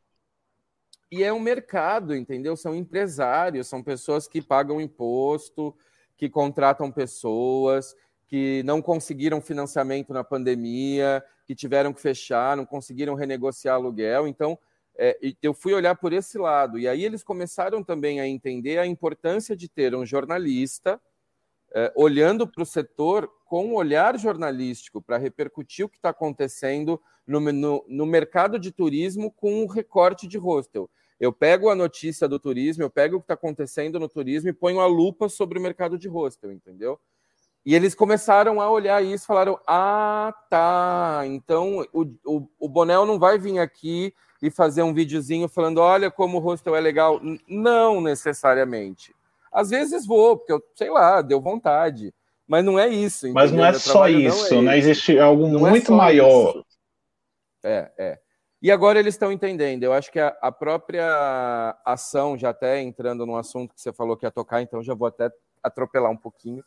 E 1.10 1.22
é 1.22 1.32
um 1.32 1.40
mercado, 1.40 2.14
entendeu? 2.14 2.56
São 2.56 2.74
empresários, 2.74 3.68
são 3.68 3.82
pessoas 3.82 4.26
que 4.26 4.42
pagam 4.42 4.80
imposto, 4.80 5.74
que 6.16 6.28
contratam 6.28 6.90
pessoas, 6.90 7.94
que 8.26 8.62
não 8.64 8.82
conseguiram 8.82 9.40
financiamento 9.40 10.12
na 10.12 10.24
pandemia, 10.24 11.22
que 11.44 11.54
tiveram 11.54 11.92
que 11.92 12.00
fechar, 12.00 12.56
não 12.56 12.66
conseguiram 12.66 13.14
renegociar 13.14 13.76
aluguel. 13.76 14.26
Então, 14.26 14.58
é, 14.98 15.16
eu 15.42 15.54
fui 15.54 15.74
olhar 15.74 15.94
por 15.94 16.12
esse 16.12 16.38
lado. 16.38 16.78
E 16.78 16.88
aí 16.88 17.04
eles 17.04 17.22
começaram 17.22 17.84
também 17.84 18.20
a 18.20 18.26
entender 18.26 18.78
a 18.78 18.86
importância 18.86 19.54
de 19.54 19.68
ter 19.68 19.94
um 19.94 20.04
jornalista 20.04 21.00
é, 21.72 21.92
olhando 21.94 22.48
para 22.48 22.62
o 22.62 22.66
setor 22.66 23.30
com 23.46 23.66
um 23.66 23.74
olhar 23.74 24.18
jornalístico 24.18 25.00
para 25.00 25.16
repercutir 25.16 25.86
o 25.86 25.88
que 25.88 25.96
está 25.96 26.10
acontecendo 26.10 27.00
no, 27.26 27.40
no, 27.40 27.84
no, 27.88 28.06
mercado 28.06 28.58
de 28.58 28.72
turismo 28.72 29.30
com 29.30 29.62
um 29.62 29.66
recorte 29.66 30.26
de 30.26 30.36
hostel. 30.36 30.90
Eu 31.18 31.32
pego 31.32 31.70
a 31.70 31.74
notícia 31.74 32.28
do 32.28 32.38
turismo, 32.38 32.82
eu 32.82 32.90
pego 32.90 33.16
o 33.16 33.20
que 33.20 33.24
está 33.24 33.34
acontecendo 33.34 33.98
no 33.98 34.08
turismo 34.08 34.50
e 34.50 34.52
ponho 34.52 34.80
a 34.80 34.86
lupa 34.86 35.28
sobre 35.28 35.58
o 35.58 35.62
mercado 35.62 35.96
de 35.96 36.08
hostel, 36.08 36.52
entendeu? 36.52 37.00
E 37.64 37.74
eles 37.74 37.94
começaram 37.94 38.60
a 38.60 38.70
olhar 38.70 39.02
isso 39.02 39.26
falaram: 39.26 39.58
ah, 39.66 40.34
tá, 40.50 41.22
então 41.26 41.84
o, 41.92 42.02
o, 42.24 42.48
o 42.60 42.68
Bonel 42.68 43.06
não 43.06 43.18
vai 43.18 43.38
vir 43.38 43.58
aqui 43.58 44.14
e 44.42 44.50
fazer 44.50 44.82
um 44.82 44.94
videozinho 44.94 45.48
falando: 45.48 45.78
olha 45.78 46.10
como 46.10 46.38
o 46.38 46.40
hostel 46.40 46.76
é 46.76 46.80
legal. 46.80 47.20
Não 47.48 48.00
necessariamente. 48.00 49.14
Às 49.50 49.70
vezes 49.70 50.06
vou, 50.06 50.36
porque 50.36 50.52
eu, 50.52 50.62
sei 50.74 50.90
lá, 50.90 51.22
deu 51.22 51.40
vontade. 51.40 52.14
Mas 52.46 52.64
não 52.64 52.78
é 52.78 52.88
isso. 52.88 53.32
Mas 53.32 53.50
não 53.50 53.64
é 53.64 53.72
só 53.72 54.08
isso, 54.08 54.54
não 54.54 54.62
é 54.62 54.64
né? 54.64 54.78
Existe 54.78 55.18
algo 55.18 55.48
não 55.48 55.66
é 55.66 55.70
muito 55.70 55.92
é 55.92 55.96
maior. 55.96 56.50
Isso. 56.50 56.64
É, 57.64 57.92
é. 57.98 58.18
E 58.62 58.70
agora 58.70 58.98
eles 58.98 59.14
estão 59.14 59.30
entendendo. 59.30 59.82
Eu 59.82 59.92
acho 59.92 60.10
que 60.10 60.18
a, 60.18 60.28
a, 60.40 60.50
própria 60.50 61.76
ação, 61.84 62.38
já 62.38 62.50
até 62.50 62.80
entrando 62.80 63.26
no 63.26 63.36
assunto 63.36 63.74
que 63.74 63.80
você 63.80 63.92
falou 63.92 64.16
que 64.16 64.24
ia 64.24 64.30
tocar, 64.30 64.62
então 64.62 64.82
já 64.82 64.94
vou 64.94 65.08
até 65.08 65.30
atropelar 65.62 66.10
um 66.10 66.16
pouquinho. 66.16 66.64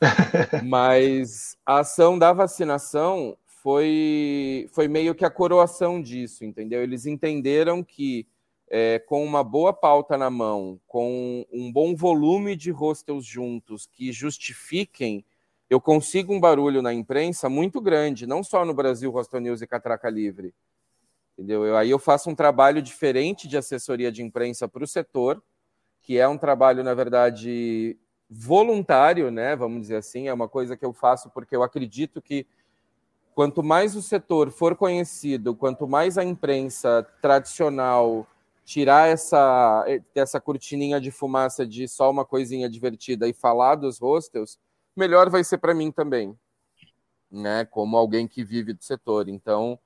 Mas 0.64 1.56
a 1.64 1.80
ação 1.80 2.18
da 2.18 2.32
vacinação 2.32 3.36
foi, 3.62 4.68
foi 4.72 4.88
meio 4.88 5.14
que 5.14 5.24
a 5.24 5.30
coroação 5.30 6.00
disso, 6.00 6.44
entendeu? 6.44 6.82
Eles 6.82 7.06
entenderam 7.06 7.82
que 7.82 8.26
é, 8.70 9.00
com 9.00 9.24
uma 9.24 9.42
boa 9.42 9.72
pauta 9.72 10.16
na 10.16 10.30
mão, 10.30 10.80
com 10.86 11.44
um 11.52 11.70
bom 11.72 11.94
volume 11.94 12.54
de 12.54 12.70
hostels 12.70 13.26
juntos 13.26 13.86
que 13.92 14.12
justifiquem 14.12 15.24
eu 15.70 15.80
consigo 15.80 16.34
um 16.34 16.40
barulho 16.40 16.82
na 16.82 16.92
imprensa 16.92 17.48
muito 17.48 17.80
grande, 17.80 18.26
não 18.26 18.42
só 18.42 18.64
no 18.64 18.74
Brasil, 18.74 19.08
Hostel 19.12 19.40
News 19.40 19.62
e 19.62 19.68
Catraca 19.68 20.10
Livre. 20.10 20.52
Entendeu? 21.38 21.64
Eu, 21.64 21.76
aí 21.76 21.88
eu 21.88 21.98
faço 21.98 22.28
um 22.28 22.34
trabalho 22.34 22.82
diferente 22.82 23.46
de 23.46 23.56
assessoria 23.56 24.10
de 24.10 24.20
imprensa 24.20 24.66
para 24.66 24.82
o 24.82 24.86
setor, 24.86 25.40
que 26.02 26.18
é 26.18 26.26
um 26.26 26.36
trabalho, 26.36 26.82
na 26.82 26.92
verdade, 26.92 27.96
voluntário, 28.28 29.30
né? 29.30 29.54
Vamos 29.54 29.82
dizer 29.82 29.96
assim, 29.96 30.26
é 30.26 30.34
uma 30.34 30.48
coisa 30.48 30.76
que 30.76 30.84
eu 30.84 30.92
faço 30.92 31.30
porque 31.30 31.54
eu 31.54 31.62
acredito 31.62 32.20
que 32.20 32.44
quanto 33.32 33.62
mais 33.62 33.94
o 33.94 34.02
setor 34.02 34.50
for 34.50 34.74
conhecido, 34.74 35.54
quanto 35.54 35.86
mais 35.86 36.18
a 36.18 36.24
imprensa 36.24 37.06
tradicional 37.22 38.26
tirar 38.70 39.08
essa, 39.08 39.84
essa 40.14 40.40
cortininha 40.40 41.00
de 41.00 41.10
fumaça 41.10 41.66
de 41.66 41.88
só 41.88 42.08
uma 42.08 42.24
coisinha 42.24 42.70
divertida 42.70 43.26
e 43.26 43.32
falar 43.32 43.74
dos 43.74 43.98
hostels, 43.98 44.60
melhor 44.96 45.28
vai 45.28 45.42
ser 45.42 45.58
para 45.58 45.74
mim 45.74 45.90
também, 45.90 46.38
né? 47.28 47.64
Como 47.64 47.96
alguém 47.96 48.28
que 48.28 48.44
vive 48.44 48.72
do 48.72 48.84
setor. 48.84 49.28
Então, 49.28 49.76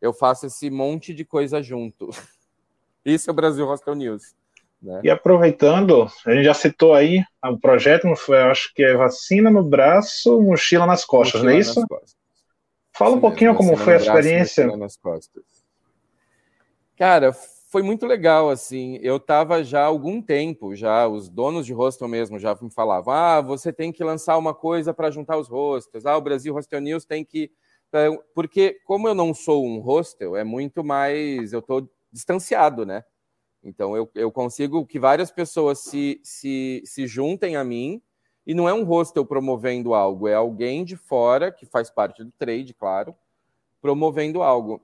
eu 0.00 0.12
faço 0.12 0.46
esse 0.46 0.68
monte 0.68 1.14
de 1.14 1.24
coisa 1.24 1.62
junto. 1.62 2.10
Isso 3.06 3.30
é 3.30 3.32
o 3.32 3.36
Brasil 3.36 3.64
Hostel 3.66 3.94
News. 3.94 4.34
Né? 4.82 5.02
E 5.04 5.10
aproveitando, 5.10 6.10
a 6.26 6.32
gente 6.32 6.44
já 6.44 6.54
citou 6.54 6.92
aí 6.92 7.22
o 7.44 7.56
projeto, 7.56 8.08
acho 8.50 8.74
que 8.74 8.82
é 8.82 8.96
vacina 8.96 9.48
no 9.48 9.62
braço, 9.62 10.42
mochila 10.42 10.86
nas 10.86 11.04
costas, 11.04 11.40
mochila 11.40 11.52
não 11.52 11.56
é 11.56 11.60
isso? 11.60 11.86
Fala 12.92 13.14
um 13.14 13.20
pouquinho 13.20 13.54
como 13.54 13.76
foi 13.76 13.94
a 13.94 13.98
experiência. 13.98 14.66
Cara, 16.96 17.32
foi 17.74 17.82
muito 17.82 18.06
legal, 18.06 18.50
assim. 18.50 19.00
Eu 19.02 19.16
estava 19.16 19.64
já 19.64 19.82
há 19.82 19.86
algum 19.86 20.22
tempo, 20.22 20.76
já 20.76 21.08
os 21.08 21.28
donos 21.28 21.66
de 21.66 21.72
hostel 21.72 22.06
mesmo 22.06 22.38
já 22.38 22.56
me 22.62 22.70
falavam: 22.70 23.12
ah, 23.12 23.40
você 23.40 23.72
tem 23.72 23.90
que 23.90 24.04
lançar 24.04 24.38
uma 24.38 24.54
coisa 24.54 24.94
para 24.94 25.10
juntar 25.10 25.36
os 25.36 25.48
hostels. 25.48 26.06
Ah, 26.06 26.16
o 26.16 26.20
Brasil 26.20 26.54
Hostel 26.54 26.80
News 26.80 27.04
tem 27.04 27.24
que. 27.24 27.50
Porque, 28.32 28.78
como 28.84 29.08
eu 29.08 29.14
não 29.14 29.34
sou 29.34 29.66
um 29.66 29.80
hostel, 29.80 30.36
é 30.36 30.44
muito 30.44 30.84
mais. 30.84 31.52
Eu 31.52 31.58
estou 31.58 31.90
distanciado, 32.12 32.86
né? 32.86 33.02
Então, 33.60 33.96
eu, 33.96 34.08
eu 34.14 34.30
consigo 34.30 34.86
que 34.86 35.00
várias 35.00 35.32
pessoas 35.32 35.80
se, 35.80 36.20
se, 36.22 36.80
se 36.84 37.08
juntem 37.08 37.56
a 37.56 37.64
mim, 37.64 38.00
e 38.46 38.54
não 38.54 38.68
é 38.68 38.72
um 38.72 38.84
hostel 38.84 39.26
promovendo 39.26 39.94
algo, 39.94 40.28
é 40.28 40.34
alguém 40.34 40.84
de 40.84 40.94
fora, 40.94 41.50
que 41.50 41.66
faz 41.66 41.90
parte 41.90 42.22
do 42.22 42.30
trade, 42.30 42.72
claro, 42.72 43.16
promovendo 43.82 44.44
algo. 44.44 44.80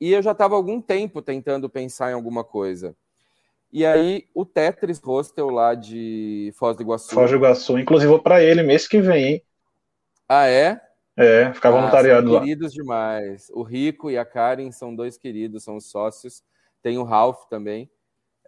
E 0.00 0.12
eu 0.12 0.22
já 0.22 0.32
estava 0.32 0.54
algum 0.54 0.80
tempo 0.80 1.22
tentando 1.22 1.68
pensar 1.68 2.10
em 2.10 2.14
alguma 2.14 2.44
coisa. 2.44 2.96
E 3.72 3.84
aí, 3.84 4.28
o 4.32 4.44
Tetris 4.44 5.00
Hostel 5.00 5.50
lá 5.50 5.74
de 5.74 6.52
Foz 6.56 6.76
do 6.76 6.82
Iguaçu. 6.82 7.14
Foz 7.14 7.30
do 7.30 7.36
Iguaçu, 7.36 7.78
inclusive 7.78 8.10
vou 8.10 8.20
para 8.20 8.42
ele 8.42 8.62
mês 8.62 8.86
que 8.86 9.00
vem, 9.00 9.24
hein? 9.24 9.42
Ah, 10.28 10.46
é? 10.46 10.80
É, 11.16 11.52
ficar 11.52 11.70
ah, 11.70 11.72
voluntariado 11.72 12.32
lá. 12.32 12.40
queridos 12.40 12.72
demais. 12.72 13.50
O 13.52 13.62
Rico 13.62 14.10
e 14.10 14.18
a 14.18 14.24
Karen 14.24 14.70
são 14.70 14.94
dois 14.94 15.16
queridos, 15.16 15.64
são 15.64 15.76
os 15.76 15.86
sócios. 15.86 16.42
Tem 16.82 16.98
o 16.98 17.02
Ralph 17.02 17.46
também 17.48 17.90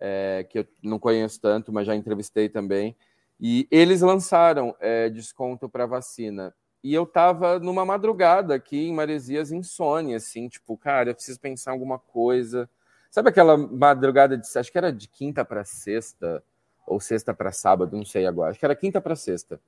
é, 0.00 0.46
que 0.48 0.58
eu 0.60 0.66
não 0.82 0.98
conheço 0.98 1.40
tanto, 1.40 1.72
mas 1.72 1.86
já 1.86 1.94
entrevistei 1.94 2.48
também. 2.48 2.96
E 3.40 3.66
eles 3.70 4.00
lançaram 4.00 4.74
é, 4.80 5.08
desconto 5.08 5.68
para 5.68 5.86
vacina. 5.86 6.54
E 6.82 6.94
eu 6.94 7.04
tava 7.04 7.58
numa 7.58 7.84
madrugada 7.84 8.54
aqui 8.54 8.88
em 8.88 8.94
Maresias, 8.94 9.50
insônia, 9.50 10.16
assim, 10.16 10.48
tipo, 10.48 10.76
cara, 10.76 11.10
eu 11.10 11.14
preciso 11.14 11.40
pensar 11.40 11.70
em 11.70 11.74
alguma 11.74 11.98
coisa. 11.98 12.68
Sabe 13.10 13.30
aquela 13.30 13.56
madrugada 13.56 14.36
de, 14.36 14.46
acho 14.56 14.70
que 14.70 14.78
era 14.78 14.92
de 14.92 15.08
quinta 15.08 15.44
para 15.44 15.64
sexta, 15.64 16.42
ou 16.86 17.00
sexta 17.00 17.34
para 17.34 17.50
sábado, 17.50 17.96
não 17.96 18.04
sei 18.04 18.26
agora, 18.26 18.50
acho 18.50 18.58
que 18.58 18.64
era 18.64 18.76
quinta 18.76 19.00
para 19.00 19.16
sexta. 19.16 19.60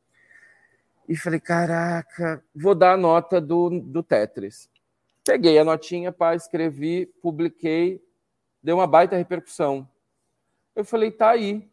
E 1.08 1.16
falei, 1.16 1.40
caraca, 1.40 2.44
vou 2.54 2.74
dar 2.74 2.92
a 2.92 2.96
nota 2.96 3.40
do, 3.40 3.80
do 3.80 4.02
Tetris. 4.02 4.68
Peguei 5.24 5.58
a 5.58 5.64
notinha, 5.64 6.12
pá, 6.12 6.34
escrevi, 6.34 7.06
publiquei, 7.22 8.02
deu 8.62 8.76
uma 8.76 8.86
baita 8.86 9.16
repercussão. 9.16 9.88
Eu 10.76 10.84
falei, 10.84 11.10
tá 11.10 11.30
aí, 11.30 11.68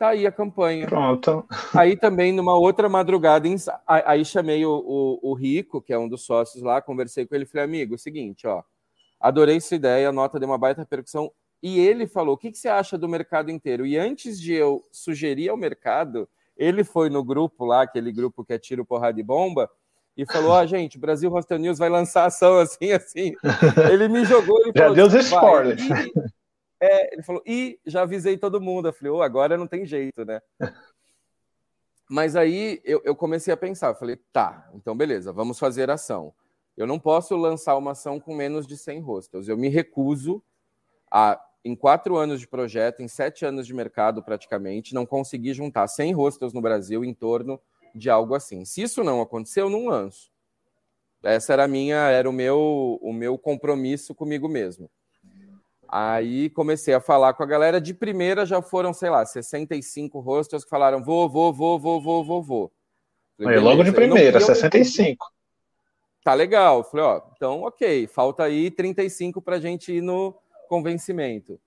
tá 0.00 0.08
aí 0.08 0.26
a 0.26 0.32
campanha. 0.32 0.86
Pronto. 0.86 1.46
Aí 1.74 1.94
também, 1.94 2.32
numa 2.32 2.56
outra 2.56 2.88
madrugada, 2.88 3.46
aí 3.86 4.24
chamei 4.24 4.64
o, 4.64 4.72
o, 4.72 5.30
o, 5.30 5.34
Rico, 5.34 5.82
que 5.82 5.92
é 5.92 5.98
um 5.98 6.08
dos 6.08 6.22
sócios 6.22 6.62
lá, 6.62 6.80
conversei 6.80 7.26
com 7.26 7.34
ele, 7.34 7.44
falei, 7.44 7.64
amigo, 7.66 7.92
é 7.92 7.96
o 7.96 7.98
seguinte, 7.98 8.46
ó, 8.46 8.62
adorei 9.20 9.60
sua 9.60 9.74
ideia, 9.74 10.08
a 10.08 10.12
nota 10.12 10.40
deu 10.40 10.48
uma 10.48 10.56
baita 10.56 10.80
repercussão, 10.80 11.30
e 11.62 11.78
ele 11.78 12.06
falou, 12.06 12.34
o 12.34 12.38
que, 12.38 12.50
que 12.50 12.56
você 12.56 12.68
acha 12.70 12.96
do 12.96 13.06
mercado 13.06 13.50
inteiro? 13.50 13.84
E 13.84 13.98
antes 13.98 14.40
de 14.40 14.54
eu 14.54 14.82
sugerir 14.90 15.50
ao 15.50 15.56
mercado, 15.58 16.26
ele 16.56 16.82
foi 16.82 17.10
no 17.10 17.22
grupo 17.22 17.66
lá, 17.66 17.82
aquele 17.82 18.10
grupo 18.10 18.42
que 18.42 18.54
é 18.54 18.58
tiro, 18.58 18.86
porrada 18.86 19.20
e 19.20 19.22
bomba, 19.22 19.70
e 20.16 20.26
falou: 20.26 20.50
Ó, 20.50 20.60
oh, 20.60 20.66
gente, 20.66 20.98
o 20.98 21.00
Brasil 21.00 21.30
Hostel 21.30 21.58
News 21.58 21.78
vai 21.78 21.88
lançar 21.88 22.26
ação 22.26 22.58
assim, 22.58 22.90
assim. 22.92 23.32
Ele 23.90 24.08
me 24.08 24.24
jogou. 24.24 24.60
Ele 24.60 24.72
Já 24.74 24.82
falou, 24.82 24.96
deu 24.96 25.06
os 25.06 25.14
spoilers. 25.14 25.82
É, 26.80 27.12
ele 27.12 27.22
falou, 27.22 27.42
e 27.46 27.78
já 27.84 28.02
avisei 28.02 28.38
todo 28.38 28.60
mundo. 28.60 28.88
Eu 28.88 28.92
falei, 28.92 29.12
oh, 29.12 29.22
agora 29.22 29.58
não 29.58 29.66
tem 29.66 29.84
jeito, 29.84 30.24
né? 30.24 30.40
Mas 32.08 32.34
aí 32.34 32.80
eu, 32.84 33.00
eu 33.04 33.14
comecei 33.14 33.54
a 33.54 33.56
pensar, 33.56 33.94
falei, 33.94 34.16
tá, 34.32 34.68
então 34.74 34.96
beleza, 34.96 35.32
vamos 35.32 35.60
fazer 35.60 35.88
ação. 35.90 36.34
Eu 36.76 36.84
não 36.84 36.98
posso 36.98 37.36
lançar 37.36 37.76
uma 37.76 37.92
ação 37.92 38.18
com 38.18 38.34
menos 38.34 38.66
de 38.66 38.76
100 38.76 39.00
hostels. 39.00 39.48
Eu 39.48 39.56
me 39.56 39.68
recuso 39.68 40.42
a, 41.08 41.40
em 41.64 41.76
quatro 41.76 42.16
anos 42.16 42.40
de 42.40 42.48
projeto, 42.48 43.00
em 43.00 43.06
sete 43.06 43.44
anos 43.44 43.66
de 43.66 43.74
mercado 43.74 44.22
praticamente, 44.22 44.94
não 44.94 45.06
conseguir 45.06 45.54
juntar 45.54 45.86
100 45.86 46.12
hostels 46.14 46.52
no 46.52 46.60
Brasil 46.60 47.04
em 47.04 47.14
torno 47.14 47.60
de 47.94 48.10
algo 48.10 48.34
assim. 48.34 48.64
Se 48.64 48.82
isso 48.82 49.04
não 49.04 49.20
acontecer, 49.20 49.60
eu 49.60 49.70
não 49.70 49.86
lanço. 49.86 50.32
Essa 51.22 51.52
era 51.52 51.64
a 51.64 51.68
minha, 51.68 52.08
era 52.08 52.28
o 52.28 52.32
meu, 52.32 52.98
o 53.02 53.12
meu 53.12 53.36
compromisso 53.36 54.14
comigo 54.14 54.48
mesmo. 54.48 54.90
Aí 55.92 56.48
comecei 56.50 56.94
a 56.94 57.00
falar 57.00 57.34
com 57.34 57.42
a 57.42 57.46
galera. 57.46 57.80
De 57.80 57.92
primeira 57.92 58.46
já 58.46 58.62
foram, 58.62 58.92
sei 58.92 59.10
lá, 59.10 59.26
65 59.26 60.20
hostels 60.20 60.62
que 60.62 60.70
falaram: 60.70 61.02
vou, 61.02 61.28
vou, 61.28 61.52
vou, 61.52 61.80
vou, 61.80 62.00
vou, 62.00 62.24
vou, 62.24 62.42
vou. 62.42 62.72
Falei, 63.36 63.58
logo 63.58 63.82
de 63.82 63.90
primeira, 63.90 64.38
não, 64.38 64.46
65. 64.46 65.26
Tá 66.22 66.32
legal. 66.32 66.84
Falei: 66.84 67.04
ó, 67.06 67.22
então, 67.34 67.62
ok, 67.62 68.06
falta 68.06 68.44
aí 68.44 68.70
35 68.70 69.42
para 69.42 69.56
a 69.56 69.60
gente 69.60 69.92
ir 69.92 70.00
no 70.00 70.32
convencimento. 70.68 71.60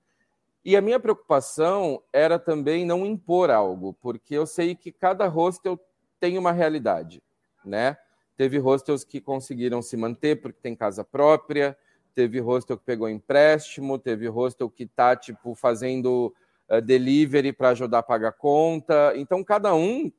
E 0.64 0.78
a 0.78 0.82
minha 0.82 1.02
preocupação 1.02 2.02
era 2.14 2.40
também 2.40 2.86
não 2.86 3.06
impor 3.06 3.52
algo, 3.52 3.94
porque 4.02 4.34
eu 4.34 4.46
sei 4.46 4.74
que 4.74 4.94
cada 4.94 5.28
hostel 5.28 5.78
tem 6.18 6.38
uma 6.38 6.54
realidade, 6.54 7.22
né? 7.66 7.98
Teve 8.38 8.58
hostels 8.58 9.04
que 9.04 9.20
conseguiram 9.20 9.82
se 9.82 9.98
manter 9.98 10.42
porque 10.42 10.62
tem 10.62 10.74
casa 10.74 11.04
própria, 11.04 11.78
teve 12.14 12.40
hostel 12.40 12.78
que 12.78 12.86
pegou 12.86 13.10
empréstimo, 13.10 14.00
teve 14.00 14.28
hostel 14.28 14.70
que 14.70 14.84
está 14.84 15.16
tipo 15.16 15.56
fazendo 15.56 16.34
uh, 16.70 16.82
delivery 16.82 17.54
para 17.54 17.70
ajudar 17.70 18.00
a 18.00 18.04
pagar 18.04 18.34
conta. 18.34 19.14
Então 19.16 19.44
cada 19.44 19.74
um 19.76 20.12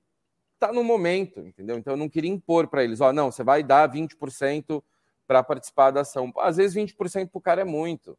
está 0.54 0.72
no 0.72 0.84
momento, 0.84 1.40
entendeu? 1.40 1.78
Então 1.78 1.94
eu 1.94 1.96
não 1.96 2.08
queria 2.08 2.30
impor 2.30 2.68
para 2.68 2.82
eles, 2.82 3.00
ó, 3.00 3.08
oh, 3.08 3.12
não, 3.12 3.30
você 3.30 3.44
vai 3.44 3.62
dar 3.62 3.90
20% 3.90 4.82
para 5.26 5.42
participar 5.42 5.90
da 5.90 6.00
ação. 6.00 6.32
Às 6.38 6.56
vezes 6.56 6.76
20% 6.76 7.28
para 7.28 7.38
o 7.38 7.40
cara 7.40 7.60
é 7.62 7.64
muito, 7.64 8.16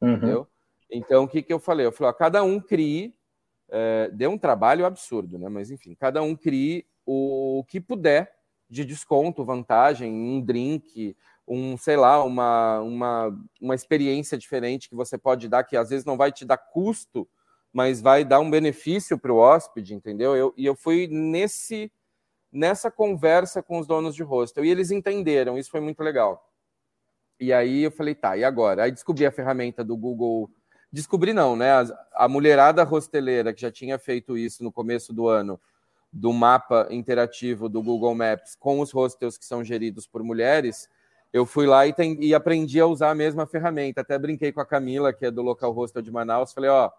uhum. 0.00 0.14
entendeu? 0.14 0.48
Então 0.90 1.24
o 1.24 1.28
que, 1.28 1.42
que 1.42 1.52
eu 1.52 1.58
falei? 1.58 1.86
Eu 1.86 1.92
falei, 1.92 2.10
ó, 2.10 2.12
cada 2.12 2.42
um 2.42 2.60
crie, 2.60 3.14
é, 3.70 4.10
deu 4.12 4.30
um 4.30 4.38
trabalho 4.38 4.84
absurdo, 4.84 5.38
né? 5.38 5.48
Mas 5.48 5.70
enfim, 5.70 5.94
cada 5.94 6.22
um 6.22 6.36
crie 6.36 6.86
o 7.04 7.64
que 7.68 7.80
puder 7.80 8.32
de 8.68 8.84
desconto, 8.84 9.44
vantagem, 9.44 10.10
um 10.10 10.40
drink, 10.40 11.14
um, 11.46 11.76
sei 11.76 11.96
lá, 11.96 12.22
uma, 12.22 12.80
uma, 12.80 13.38
uma 13.60 13.74
experiência 13.74 14.38
diferente 14.38 14.88
que 14.88 14.94
você 14.94 15.18
pode 15.18 15.48
dar, 15.48 15.64
que 15.64 15.76
às 15.76 15.90
vezes 15.90 16.04
não 16.04 16.16
vai 16.16 16.30
te 16.30 16.44
dar 16.44 16.56
custo, 16.56 17.28
mas 17.72 18.00
vai 18.00 18.24
dar 18.24 18.40
um 18.40 18.50
benefício 18.50 19.18
para 19.18 19.32
o 19.32 19.38
hóspede, 19.38 19.94
entendeu? 19.94 20.36
Eu, 20.36 20.54
e 20.56 20.64
eu 20.66 20.74
fui 20.74 21.08
nesse 21.08 21.90
nessa 22.52 22.90
conversa 22.90 23.62
com 23.62 23.78
os 23.78 23.86
donos 23.86 24.14
de 24.14 24.22
hostel, 24.22 24.62
e 24.62 24.70
eles 24.70 24.90
entenderam, 24.90 25.56
isso 25.56 25.70
foi 25.70 25.80
muito 25.80 26.02
legal. 26.02 26.52
E 27.40 27.52
aí 27.52 27.82
eu 27.82 27.90
falei, 27.90 28.14
tá, 28.14 28.36
e 28.36 28.44
agora? 28.44 28.84
Aí 28.84 28.92
descobri 28.92 29.24
a 29.24 29.32
ferramenta 29.32 29.82
do 29.82 29.96
Google. 29.96 30.50
Descobri 30.92 31.32
não, 31.32 31.56
né? 31.56 31.72
A, 31.72 31.84
a 32.14 32.28
mulherada 32.28 32.84
hosteleira 32.84 33.54
que 33.54 33.62
já 33.62 33.72
tinha 33.72 33.98
feito 33.98 34.36
isso 34.36 34.62
no 34.62 34.70
começo 34.70 35.12
do 35.14 35.26
ano, 35.26 35.58
do 36.12 36.30
mapa 36.32 36.86
interativo 36.90 37.70
do 37.70 37.82
Google 37.82 38.14
Maps 38.14 38.54
com 38.54 38.80
os 38.80 38.92
hostels 38.92 39.38
que 39.38 39.46
são 39.46 39.64
geridos 39.64 40.06
por 40.06 40.22
mulheres, 40.22 40.88
eu 41.32 41.46
fui 41.46 41.66
lá 41.66 41.86
e, 41.86 41.92
tem, 41.92 42.22
e, 42.22 42.34
aprendi 42.34 42.78
a 42.78 42.86
usar 42.86 43.10
a 43.10 43.14
mesma 43.14 43.46
ferramenta. 43.46 44.02
Até 44.02 44.18
brinquei 44.18 44.52
com 44.52 44.60
a 44.60 44.66
Camila, 44.66 45.12
que 45.12 45.26
é 45.26 45.30
do 45.30 45.40
Local 45.40 45.72
Hostel 45.72 46.02
de 46.02 46.10
Manaus. 46.10 46.52
Falei, 46.52 46.68
ó, 46.68 46.90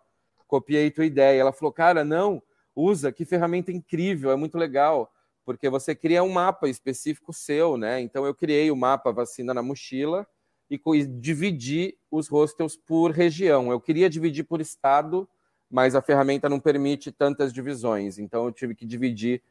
copiei 0.47 0.89
tua 0.89 1.05
ideia. 1.05 1.39
Ela 1.39 1.53
falou, 1.53 1.71
cara, 1.71 2.03
não, 2.03 2.41
usa, 2.75 3.11
que 3.11 3.25
ferramenta 3.25 3.71
incrível, 3.71 4.31
é 4.31 4.35
muito 4.35 4.57
legal, 4.57 5.11
porque 5.45 5.69
você 5.69 5.93
cria 5.93 6.23
um 6.23 6.31
mapa 6.31 6.67
específico 6.67 7.31
seu, 7.31 7.77
né? 7.77 8.01
Então 8.01 8.25
eu 8.25 8.33
criei 8.33 8.71
o 8.71 8.75
mapa 8.75 9.11
vacina 9.11 9.53
na 9.53 9.61
mochila 9.61 10.25
e, 10.69 10.81
e 10.95 11.05
dividi 11.05 11.97
os 12.09 12.27
hostels 12.27 12.75
por 12.75 13.11
região. 13.11 13.71
Eu 13.71 13.79
queria 13.79 14.09
dividir 14.09 14.43
por 14.43 14.61
estado, 14.61 15.29
mas 15.69 15.95
a 15.95 16.01
ferramenta 16.01 16.49
não 16.49 16.59
permite 16.59 17.11
tantas 17.11 17.53
divisões. 17.53 18.17
Então 18.17 18.45
eu 18.45 18.51
tive 18.51 18.73
que 18.73 18.85
dividir 18.85 19.43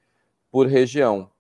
por 0.51 0.67
região. 0.67 1.31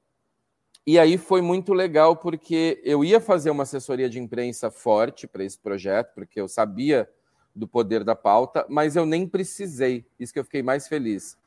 E 0.84 0.98
aí 0.98 1.16
foi 1.16 1.40
muito 1.40 1.72
legal 1.72 2.16
porque 2.16 2.80
eu 2.84 3.04
ia 3.04 3.20
fazer 3.20 3.50
uma 3.50 3.62
assessoria 3.62 4.10
de 4.10 4.18
imprensa 4.18 4.70
forte 4.70 5.28
para 5.28 5.44
esse 5.44 5.58
projeto, 5.58 6.12
porque 6.14 6.40
eu 6.40 6.48
sabia 6.48 7.08
do 7.54 7.68
poder 7.68 8.02
da 8.02 8.16
pauta, 8.16 8.66
mas 8.68 8.96
eu 8.96 9.06
nem 9.06 9.26
precisei. 9.26 10.04
Isso 10.18 10.32
que 10.32 10.40
eu 10.40 10.44
fiquei 10.44 10.62
mais 10.62 10.88
feliz. 10.88 11.38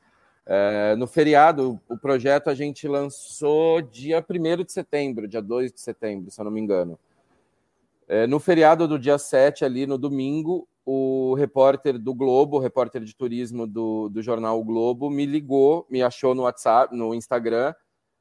É, 0.46 0.94
no 0.96 1.06
feriado, 1.06 1.78
o 1.88 1.98
projeto 1.98 2.48
a 2.48 2.54
gente 2.54 2.86
lançou 2.86 3.82
dia 3.82 4.24
1 4.26 4.64
de 4.64 4.72
setembro, 4.72 5.28
dia 5.28 5.42
2 5.42 5.72
de 5.72 5.80
setembro, 5.80 6.30
se 6.30 6.40
eu 6.40 6.44
não 6.44 6.52
me 6.52 6.60
engano. 6.60 6.98
É, 8.08 8.26
no 8.26 8.38
feriado 8.38 8.86
do 8.86 8.98
dia 8.98 9.18
7, 9.18 9.64
ali 9.64 9.86
no 9.86 9.98
domingo, 9.98 10.66
o 10.84 11.34
repórter 11.34 11.98
do 11.98 12.14
Globo, 12.14 12.56
o 12.56 12.60
repórter 12.60 13.02
de 13.02 13.14
turismo 13.14 13.66
do, 13.66 14.08
do 14.08 14.22
jornal 14.22 14.60
o 14.60 14.64
Globo, 14.64 15.10
me 15.10 15.26
ligou, 15.26 15.84
me 15.90 16.00
achou 16.00 16.32
no 16.32 16.42
WhatsApp, 16.42 16.96
no 16.96 17.12
Instagram, 17.12 17.74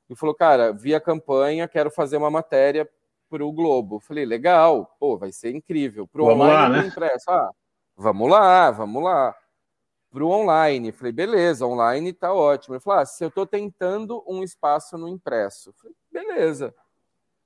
e 0.10 0.16
falou: 0.16 0.36
Cara, 0.36 0.72
vi 0.72 0.94
a 0.94 1.02
campanha, 1.02 1.68
quero 1.68 1.90
fazer 1.90 2.18
uma 2.18 2.30
matéria 2.30 2.90
para 3.30 3.46
o 3.46 3.52
Globo. 3.52 4.00
Falei: 4.00 4.26
Legal, 4.26 4.96
pô, 5.00 5.18
vai 5.18 5.32
ser 5.32 5.52
incrível. 5.52 6.08
Para 6.08 6.22
o 6.22 6.26
online 6.26 6.54
lá, 6.54 6.70
né? 6.70 6.88
impresso. 6.88 7.30
Ah, 7.30 7.52
vamos 7.96 8.30
lá, 8.30 8.72
vamos 8.72 9.04
lá. 9.04 9.36
Para 10.12 10.24
o 10.24 10.30
online. 10.30 10.92
Falei: 10.92 11.12
Beleza, 11.12 11.66
online 11.66 12.14
tá 12.14 12.34
ótimo. 12.34 12.76
Ele 12.76 12.82
falou: 12.82 13.00
ah, 13.00 13.06
se 13.06 13.24
eu 13.24 13.30
estou 13.30 13.46
tentando 13.46 14.24
um 14.28 14.44
espaço 14.44 14.98
no 14.98 15.08
impresso. 15.08 15.74
Falei: 15.74 15.96
Beleza. 16.12 16.74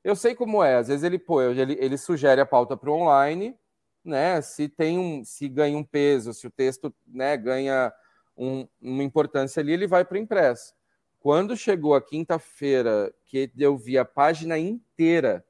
Eu 0.04 0.16
sei 0.16 0.34
como 0.34 0.64
é. 0.64 0.76
Às 0.76 0.88
vezes 0.88 1.04
ele, 1.04 1.20
pô, 1.20 1.42
ele, 1.42 1.78
ele 1.80 1.98
sugere 1.98 2.40
a 2.40 2.46
pauta 2.46 2.78
para 2.78 2.90
o 2.90 2.94
online, 2.94 3.58
né? 4.04 4.42
Se 4.42 4.70
tem 4.70 4.98
um, 4.98 5.24
se 5.26 5.50
ganha 5.50 5.78
um 5.78 5.84
peso, 5.84 6.34
se 6.34 6.48
o 6.48 6.52
texto 6.52 6.94
né, 7.06 7.36
ganha 7.36 7.92
um, 8.38 8.66
uma 8.82 9.04
importância 9.04 9.60
ali, 9.60 9.74
ele 9.74 9.88
vai 9.88 10.06
para 10.06 10.16
o 10.16 10.20
impresso. 10.20 10.74
Quando 11.20 11.58
chegou 11.58 11.94
a 11.94 12.02
quinta-feira, 12.02 13.14
que 13.26 13.52
eu 13.58 13.78
vi 13.78 13.98
a 13.98 14.06
página 14.06 14.58
inteira 14.58 15.46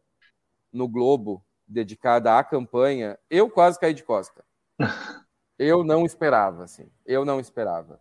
no 0.73 0.87
Globo 0.87 1.45
dedicada 1.67 2.37
à 2.37 2.43
campanha, 2.43 3.17
eu 3.29 3.49
quase 3.49 3.79
caí 3.79 3.93
de 3.93 4.03
costa. 4.03 4.43
Eu 5.59 5.83
não 5.83 6.05
esperava, 6.05 6.63
assim. 6.63 6.89
Eu 7.05 7.25
não 7.25 7.37
esperava. 7.37 7.99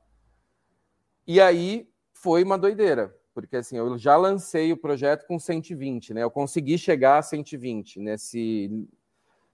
E 1.27 1.41
aí 1.41 1.91
foi 2.13 2.45
uma 2.45 2.57
doideira, 2.57 3.13
porque 3.35 3.57
assim, 3.57 3.77
eu 3.77 3.99
já 3.99 4.17
lancei 4.17 4.73
o 4.73 4.77
projeto 4.77 5.27
com 5.27 5.41
120, 5.41 6.15
né? 6.15 6.23
Eu 6.23 6.31
consegui 6.31 6.79
chegar 6.79 7.19
a 7.19 7.23
120 7.23 7.99
nesse, 7.99 8.89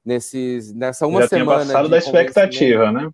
nesses, 0.04 0.74
nessa 0.74 1.06
uma 1.06 1.22
já 1.22 1.28
semana. 1.28 1.60
Já 1.60 1.64
tinha 1.64 1.72
passado 1.72 1.88
da 1.88 1.96
expectativa, 1.96 2.92
né? 2.92 3.10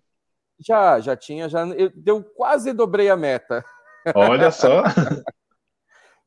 Já, 0.59 0.99
já 0.99 1.15
tinha, 1.15 1.47
já. 1.47 1.65
Eu, 1.69 1.91
eu 2.05 2.23
quase 2.23 2.73
dobrei 2.73 3.09
a 3.09 3.15
meta. 3.15 3.63
Olha 4.15 4.51
só. 4.51 4.83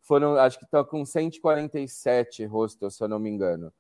foram, 0.05 0.37
acho 0.37 0.59
que 0.59 0.65
estão 0.65 0.85
com 0.85 1.05
147 1.05 2.45
hostels, 2.45 2.97
se 2.97 3.03
eu 3.03 3.09
não 3.09 3.19
me 3.19 3.31
engano. 3.31 3.73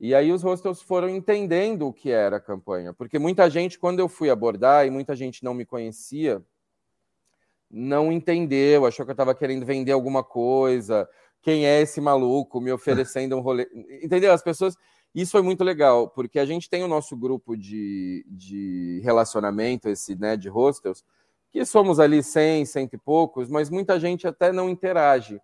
E 0.00 0.14
aí 0.14 0.32
os 0.32 0.42
hostels 0.42 0.80
foram 0.80 1.08
entendendo 1.08 1.86
o 1.88 1.92
que 1.92 2.10
era 2.10 2.36
a 2.36 2.40
campanha, 2.40 2.92
porque 2.92 3.18
muita 3.18 3.48
gente, 3.50 3.78
quando 3.78 3.98
eu 3.98 4.08
fui 4.08 4.30
abordar 4.30 4.86
e 4.86 4.90
muita 4.90 5.16
gente 5.16 5.42
não 5.42 5.54
me 5.54 5.64
conhecia, 5.64 6.42
não 7.70 8.12
entendeu, 8.12 8.86
achou 8.86 9.04
que 9.04 9.10
eu 9.10 9.14
estava 9.14 9.34
querendo 9.34 9.66
vender 9.66 9.92
alguma 9.92 10.22
coisa. 10.22 11.08
Quem 11.42 11.66
é 11.66 11.80
esse 11.80 12.00
maluco 12.00 12.60
me 12.60 12.72
oferecendo 12.72 13.36
um 13.36 13.40
rolê? 13.40 13.68
Entendeu? 14.02 14.32
As 14.32 14.42
pessoas. 14.42 14.76
Isso 15.14 15.32
foi 15.32 15.42
muito 15.42 15.64
legal, 15.64 16.08
porque 16.10 16.38
a 16.38 16.44
gente 16.44 16.68
tem 16.68 16.84
o 16.84 16.88
nosso 16.88 17.16
grupo 17.16 17.56
de, 17.56 18.24
de 18.28 19.00
relacionamento, 19.02 19.88
esse 19.88 20.14
né, 20.14 20.36
de 20.36 20.48
hostels, 20.48 21.02
que 21.50 21.64
somos 21.64 21.98
ali 21.98 22.22
100, 22.22 22.66
cento 22.66 22.94
e 22.94 22.98
poucos, 22.98 23.48
mas 23.48 23.70
muita 23.70 23.98
gente 23.98 24.26
até 24.26 24.52
não 24.52 24.68
interage. 24.68 25.40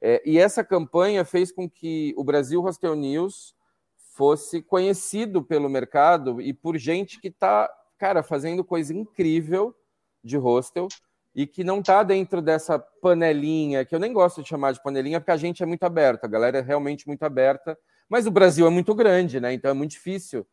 É, 0.00 0.22
e 0.24 0.38
essa 0.38 0.62
campanha 0.62 1.24
fez 1.24 1.50
com 1.50 1.68
que 1.68 2.14
o 2.16 2.24
Brasil 2.24 2.60
Hostel 2.60 2.94
News 2.94 3.54
fosse 3.96 4.62
conhecido 4.62 5.42
pelo 5.42 5.68
mercado 5.68 6.40
e 6.40 6.52
por 6.52 6.76
gente 6.76 7.20
que 7.20 7.28
está, 7.28 7.70
cara, 7.96 8.22
fazendo 8.22 8.64
coisa 8.64 8.92
incrível 8.92 9.74
de 10.22 10.36
hostel 10.36 10.88
e 11.34 11.46
que 11.46 11.62
não 11.62 11.80
está 11.80 12.02
dentro 12.02 12.42
dessa 12.42 12.78
panelinha, 12.78 13.84
que 13.84 13.94
eu 13.94 14.00
nem 14.00 14.12
gosto 14.12 14.42
de 14.42 14.48
chamar 14.48 14.72
de 14.72 14.82
panelinha, 14.82 15.20
porque 15.20 15.30
a 15.30 15.36
gente 15.36 15.62
é 15.62 15.66
muito 15.66 15.84
aberta, 15.84 16.26
a 16.26 16.30
galera 16.30 16.58
é 16.58 16.60
realmente 16.60 17.06
muito 17.06 17.22
aberta, 17.22 17.78
mas 18.08 18.26
o 18.26 18.30
Brasil 18.30 18.66
é 18.66 18.70
muito 18.70 18.94
grande, 18.94 19.38
né? 19.38 19.52
Então 19.52 19.70
é 19.70 19.74
muito 19.74 19.92
difícil 19.92 20.44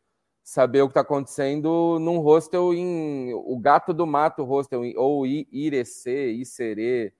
saber 0.46 0.80
o 0.80 0.86
que 0.86 0.92
está 0.92 1.00
acontecendo 1.00 1.98
num 1.98 2.18
hostel 2.18 2.72
em 2.72 3.34
o 3.34 3.58
Gato 3.58 3.92
do 3.92 4.06
Mato 4.06 4.44
hostel 4.44 4.80
ou 4.96 5.26
Irecê, 5.26 6.30
Icerê, 6.30 7.12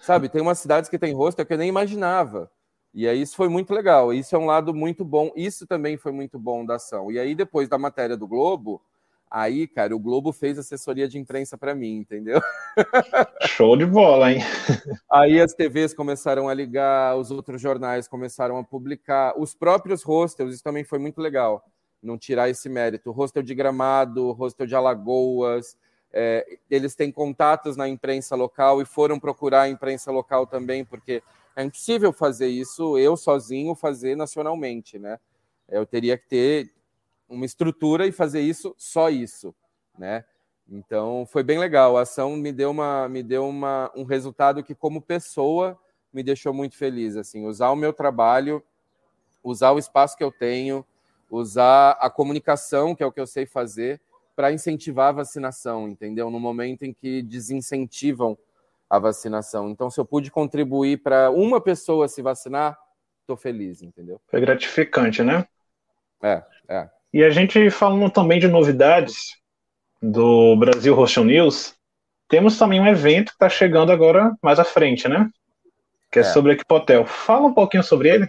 sabe? 0.00 0.28
Tem 0.28 0.42
umas 0.42 0.58
cidades 0.58 0.90
que 0.90 0.98
tem 0.98 1.14
hostel 1.14 1.46
que 1.46 1.52
eu 1.52 1.58
nem 1.58 1.68
imaginava. 1.68 2.50
E 2.92 3.06
aí 3.06 3.22
isso 3.22 3.36
foi 3.36 3.48
muito 3.48 3.72
legal. 3.72 4.12
Isso 4.12 4.34
é 4.34 4.38
um 4.38 4.46
lado 4.46 4.74
muito 4.74 5.04
bom. 5.04 5.30
Isso 5.36 5.64
também 5.64 5.96
foi 5.96 6.10
muito 6.10 6.40
bom 6.40 6.66
da 6.66 6.74
ação. 6.74 7.08
E 7.12 7.20
aí 7.20 7.36
depois 7.36 7.68
da 7.68 7.78
matéria 7.78 8.16
do 8.16 8.26
Globo, 8.26 8.82
aí, 9.30 9.68
cara, 9.68 9.94
o 9.94 10.00
Globo 10.00 10.32
fez 10.32 10.58
assessoria 10.58 11.06
de 11.06 11.20
imprensa 11.20 11.56
para 11.56 11.76
mim, 11.76 11.98
entendeu? 11.98 12.40
Show 13.46 13.76
de 13.76 13.86
bola, 13.86 14.32
hein? 14.32 14.40
Aí 15.08 15.40
as 15.40 15.54
TVs 15.54 15.94
começaram 15.94 16.48
a 16.48 16.54
ligar, 16.54 17.16
os 17.16 17.30
outros 17.30 17.62
jornais 17.62 18.08
começaram 18.08 18.58
a 18.58 18.64
publicar, 18.64 19.34
os 19.38 19.54
próprios 19.54 20.02
hostels, 20.02 20.52
isso 20.52 20.64
também 20.64 20.82
foi 20.82 20.98
muito 20.98 21.20
legal 21.20 21.64
não 22.02 22.18
tirar 22.18 22.48
esse 22.48 22.68
mérito. 22.68 23.10
Hostel 23.12 23.42
de 23.42 23.54
Gramado, 23.54 24.32
hostel 24.32 24.66
de 24.66 24.74
Alagoas, 24.74 25.76
é, 26.12 26.58
eles 26.70 26.94
têm 26.94 27.10
contatos 27.10 27.76
na 27.76 27.88
imprensa 27.88 28.36
local 28.36 28.82
e 28.82 28.84
foram 28.84 29.18
procurar 29.18 29.62
a 29.62 29.68
imprensa 29.68 30.10
local 30.10 30.46
também, 30.46 30.84
porque 30.84 31.22
é 31.56 31.62
impossível 31.62 32.12
fazer 32.12 32.48
isso 32.48 32.98
eu 32.98 33.16
sozinho 33.16 33.74
fazer 33.74 34.16
nacionalmente, 34.16 34.98
né? 34.98 35.18
Eu 35.68 35.86
teria 35.86 36.18
que 36.18 36.28
ter 36.28 36.72
uma 37.28 37.46
estrutura 37.46 38.06
e 38.06 38.12
fazer 38.12 38.40
isso 38.40 38.74
só 38.76 39.08
isso, 39.08 39.54
né? 39.98 40.24
Então 40.68 41.26
foi 41.26 41.42
bem 41.42 41.58
legal. 41.58 41.96
A 41.96 42.02
ação 42.02 42.36
me 42.36 42.52
deu 42.52 42.70
uma 42.70 43.08
me 43.08 43.22
deu 43.22 43.46
uma, 43.48 43.90
um 43.94 44.04
resultado 44.04 44.62
que 44.62 44.74
como 44.74 45.00
pessoa 45.00 45.78
me 46.12 46.22
deixou 46.22 46.52
muito 46.52 46.76
feliz 46.76 47.16
assim, 47.16 47.46
usar 47.46 47.70
o 47.70 47.76
meu 47.76 47.92
trabalho, 47.92 48.62
usar 49.42 49.72
o 49.72 49.78
espaço 49.78 50.16
que 50.16 50.24
eu 50.24 50.30
tenho, 50.30 50.84
usar 51.32 51.92
a 51.92 52.10
comunicação, 52.10 52.94
que 52.94 53.02
é 53.02 53.06
o 53.06 53.12
que 53.12 53.20
eu 53.20 53.26
sei 53.26 53.46
fazer, 53.46 54.00
para 54.36 54.52
incentivar 54.52 55.08
a 55.08 55.12
vacinação, 55.12 55.88
entendeu? 55.88 56.30
No 56.30 56.38
momento 56.38 56.84
em 56.84 56.92
que 56.92 57.22
desincentivam 57.22 58.36
a 58.88 58.98
vacinação. 58.98 59.70
Então, 59.70 59.88
se 59.90 59.98
eu 59.98 60.04
pude 60.04 60.30
contribuir 60.30 61.02
para 61.02 61.30
uma 61.30 61.60
pessoa 61.60 62.08
se 62.08 62.20
vacinar, 62.20 62.78
estou 63.20 63.36
feliz, 63.36 63.82
entendeu? 63.82 64.20
Foi 64.28 64.40
gratificante, 64.40 65.22
né? 65.22 65.46
É, 66.22 66.42
é. 66.68 66.88
E 67.12 67.24
a 67.24 67.30
gente 67.30 67.70
falando 67.70 68.10
também 68.10 68.38
de 68.38 68.48
novidades 68.48 69.36
do 70.00 70.56
Brasil 70.56 70.94
Rochon 70.94 71.24
News, 71.24 71.74
temos 72.28 72.58
também 72.58 72.80
um 72.80 72.86
evento 72.86 73.28
que 73.28 73.34
está 73.34 73.48
chegando 73.48 73.92
agora 73.92 74.36
mais 74.42 74.58
à 74.58 74.64
frente, 74.64 75.08
né? 75.08 75.30
Que 76.10 76.18
é, 76.18 76.22
é. 76.22 76.24
sobre 76.24 76.52
a 76.52 76.54
Equipotel. 76.54 77.06
Fala 77.06 77.46
um 77.46 77.54
pouquinho 77.54 77.82
sobre 77.82 78.08
ele. 78.08 78.28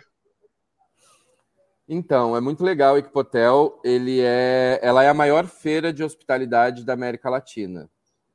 Então, 1.87 2.35
é 2.35 2.41
muito 2.41 2.63
legal 2.63 2.95
o 2.95 2.97
Equipotel. 2.97 3.79
Ele 3.83 4.21
é, 4.21 4.79
ela 4.81 5.03
é 5.03 5.09
a 5.09 5.13
maior 5.13 5.45
feira 5.45 5.91
de 5.91 6.03
hospitalidade 6.03 6.85
da 6.85 6.93
América 6.93 7.29
Latina. 7.29 7.89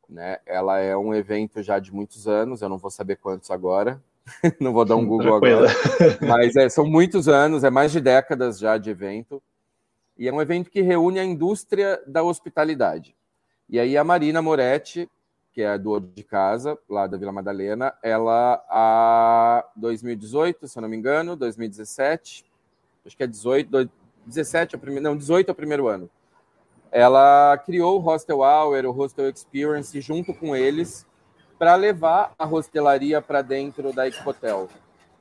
Né? 0.09 0.39
Ela 0.47 0.79
é 0.79 0.97
um 0.97 1.15
evento 1.15 1.63
já 1.63 1.79
de 1.79 1.93
muitos 1.93 2.27
anos, 2.27 2.63
eu 2.63 2.69
não 2.69 2.79
vou 2.79 2.91
saber 2.91 3.17
quantos 3.17 3.51
agora, 3.51 4.03
não 4.59 4.73
vou 4.73 4.85
dar 4.85 4.97
um 4.97 5.05
Google 5.07 5.37
agora, 5.37 5.69
mas 6.27 6.57
é, 6.57 6.69
são 6.69 6.87
muitos 6.87 7.29
anos, 7.29 7.63
é 7.63 7.69
mais 7.69 7.93
de 7.93 8.01
décadas 8.01 8.59
já 8.59 8.79
de 8.79 8.89
evento. 8.89 9.43
E 10.17 10.27
é 10.27 10.33
um 10.33 10.43
evento 10.43 10.71
que 10.71 10.81
reúne 10.81 11.21
a 11.21 11.25
indústria 11.25 12.03
da 12.07 12.23
hospitalidade. 12.23 13.15
E 13.69 13.79
aí 13.79 13.97
a 13.97 14.03
Marina 14.03 14.43
Moretti, 14.43 15.09
que 15.53 15.63
é 15.63 15.69
a 15.69 15.77
do 15.77 16.01
de 16.01 16.25
casa, 16.25 16.77
lá 16.89 17.07
da 17.07 17.17
Vila 17.17 17.31
Madalena, 17.31 17.95
ela, 18.03 18.65
a 18.69 19.65
2018, 19.77 20.67
se 20.67 20.79
eu 20.79 20.83
não 20.83 20.89
me 20.89 20.97
engano, 20.97 21.37
2017, 21.37 22.48
acho 23.09 23.17
que 23.17 23.25
é 23.25 23.27
18, 23.27 23.91
17 24.25 24.75
é 24.75 24.79
o 24.79 24.81
primeiro, 24.81 25.03
não, 25.03 25.17
18 25.17 25.49
é 25.49 25.53
o 25.53 25.55
primeiro 25.55 25.89
ano. 25.89 26.09
Ela 26.91 27.59
criou 27.59 27.97
o 27.97 28.01
Hostel 28.01 28.39
Hour, 28.39 28.87
o 28.87 28.91
Hostel 28.93 29.29
Experience 29.29 30.01
junto 30.01 30.33
com 30.33 30.55
eles 30.55 31.07
para 31.59 31.75
levar 31.75 32.33
a 32.39 32.47
hostelaria 32.47 33.21
para 33.21 33.43
dentro 33.43 33.93
da 33.93 34.07
Expotel, 34.07 34.69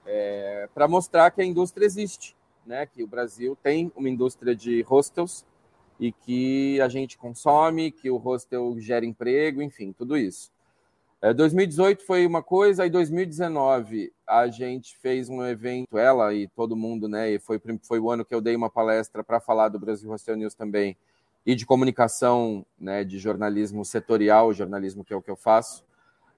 é, 0.06 0.70
para 0.74 0.88
mostrar 0.88 1.32
que 1.32 1.42
a 1.42 1.46
indústria 1.46 1.86
existe, 1.86 2.36
né? 2.66 2.86
Que 2.86 3.04
o 3.04 3.08
Brasil 3.08 3.58
tem 3.62 3.92
uma 3.96 4.10
indústria 4.10 4.56
de 4.56 4.82
hostels 4.84 5.46
e 6.00 6.12
que 6.12 6.80
a 6.80 6.88
gente 6.88 7.18
consome, 7.18 7.92
que 7.92 8.10
o 8.10 8.18
hostel 8.18 8.76
gera 8.80 9.06
emprego, 9.06 9.62
enfim, 9.62 9.92
tudo 9.92 10.16
isso. 10.16 10.52
2018 11.22 12.02
é, 12.02 12.06
foi 12.06 12.28
uma 12.28 12.44
coisa, 12.44 12.86
e 12.86 12.90
2019 12.90 14.14
a 14.26 14.48
gente 14.48 14.98
fez 14.98 15.30
um 15.30 15.44
evento, 15.44 15.98
ela 15.98 16.34
e 16.34 16.48
todo 16.48 16.76
mundo, 16.76 17.08
né? 17.08 17.32
E 17.32 17.40
foi, 17.40 17.60
foi 17.82 18.00
o 18.00 18.12
ano 18.12 18.24
que 18.24 18.36
eu 18.36 18.42
dei 18.42 18.56
uma 18.56 18.70
palestra 18.70 19.24
para 19.24 19.40
falar 19.40 19.70
do 19.70 19.80
Brasil 19.80 20.10
Hostel 20.10 20.36
News 20.36 20.54
também, 20.54 20.96
e 21.46 21.56
de 21.56 21.66
comunicação, 21.66 22.66
né? 22.80 23.04
De 23.04 23.18
jornalismo 23.18 23.84
setorial, 23.84 24.54
jornalismo 24.54 25.04
que 25.04 25.14
é 25.14 25.16
o 25.16 25.22
que 25.22 25.32
eu 25.32 25.36
faço. 25.36 25.84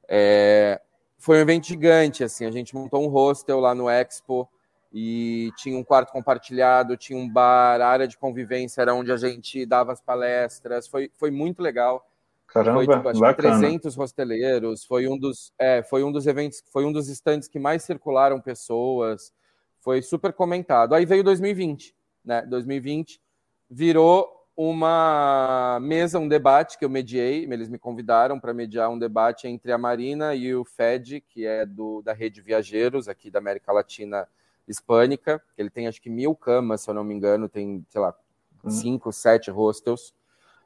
É, 0.07 0.82
foi 1.17 1.38
um 1.38 1.41
evento 1.41 1.67
gigante, 1.67 2.23
assim, 2.23 2.45
a 2.45 2.51
gente 2.51 2.73
montou 2.73 3.03
um 3.05 3.09
hostel 3.09 3.59
lá 3.59 3.75
no 3.75 3.89
Expo 3.89 4.49
e 4.91 5.51
tinha 5.57 5.77
um 5.77 5.84
quarto 5.84 6.11
compartilhado, 6.11 6.95
tinha 6.97 7.19
um 7.19 7.30
bar, 7.30 7.82
a 7.82 7.88
área 7.88 8.07
de 8.07 8.17
convivência 8.17 8.82
era 8.82 8.95
onde 8.95 9.11
a 9.11 9.17
gente 9.17 9.65
dava 9.65 9.91
as 9.91 10.01
palestras, 10.01 10.88
foi, 10.88 11.11
foi 11.13 11.30
muito 11.30 11.61
legal. 11.61 12.09
Caramba, 12.54 12.84
foi, 12.84 12.95
tipo, 12.95 13.10
acho 13.10 13.20
bacana. 13.20 13.60
300 13.60 13.97
hosteleiros, 13.97 14.84
foi 14.84 15.08
um 15.08 15.18
dos, 15.18 15.54
é, 15.58 15.84
foi 15.84 16.04
um 16.04 16.12
dos 16.12 16.26
eventos, 16.26 16.64
foi 16.72 16.86
um 16.86 16.91
dos 16.91 17.08
estandes 17.08 17.47
que 17.47 17.60
mais 17.60 17.84
circularam 17.84 18.41
pessoas, 18.41 19.32
foi 19.80 20.02
super 20.02 20.34
comentado. 20.34 20.93
Aí 20.93 21.06
veio 21.06 21.24
2020, 21.24 21.95
né? 22.26 22.41
2020 22.43 23.22
virou 23.70 24.39
uma 24.62 25.80
mesa, 25.82 26.20
um 26.20 26.28
debate 26.28 26.78
que 26.78 26.84
eu 26.84 26.89
mediei. 26.89 27.45
Eles 27.45 27.70
me 27.70 27.80
convidaram 27.80 28.38
para 28.38 28.54
mediar 28.54 28.89
um 28.89 29.00
debate 29.00 29.47
entre 29.47 29.72
a 29.72 29.78
Marina 29.78 30.36
e 30.36 30.54
o 30.54 30.66
FED, 30.66 31.22
que 31.22 31.45
é 31.45 31.66
do, 31.66 32.02
da 32.02 32.12
rede 32.12 32.41
Viajeiros, 32.41 33.08
aqui 33.08 33.32
da 33.32 33.39
América 33.39 33.72
Latina 33.72 34.28
Hispânica. 34.68 35.41
Ele 35.58 35.70
tem 35.70 35.88
acho 35.88 36.02
que 36.02 36.10
mil 36.10 36.36
camas, 36.36 36.82
se 36.82 36.89
eu 36.89 36.93
não 36.93 37.06
me 37.06 37.14
engano, 37.14 37.47
tem, 37.47 37.86
sei 37.88 38.02
lá, 38.02 38.14
hum. 38.62 38.70
cinco, 38.70 39.14
sete 39.14 39.50
hostels. 39.50 40.14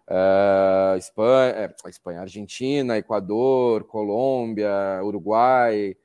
Uh, 0.07 0.97
Espanha, 0.97 1.53
é, 1.53 1.89
Espanha, 1.89 2.21
Argentina, 2.21 2.97
Equador, 2.97 3.85
Colômbia, 3.85 5.01
Uruguai. 5.03 5.95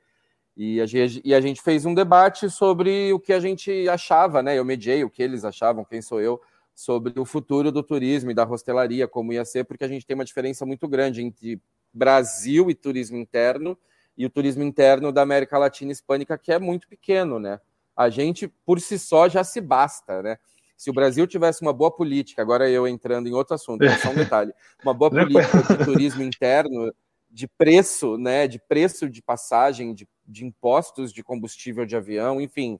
E 0.56 0.80
a, 0.80 0.86
gente, 0.86 1.20
e 1.24 1.34
a 1.34 1.40
gente 1.40 1.62
fez 1.62 1.84
um 1.84 1.94
debate 1.94 2.50
sobre 2.50 3.12
o 3.12 3.20
que 3.20 3.32
a 3.32 3.40
gente 3.40 3.88
achava, 3.88 4.42
né? 4.42 4.58
Eu 4.58 4.64
mediei 4.64 5.04
o 5.04 5.10
que 5.10 5.22
eles 5.22 5.44
achavam, 5.44 5.84
quem 5.84 6.02
sou 6.02 6.20
eu, 6.20 6.40
sobre 6.74 7.18
o 7.18 7.24
futuro 7.24 7.70
do 7.70 7.82
turismo 7.82 8.30
e 8.30 8.34
da 8.34 8.44
hostelaria, 8.44 9.06
como 9.06 9.32
ia 9.32 9.44
ser, 9.44 9.64
porque 9.64 9.84
a 9.84 9.88
gente 9.88 10.06
tem 10.06 10.14
uma 10.14 10.24
diferença 10.24 10.64
muito 10.66 10.88
grande 10.88 11.22
entre 11.22 11.60
Brasil 11.92 12.70
e 12.70 12.74
turismo 12.74 13.16
interno 13.16 13.78
e 14.16 14.26
o 14.26 14.30
turismo 14.30 14.64
interno 14.64 15.12
da 15.12 15.22
América 15.22 15.58
Latina 15.58 15.92
Hispânica, 15.92 16.36
que 16.36 16.52
é 16.52 16.58
muito 16.58 16.88
pequeno, 16.88 17.38
né? 17.38 17.60
A 17.96 18.08
gente, 18.08 18.48
por 18.48 18.80
si 18.80 18.98
só, 18.98 19.28
já 19.28 19.44
se 19.44 19.60
basta, 19.60 20.22
né? 20.22 20.38
Se 20.78 20.90
o 20.90 20.92
Brasil 20.92 21.26
tivesse 21.26 21.60
uma 21.60 21.72
boa 21.72 21.90
política, 21.90 22.40
agora 22.40 22.70
eu 22.70 22.86
entrando 22.86 23.28
em 23.28 23.32
outro 23.32 23.56
assunto, 23.56 23.84
só 24.00 24.10
um 24.10 24.14
detalhe, 24.14 24.54
uma 24.80 24.94
boa 24.94 25.10
política 25.10 25.76
de 25.76 25.84
turismo 25.84 26.22
interno, 26.22 26.94
de 27.28 27.48
preço, 27.48 28.16
né, 28.16 28.46
de 28.46 28.60
preço 28.60 29.10
de 29.10 29.20
passagem, 29.20 29.92
de, 29.92 30.08
de 30.24 30.46
impostos 30.46 31.12
de 31.12 31.20
combustível 31.22 31.84
de 31.84 31.96
avião, 31.96 32.40
enfim, 32.40 32.78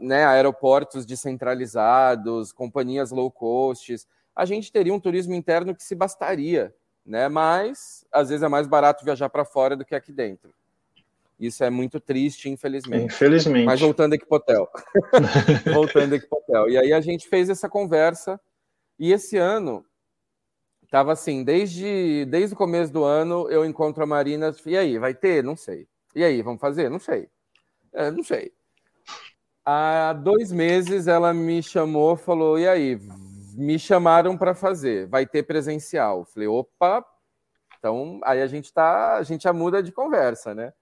né, 0.00 0.24
aeroportos 0.24 1.04
descentralizados, 1.04 2.52
companhias 2.52 3.10
low 3.10 3.30
cost, 3.30 3.94
a 4.34 4.46
gente 4.46 4.72
teria 4.72 4.94
um 4.94 5.00
turismo 5.00 5.34
interno 5.34 5.76
que 5.76 5.84
se 5.84 5.94
bastaria, 5.94 6.74
né? 7.04 7.28
Mas 7.28 8.04
às 8.10 8.30
vezes 8.30 8.42
é 8.42 8.48
mais 8.48 8.66
barato 8.66 9.04
viajar 9.04 9.28
para 9.28 9.44
fora 9.44 9.76
do 9.76 9.84
que 9.84 9.94
aqui 9.94 10.10
dentro. 10.10 10.52
Isso 11.38 11.62
é 11.62 11.70
muito 11.70 12.00
triste, 12.00 12.48
infelizmente. 12.48 13.04
Infelizmente. 13.04 13.66
Mas 13.66 13.80
voltando 13.80 14.14
aqui 14.14 14.24
para 14.24 14.38
hotel. 14.38 14.68
voltando 15.72 16.14
aqui 16.14 16.26
para 16.26 16.38
hotel. 16.38 16.70
E 16.70 16.78
aí 16.78 16.92
a 16.92 17.00
gente 17.00 17.28
fez 17.28 17.50
essa 17.50 17.68
conversa 17.68 18.40
e 18.98 19.12
esse 19.12 19.36
ano 19.36 19.84
tava 20.90 21.12
assim, 21.12 21.44
desde, 21.44 22.24
desde 22.26 22.54
o 22.54 22.56
começo 22.56 22.92
do 22.92 23.04
ano 23.04 23.50
eu 23.50 23.64
encontro 23.64 24.02
a 24.02 24.06
Marina, 24.06 24.54
e 24.64 24.76
aí, 24.76 24.98
vai 24.98 25.14
ter? 25.14 25.44
Não 25.44 25.56
sei. 25.56 25.86
E 26.14 26.24
aí, 26.24 26.40
vamos 26.40 26.60
fazer? 26.60 26.88
Não 26.88 26.98
sei. 26.98 27.28
É, 27.92 28.10
não 28.10 28.22
sei. 28.22 28.52
Há 29.64 30.12
dois 30.12 30.52
meses 30.52 31.08
ela 31.08 31.34
me 31.34 31.62
chamou, 31.62 32.16
falou: 32.16 32.58
e 32.58 32.68
aí? 32.68 32.98
Me 33.54 33.78
chamaram 33.78 34.36
para 34.36 34.54
fazer, 34.54 35.06
vai 35.06 35.26
ter 35.26 35.42
presencial. 35.42 36.24
Falei: 36.24 36.46
opa, 36.46 37.04
então 37.78 38.20
aí 38.22 38.40
a 38.40 38.46
gente 38.46 38.72
tá, 38.72 39.16
a 39.16 39.22
gente 39.22 39.42
já 39.42 39.52
muda 39.52 39.82
de 39.82 39.92
conversa, 39.92 40.54
né? 40.54 40.72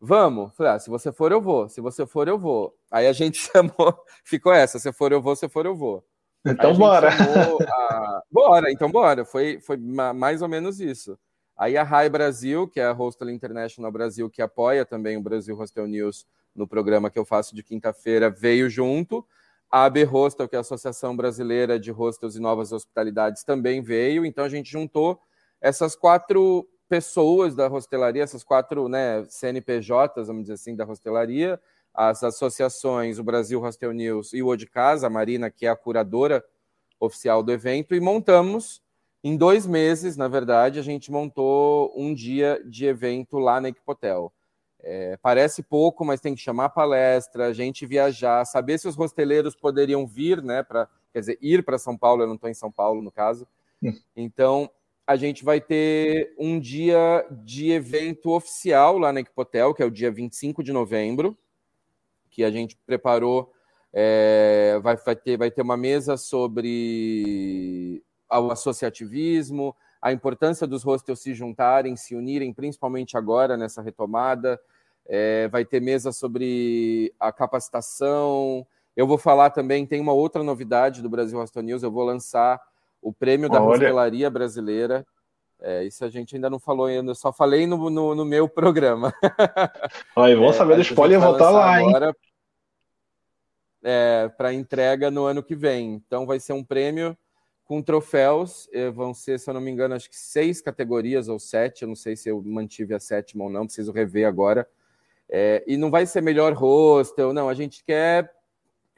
Vamos. 0.00 0.52
Falei: 0.54 0.72
ah, 0.72 0.78
se 0.78 0.90
você 0.90 1.12
for, 1.12 1.32
eu 1.32 1.40
vou. 1.40 1.68
Se 1.68 1.80
você 1.80 2.06
for, 2.06 2.28
eu 2.28 2.38
vou. 2.38 2.76
Aí 2.90 3.06
a 3.06 3.12
gente 3.12 3.38
chamou, 3.52 3.96
ficou 4.24 4.52
essa: 4.52 4.78
se 4.78 4.92
for, 4.92 5.12
eu 5.12 5.20
vou, 5.20 5.34
se 5.36 5.48
for, 5.48 5.66
eu 5.66 5.74
vou. 5.74 6.04
Então 6.44 6.74
bora. 6.74 7.08
A... 7.68 8.22
Bora, 8.30 8.70
então 8.70 8.90
bora. 8.90 9.24
Foi, 9.24 9.60
foi 9.60 9.76
mais 9.76 10.42
ou 10.42 10.48
menos 10.48 10.80
isso. 10.80 11.18
Aí 11.56 11.76
a 11.76 11.82
Rai 11.82 12.08
Brasil, 12.08 12.68
que 12.68 12.78
é 12.78 12.84
a 12.84 12.92
Hostel 12.92 13.30
International 13.30 13.90
Brasil, 13.90 14.28
que 14.28 14.42
apoia 14.42 14.84
também 14.84 15.16
o 15.16 15.22
Brasil 15.22 15.56
Hostel 15.56 15.86
News 15.86 16.26
no 16.54 16.68
programa 16.68 17.10
que 17.10 17.18
eu 17.18 17.24
faço 17.24 17.54
de 17.54 17.62
quinta-feira, 17.62 18.30
veio 18.30 18.68
junto. 18.68 19.26
A 19.70 19.84
AB 19.84 20.04
Hostel, 20.04 20.48
que 20.48 20.54
é 20.54 20.58
a 20.58 20.60
Associação 20.60 21.16
Brasileira 21.16 21.78
de 21.78 21.90
Hostels 21.90 22.36
e 22.36 22.40
Novas 22.40 22.72
Hospitalidades, 22.72 23.42
também 23.42 23.82
veio. 23.82 24.24
Então 24.24 24.44
a 24.44 24.48
gente 24.48 24.70
juntou 24.70 25.18
essas 25.60 25.96
quatro 25.96 26.68
pessoas 26.88 27.54
da 27.54 27.68
hostelaria, 27.68 28.22
essas 28.22 28.44
quatro 28.44 28.88
né, 28.88 29.24
CNPJs, 29.28 30.26
vamos 30.26 30.42
dizer 30.42 30.54
assim, 30.54 30.74
da 30.74 30.84
hostelaria, 30.84 31.60
as 31.92 32.22
associações, 32.22 33.18
o 33.18 33.24
Brasil 33.24 33.60
Hostel 33.60 33.92
News 33.92 34.32
e 34.32 34.42
o 34.42 34.48
O 34.48 34.56
de 34.56 34.66
Casa, 34.66 35.06
a 35.06 35.10
Marina, 35.10 35.50
que 35.50 35.66
é 35.66 35.68
a 35.68 35.76
curadora 35.76 36.44
oficial 37.00 37.42
do 37.42 37.52
evento, 37.52 37.94
e 37.94 38.00
montamos 38.00 38.82
em 39.24 39.36
dois 39.36 39.66
meses, 39.66 40.16
na 40.16 40.28
verdade, 40.28 40.78
a 40.78 40.82
gente 40.82 41.10
montou 41.10 41.92
um 41.96 42.14
dia 42.14 42.62
de 42.64 42.86
evento 42.86 43.38
lá 43.38 43.60
na 43.60 43.70
Equipotel. 43.70 44.32
É, 44.78 45.16
parece 45.20 45.64
pouco, 45.64 46.04
mas 46.04 46.20
tem 46.20 46.32
que 46.32 46.40
chamar 46.40 46.68
palestra, 46.68 47.46
a 47.46 47.52
gente 47.52 47.84
viajar, 47.84 48.44
saber 48.44 48.78
se 48.78 48.86
os 48.86 48.94
rosteleiros 48.94 49.56
poderiam 49.56 50.06
vir, 50.06 50.40
né? 50.40 50.62
Para 50.62 50.88
quer 51.12 51.20
dizer, 51.20 51.38
ir 51.40 51.64
para 51.64 51.76
São 51.76 51.98
Paulo, 51.98 52.22
eu 52.22 52.28
não 52.28 52.36
estou 52.36 52.48
em 52.48 52.54
São 52.54 52.70
Paulo 52.70 53.02
no 53.02 53.10
caso. 53.10 53.48
Hum. 53.82 53.92
Então, 54.14 54.70
a 55.06 55.14
gente 55.14 55.44
vai 55.44 55.60
ter 55.60 56.34
um 56.36 56.58
dia 56.58 57.24
de 57.30 57.70
evento 57.70 58.30
oficial 58.30 58.98
lá 58.98 59.12
na 59.12 59.20
Equipotel, 59.20 59.72
que 59.72 59.82
é 59.82 59.86
o 59.86 59.90
dia 59.90 60.10
25 60.10 60.64
de 60.64 60.72
novembro, 60.72 61.38
que 62.28 62.42
a 62.42 62.50
gente 62.50 62.76
preparou. 62.84 63.52
É, 63.92 64.78
vai, 64.82 64.96
vai, 64.96 65.16
ter, 65.16 65.36
vai 65.38 65.50
ter 65.50 65.62
uma 65.62 65.76
mesa 65.76 66.16
sobre 66.16 68.02
o 68.28 68.50
associativismo, 68.50 69.74
a 70.02 70.12
importância 70.12 70.66
dos 70.66 70.82
hostels 70.82 71.20
se 71.20 71.32
juntarem, 71.32 71.96
se 71.96 72.14
unirem, 72.14 72.52
principalmente 72.52 73.16
agora 73.16 73.56
nessa 73.56 73.80
retomada. 73.80 74.60
É, 75.08 75.46
vai 75.48 75.64
ter 75.64 75.80
mesa 75.80 76.10
sobre 76.10 77.14
a 77.18 77.30
capacitação. 77.30 78.66
Eu 78.96 79.06
vou 79.06 79.18
falar 79.18 79.50
também, 79.50 79.86
tem 79.86 80.00
uma 80.00 80.12
outra 80.12 80.42
novidade 80.42 81.00
do 81.00 81.08
Brasil 81.08 81.38
Hostel 81.38 81.62
News, 81.62 81.82
eu 81.84 81.92
vou 81.92 82.04
lançar 82.04 82.60
o 83.00 83.12
prêmio 83.12 83.48
da 83.48 83.62
Olha. 83.62 83.72
hostelaria 83.72 84.30
brasileira. 84.30 85.06
É, 85.60 85.84
isso 85.84 86.04
a 86.04 86.08
gente 86.08 86.34
ainda 86.34 86.50
não 86.50 86.58
falou, 86.58 86.90
eu 86.90 87.14
só 87.14 87.32
falei 87.32 87.66
no, 87.66 87.88
no, 87.88 88.14
no 88.14 88.24
meu 88.24 88.48
programa. 88.48 89.12
Aí, 90.14 90.34
vou 90.34 90.50
é, 90.50 90.52
saber 90.52 90.76
do 90.76 90.82
spoiler 90.82 91.18
e 91.18 91.22
voltar 91.22 91.50
lá, 91.50 91.80
hein? 91.80 91.88
Agora, 91.88 92.16
é, 93.82 94.28
para 94.36 94.52
entrega 94.52 95.10
no 95.10 95.24
ano 95.24 95.42
que 95.42 95.54
vem. 95.54 95.94
Então 95.94 96.26
vai 96.26 96.38
ser 96.40 96.52
um 96.52 96.64
prêmio 96.64 97.16
com 97.64 97.80
troféus. 97.80 98.68
Vão 98.94 99.14
ser, 99.14 99.38
se 99.38 99.48
eu 99.48 99.54
não 99.54 99.60
me 99.60 99.70
engano, 99.70 99.94
acho 99.94 100.10
que 100.10 100.16
seis 100.16 100.60
categorias 100.60 101.28
ou 101.28 101.38
sete. 101.38 101.82
Eu 101.82 101.88
não 101.88 101.96
sei 101.96 102.16
se 102.16 102.28
eu 102.28 102.42
mantive 102.42 102.94
a 102.94 103.00
sétima 103.00 103.44
ou 103.44 103.50
não, 103.50 103.64
preciso 103.64 103.92
rever 103.92 104.26
agora. 104.26 104.68
É, 105.28 105.64
e 105.66 105.76
não 105.76 105.90
vai 105.90 106.06
ser 106.06 106.20
melhor 106.20 106.52
hostel, 106.52 107.32
não. 107.32 107.48
A 107.48 107.54
gente 107.54 107.82
quer 107.84 108.32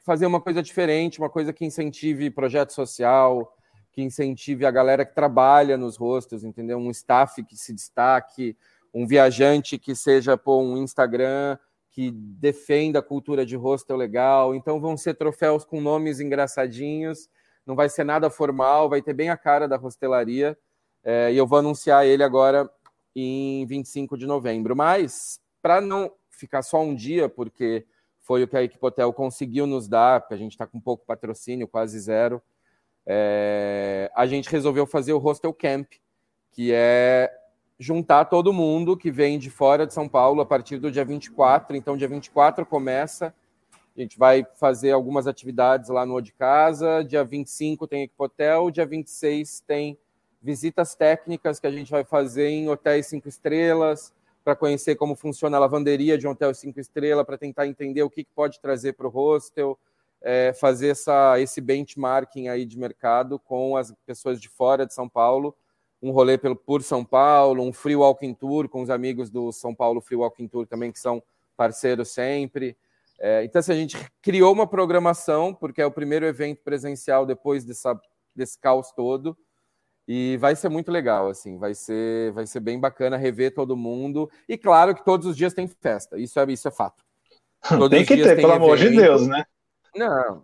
fazer 0.05 0.25
uma 0.25 0.41
coisa 0.41 0.61
diferente, 0.61 1.19
uma 1.19 1.29
coisa 1.29 1.53
que 1.53 1.65
incentive 1.65 2.29
projeto 2.29 2.71
social, 2.71 3.55
que 3.99 4.03
incentive 4.03 4.65
a 4.65 4.71
galera 4.71 5.03
que 5.03 5.13
trabalha 5.13 5.77
nos 5.77 5.97
hostels, 5.97 6.45
entendeu? 6.45 6.77
Um 6.77 6.89
staff 6.89 7.43
que 7.43 7.57
se 7.57 7.73
destaque, 7.73 8.55
um 8.93 9.05
viajante 9.05 9.77
que 9.77 9.93
seja 9.93 10.37
por 10.37 10.61
um 10.61 10.77
Instagram 10.77 11.57
que 11.91 12.09
defenda 12.09 12.99
a 12.99 13.03
cultura 13.03 13.45
de 13.45 13.57
hostel 13.57 13.97
legal. 13.97 14.55
Então 14.55 14.79
vão 14.79 14.95
ser 14.95 15.15
troféus 15.15 15.65
com 15.65 15.81
nomes 15.81 16.21
engraçadinhos, 16.21 17.29
não 17.65 17.75
vai 17.75 17.89
ser 17.89 18.05
nada 18.05 18.29
formal, 18.29 18.87
vai 18.87 19.01
ter 19.01 19.13
bem 19.13 19.29
a 19.29 19.35
cara 19.35 19.67
da 19.67 19.75
hostelaria. 19.75 20.57
É, 21.03 21.33
e 21.33 21.37
eu 21.37 21.45
vou 21.45 21.59
anunciar 21.59 22.05
ele 22.05 22.23
agora 22.23 22.71
em 23.13 23.65
25 23.65 24.17
de 24.17 24.25
novembro. 24.25 24.77
Mas 24.77 25.41
para 25.61 25.81
não 25.81 26.09
ficar 26.29 26.61
só 26.61 26.81
um 26.81 26.95
dia, 26.95 27.27
porque 27.27 27.85
foi 28.21 28.43
o 28.43 28.47
que 28.47 28.55
a 28.55 28.63
Equipotel 28.63 29.11
conseguiu 29.11 29.67
nos 29.67 29.89
dar, 29.89 30.21
porque 30.21 30.35
a 30.35 30.37
gente 30.37 30.53
está 30.53 30.65
com 30.65 30.79
pouco 30.79 31.05
patrocínio, 31.05 31.67
quase 31.67 31.99
zero. 31.99 32.41
É, 33.11 34.11
a 34.13 34.27
gente 34.27 34.47
resolveu 34.51 34.85
fazer 34.85 35.13
o 35.13 35.17
Hostel 35.17 35.51
Camp, 35.51 35.93
que 36.51 36.71
é 36.71 37.35
juntar 37.79 38.25
todo 38.25 38.53
mundo 38.53 38.95
que 38.95 39.09
vem 39.09 39.39
de 39.39 39.49
fora 39.49 39.87
de 39.87 39.95
São 39.95 40.07
Paulo 40.07 40.41
a 40.41 40.45
partir 40.45 40.77
do 40.77 40.91
dia 40.91 41.03
24. 41.03 41.75
Então, 41.75 41.97
dia 41.97 42.07
24 42.07 42.67
começa. 42.67 43.33
A 43.97 43.99
gente 43.99 44.15
vai 44.15 44.45
fazer 44.59 44.91
algumas 44.91 45.25
atividades 45.25 45.89
lá 45.89 46.05
no 46.05 46.13
O 46.13 46.21
de 46.21 46.31
Casa. 46.33 47.03
Dia 47.03 47.23
25 47.23 47.87
tem 47.87 48.03
Equipotel. 48.03 48.69
Dia 48.69 48.85
26 48.85 49.63
tem 49.65 49.97
visitas 50.39 50.93
técnicas 50.93 51.59
que 51.59 51.65
a 51.65 51.71
gente 51.71 51.89
vai 51.89 52.03
fazer 52.03 52.47
em 52.49 52.69
hotéis 52.69 53.07
cinco 53.07 53.27
estrelas 53.27 54.13
para 54.43 54.55
conhecer 54.55 54.95
como 54.95 55.15
funciona 55.15 55.57
a 55.57 55.59
lavanderia 55.59 56.15
de 56.15 56.27
um 56.27 56.31
hotel 56.31 56.53
cinco 56.53 56.79
estrelas, 56.79 57.25
para 57.25 57.37
tentar 57.37 57.65
entender 57.65 58.03
o 58.03 58.09
que, 58.09 58.23
que 58.23 58.31
pode 58.35 58.59
trazer 58.59 58.93
para 58.93 59.07
o 59.07 59.09
hostel, 59.09 59.77
é, 60.21 60.53
fazer 60.53 60.89
essa, 60.89 61.39
esse 61.39 61.61
benchmarking 61.61 62.47
aí 62.49 62.65
de 62.65 62.77
mercado 62.77 63.39
com 63.39 63.77
as 63.77 63.93
pessoas 64.05 64.39
de 64.39 64.49
fora 64.49 64.85
de 64.85 64.93
São 64.93 65.07
Paulo, 65.07 65.55
um 66.01 66.11
rolê 66.11 66.37
pelo, 66.37 66.55
por 66.55 66.81
São 66.83 67.03
Paulo, 67.03 67.63
um 67.63 67.73
free 67.73 67.95
walking 67.95 68.33
tour 68.33 68.67
com 68.69 68.81
os 68.81 68.89
amigos 68.89 69.29
do 69.29 69.51
São 69.51 69.75
Paulo 69.75 70.01
Free 70.01 70.17
Walking 70.17 70.47
Tour 70.47 70.65
também, 70.65 70.91
que 70.91 70.99
são 70.99 71.21
parceiros 71.57 72.09
sempre. 72.09 72.77
É, 73.19 73.43
então, 73.43 73.59
assim, 73.59 73.73
a 73.73 73.75
gente 73.75 73.97
criou 74.21 74.53
uma 74.53 74.65
programação, 74.65 75.53
porque 75.53 75.81
é 75.81 75.85
o 75.85 75.91
primeiro 75.91 76.25
evento 76.25 76.61
presencial 76.63 77.25
depois 77.25 77.65
dessa, 77.65 77.99
desse 78.33 78.57
caos 78.57 78.91
todo. 78.93 79.37
E 80.07 80.37
vai 80.37 80.55
ser 80.55 80.69
muito 80.69 80.91
legal, 80.91 81.27
assim, 81.27 81.57
vai 81.59 81.75
ser, 81.75 82.31
vai 82.31 82.47
ser 82.47 82.61
bem 82.61 82.79
bacana 82.79 83.15
rever 83.15 83.53
todo 83.53 83.77
mundo. 83.77 84.27
E 84.47 84.57
claro 84.57 84.95
que 84.95 85.05
todos 85.05 85.27
os 85.27 85.37
dias 85.37 85.53
tem 85.53 85.67
festa, 85.67 86.17
isso 86.17 86.39
é, 86.39 86.51
isso 86.51 86.67
é 86.67 86.71
fato. 86.71 87.03
Todos 87.69 87.89
tem 87.89 88.05
que 88.05 88.15
ter, 88.15 88.37
pelo 88.37 88.47
evento. 88.47 88.51
amor 88.53 88.77
de 88.77 88.89
Deus, 88.89 89.27
né? 89.27 89.45
Não, 89.95 90.43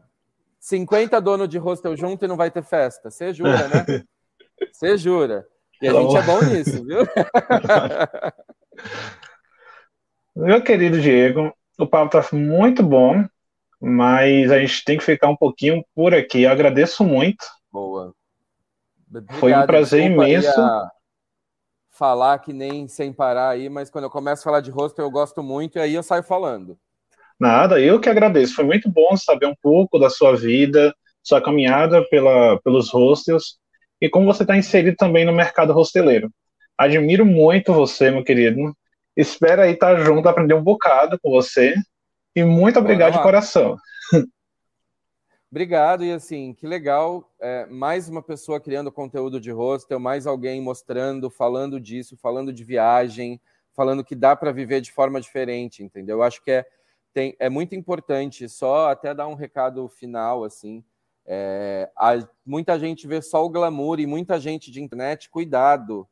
50 0.65 1.21
donos 1.21 1.47
de 1.47 1.59
hostel 1.59 1.95
junto 1.95 2.25
e 2.25 2.27
não 2.27 2.35
vai 2.35 2.49
ter 2.49 2.63
festa. 2.63 3.11
Você 3.11 3.31
jura, 3.31 3.67
né? 3.67 3.85
Você 4.73 4.97
jura. 4.97 5.45
E 5.79 5.87
a 5.87 5.93
gente 5.93 6.17
é 6.17 6.21
bom 6.23 6.43
nisso, 6.43 6.83
viu? 6.83 7.01
Meu 10.35 10.63
querido 10.63 10.99
Diego, 10.99 11.53
o 11.77 11.85
papo 11.85 12.17
está 12.17 12.35
muito 12.35 12.81
bom, 12.81 13.23
mas 13.79 14.51
a 14.51 14.59
gente 14.59 14.83
tem 14.83 14.97
que 14.97 15.03
ficar 15.03 15.29
um 15.29 15.35
pouquinho 15.35 15.85
por 15.93 16.15
aqui. 16.15 16.41
Eu 16.41 16.51
agradeço 16.51 17.03
muito. 17.03 17.45
Boa. 17.71 18.11
Obrigado, 19.07 19.39
Foi 19.39 19.53
um 19.53 19.67
prazer 19.67 20.03
imenso. 20.03 20.49
Falar 21.91 22.39
que 22.39 22.51
nem 22.51 22.87
sem 22.87 23.13
parar 23.13 23.49
aí, 23.49 23.69
mas 23.69 23.91
quando 23.91 24.05
eu 24.05 24.09
começo 24.09 24.41
a 24.41 24.45
falar 24.45 24.61
de 24.61 24.71
hostel 24.71 25.05
eu 25.05 25.11
gosto 25.11 25.43
muito 25.43 25.77
e 25.77 25.81
aí 25.81 25.93
eu 25.93 26.03
saio 26.03 26.23
falando. 26.23 26.75
Nada, 27.39 27.79
eu 27.79 27.99
que 27.99 28.09
agradeço. 28.09 28.55
Foi 28.55 28.63
muito 28.63 28.89
bom 28.89 29.15
saber 29.17 29.45
um 29.45 29.55
pouco 29.61 29.99
da 29.99 30.09
sua 30.09 30.35
vida, 30.35 30.95
sua 31.21 31.41
caminhada 31.41 32.03
pela, 32.09 32.59
pelos 32.61 32.89
hostels 32.89 33.57
e 34.01 34.09
como 34.09 34.25
você 34.25 34.43
está 34.43 34.55
inserido 34.55 34.95
também 34.95 35.25
no 35.25 35.33
mercado 35.33 35.75
hosteleiro. 35.77 36.31
Admiro 36.77 37.25
muito 37.25 37.73
você, 37.73 38.11
meu 38.11 38.23
querido. 38.23 38.75
Espero 39.15 39.61
aí 39.61 39.71
estar 39.71 39.97
junto, 40.03 40.27
aprender 40.27 40.53
um 40.53 40.63
bocado 40.63 41.17
com 41.21 41.29
você. 41.29 41.73
E 42.35 42.43
muito 42.43 42.79
obrigado 42.79 43.13
de 43.13 43.23
coração. 43.23 43.77
Obrigado, 45.49 46.03
e 46.03 46.11
assim, 46.11 46.53
que 46.53 46.67
legal. 46.67 47.31
É, 47.39 47.65
mais 47.67 48.09
uma 48.09 48.21
pessoa 48.21 48.59
criando 48.59 48.91
conteúdo 48.91 49.39
de 49.39 49.51
hostel, 49.51 50.01
mais 50.01 50.27
alguém 50.27 50.59
mostrando, 50.59 51.29
falando 51.29 51.79
disso, 51.79 52.17
falando 52.17 52.51
de 52.51 52.61
viagem, 52.61 53.39
falando 53.73 54.03
que 54.03 54.15
dá 54.15 54.35
para 54.35 54.51
viver 54.51 54.81
de 54.81 54.91
forma 54.91 55.21
diferente, 55.21 55.81
entendeu? 55.81 56.17
Eu 56.17 56.23
acho 56.23 56.43
que 56.43 56.51
é, 56.51 56.65
tem, 57.15 57.33
é 57.39 57.49
muito 57.49 57.73
importante, 57.73 58.49
só 58.49 58.89
até 58.89 59.13
dar 59.15 59.29
um 59.29 59.35
recado 59.35 59.87
final, 59.87 60.43
assim. 60.43 60.83
É, 61.25 61.89
a, 61.95 62.15
muita 62.45 62.77
gente 62.77 63.07
vê 63.07 63.21
só 63.21 63.45
o 63.45 63.49
glamour 63.49 64.01
e 64.01 64.05
muita 64.05 64.37
gente 64.37 64.69
de 64.69 64.83
internet, 64.83 65.29
cuidado 65.29 66.05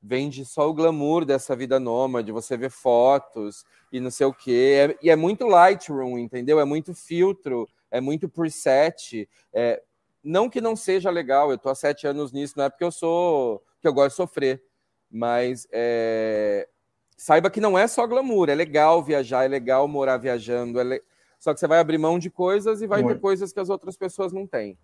vende 0.00 0.44
só 0.44 0.68
o 0.68 0.74
glamour 0.74 1.24
dessa 1.24 1.56
vida 1.56 1.80
nômade, 1.80 2.30
você 2.30 2.56
vê 2.56 2.68
fotos 2.68 3.64
e 3.90 3.98
não 3.98 4.12
sei 4.12 4.26
o 4.26 4.32
quê. 4.32 4.90
É, 5.00 5.06
e 5.06 5.10
é 5.10 5.16
muito 5.16 5.44
Lightroom, 5.46 6.18
entendeu? 6.18 6.60
É 6.60 6.64
muito 6.64 6.94
filtro, 6.94 7.68
é 7.90 8.00
muito 8.00 8.28
preset. 8.28 9.28
É, 9.52 9.82
não 10.22 10.48
que 10.48 10.60
não 10.60 10.76
seja 10.76 11.10
legal, 11.10 11.50
eu 11.50 11.58
tô 11.58 11.68
há 11.68 11.74
sete 11.74 12.06
anos 12.06 12.30
nisso, 12.30 12.54
não 12.56 12.66
é 12.66 12.70
porque 12.70 12.84
eu 12.84 12.92
sou 12.92 13.60
que 13.80 13.88
eu 13.88 13.92
gosto 13.92 14.10
de 14.10 14.16
sofrer, 14.16 14.62
mas 15.10 15.66
é, 15.72 16.68
saiba 17.16 17.50
que 17.50 17.60
não 17.60 17.78
é 17.78 17.86
só 17.86 18.06
glamour, 18.06 18.48
é 18.48 18.54
legal 18.54 19.02
viajar, 19.02 19.44
é 19.44 19.48
legal 19.48 19.86
morar 19.88 20.16
viajando, 20.16 20.80
é 20.80 20.84
le... 20.84 21.02
só 21.38 21.54
que 21.54 21.60
você 21.60 21.66
vai 21.66 21.78
abrir 21.78 21.98
mão 21.98 22.18
de 22.18 22.30
coisas 22.30 22.82
e 22.82 22.86
vai 22.86 23.02
muito. 23.02 23.16
ter 23.16 23.20
coisas 23.20 23.52
que 23.52 23.60
as 23.60 23.68
outras 23.68 23.96
pessoas 23.96 24.32
não 24.32 24.46
têm. 24.46 24.78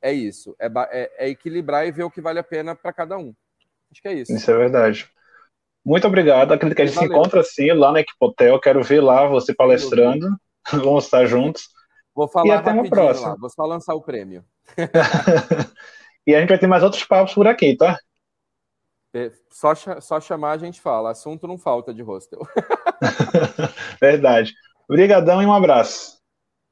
É 0.00 0.12
isso, 0.12 0.56
é, 0.58 0.66
é, 0.90 1.10
é 1.18 1.28
equilibrar 1.28 1.86
e 1.86 1.92
ver 1.92 2.02
o 2.02 2.10
que 2.10 2.20
vale 2.20 2.38
a 2.38 2.44
pena 2.44 2.74
para 2.74 2.92
cada 2.92 3.16
um. 3.16 3.34
Acho 3.90 4.02
que 4.02 4.08
é 4.08 4.14
isso. 4.14 4.32
Isso 4.32 4.50
é 4.50 4.56
verdade. 4.56 5.08
Muito 5.84 6.06
obrigado. 6.06 6.52
Acredito 6.52 6.76
que 6.76 6.82
a 6.82 6.86
gente 6.86 6.94
Valeu. 6.94 7.10
se 7.10 7.18
encontra 7.18 7.40
assim 7.40 7.72
lá 7.72 7.92
na 7.92 8.00
Equipotel. 8.00 8.58
Quero 8.60 8.82
ver 8.82 9.00
lá 9.00 9.26
você 9.26 9.54
palestrando. 9.54 10.28
Vamos 10.72 11.04
estar 11.04 11.26
juntos. 11.26 11.68
Vou 12.14 12.28
falar 12.28 12.46
e 12.46 12.50
até 12.52 12.70
uma 12.70 12.88
próxima. 12.88 13.30
Lá. 13.30 13.36
Vou 13.38 13.50
só 13.50 13.64
lançar 13.64 13.94
o 13.94 14.00
prêmio. 14.00 14.44
e 16.26 16.34
a 16.34 16.40
gente 16.40 16.48
vai 16.48 16.58
ter 16.58 16.66
mais 16.66 16.82
outros 16.82 17.04
papos 17.04 17.34
por 17.34 17.46
aqui, 17.46 17.76
tá? 17.76 17.98
É, 19.14 19.30
só, 19.50 19.74
só 19.74 20.20
chamar 20.20 20.52
a 20.52 20.58
gente 20.58 20.80
fala. 20.80 21.10
Assunto 21.10 21.46
não 21.46 21.58
falta 21.58 21.92
de 21.92 22.02
hostel. 22.02 22.40
Verdade. 24.00 24.54
Obrigadão 24.88 25.42
e 25.42 25.46
um 25.46 25.52
abraço. 25.52 26.18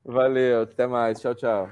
Valeu. 0.04 0.62
Até 0.62 0.86
mais. 0.86 1.20
Tchau, 1.20 1.34
tchau. 1.34 1.68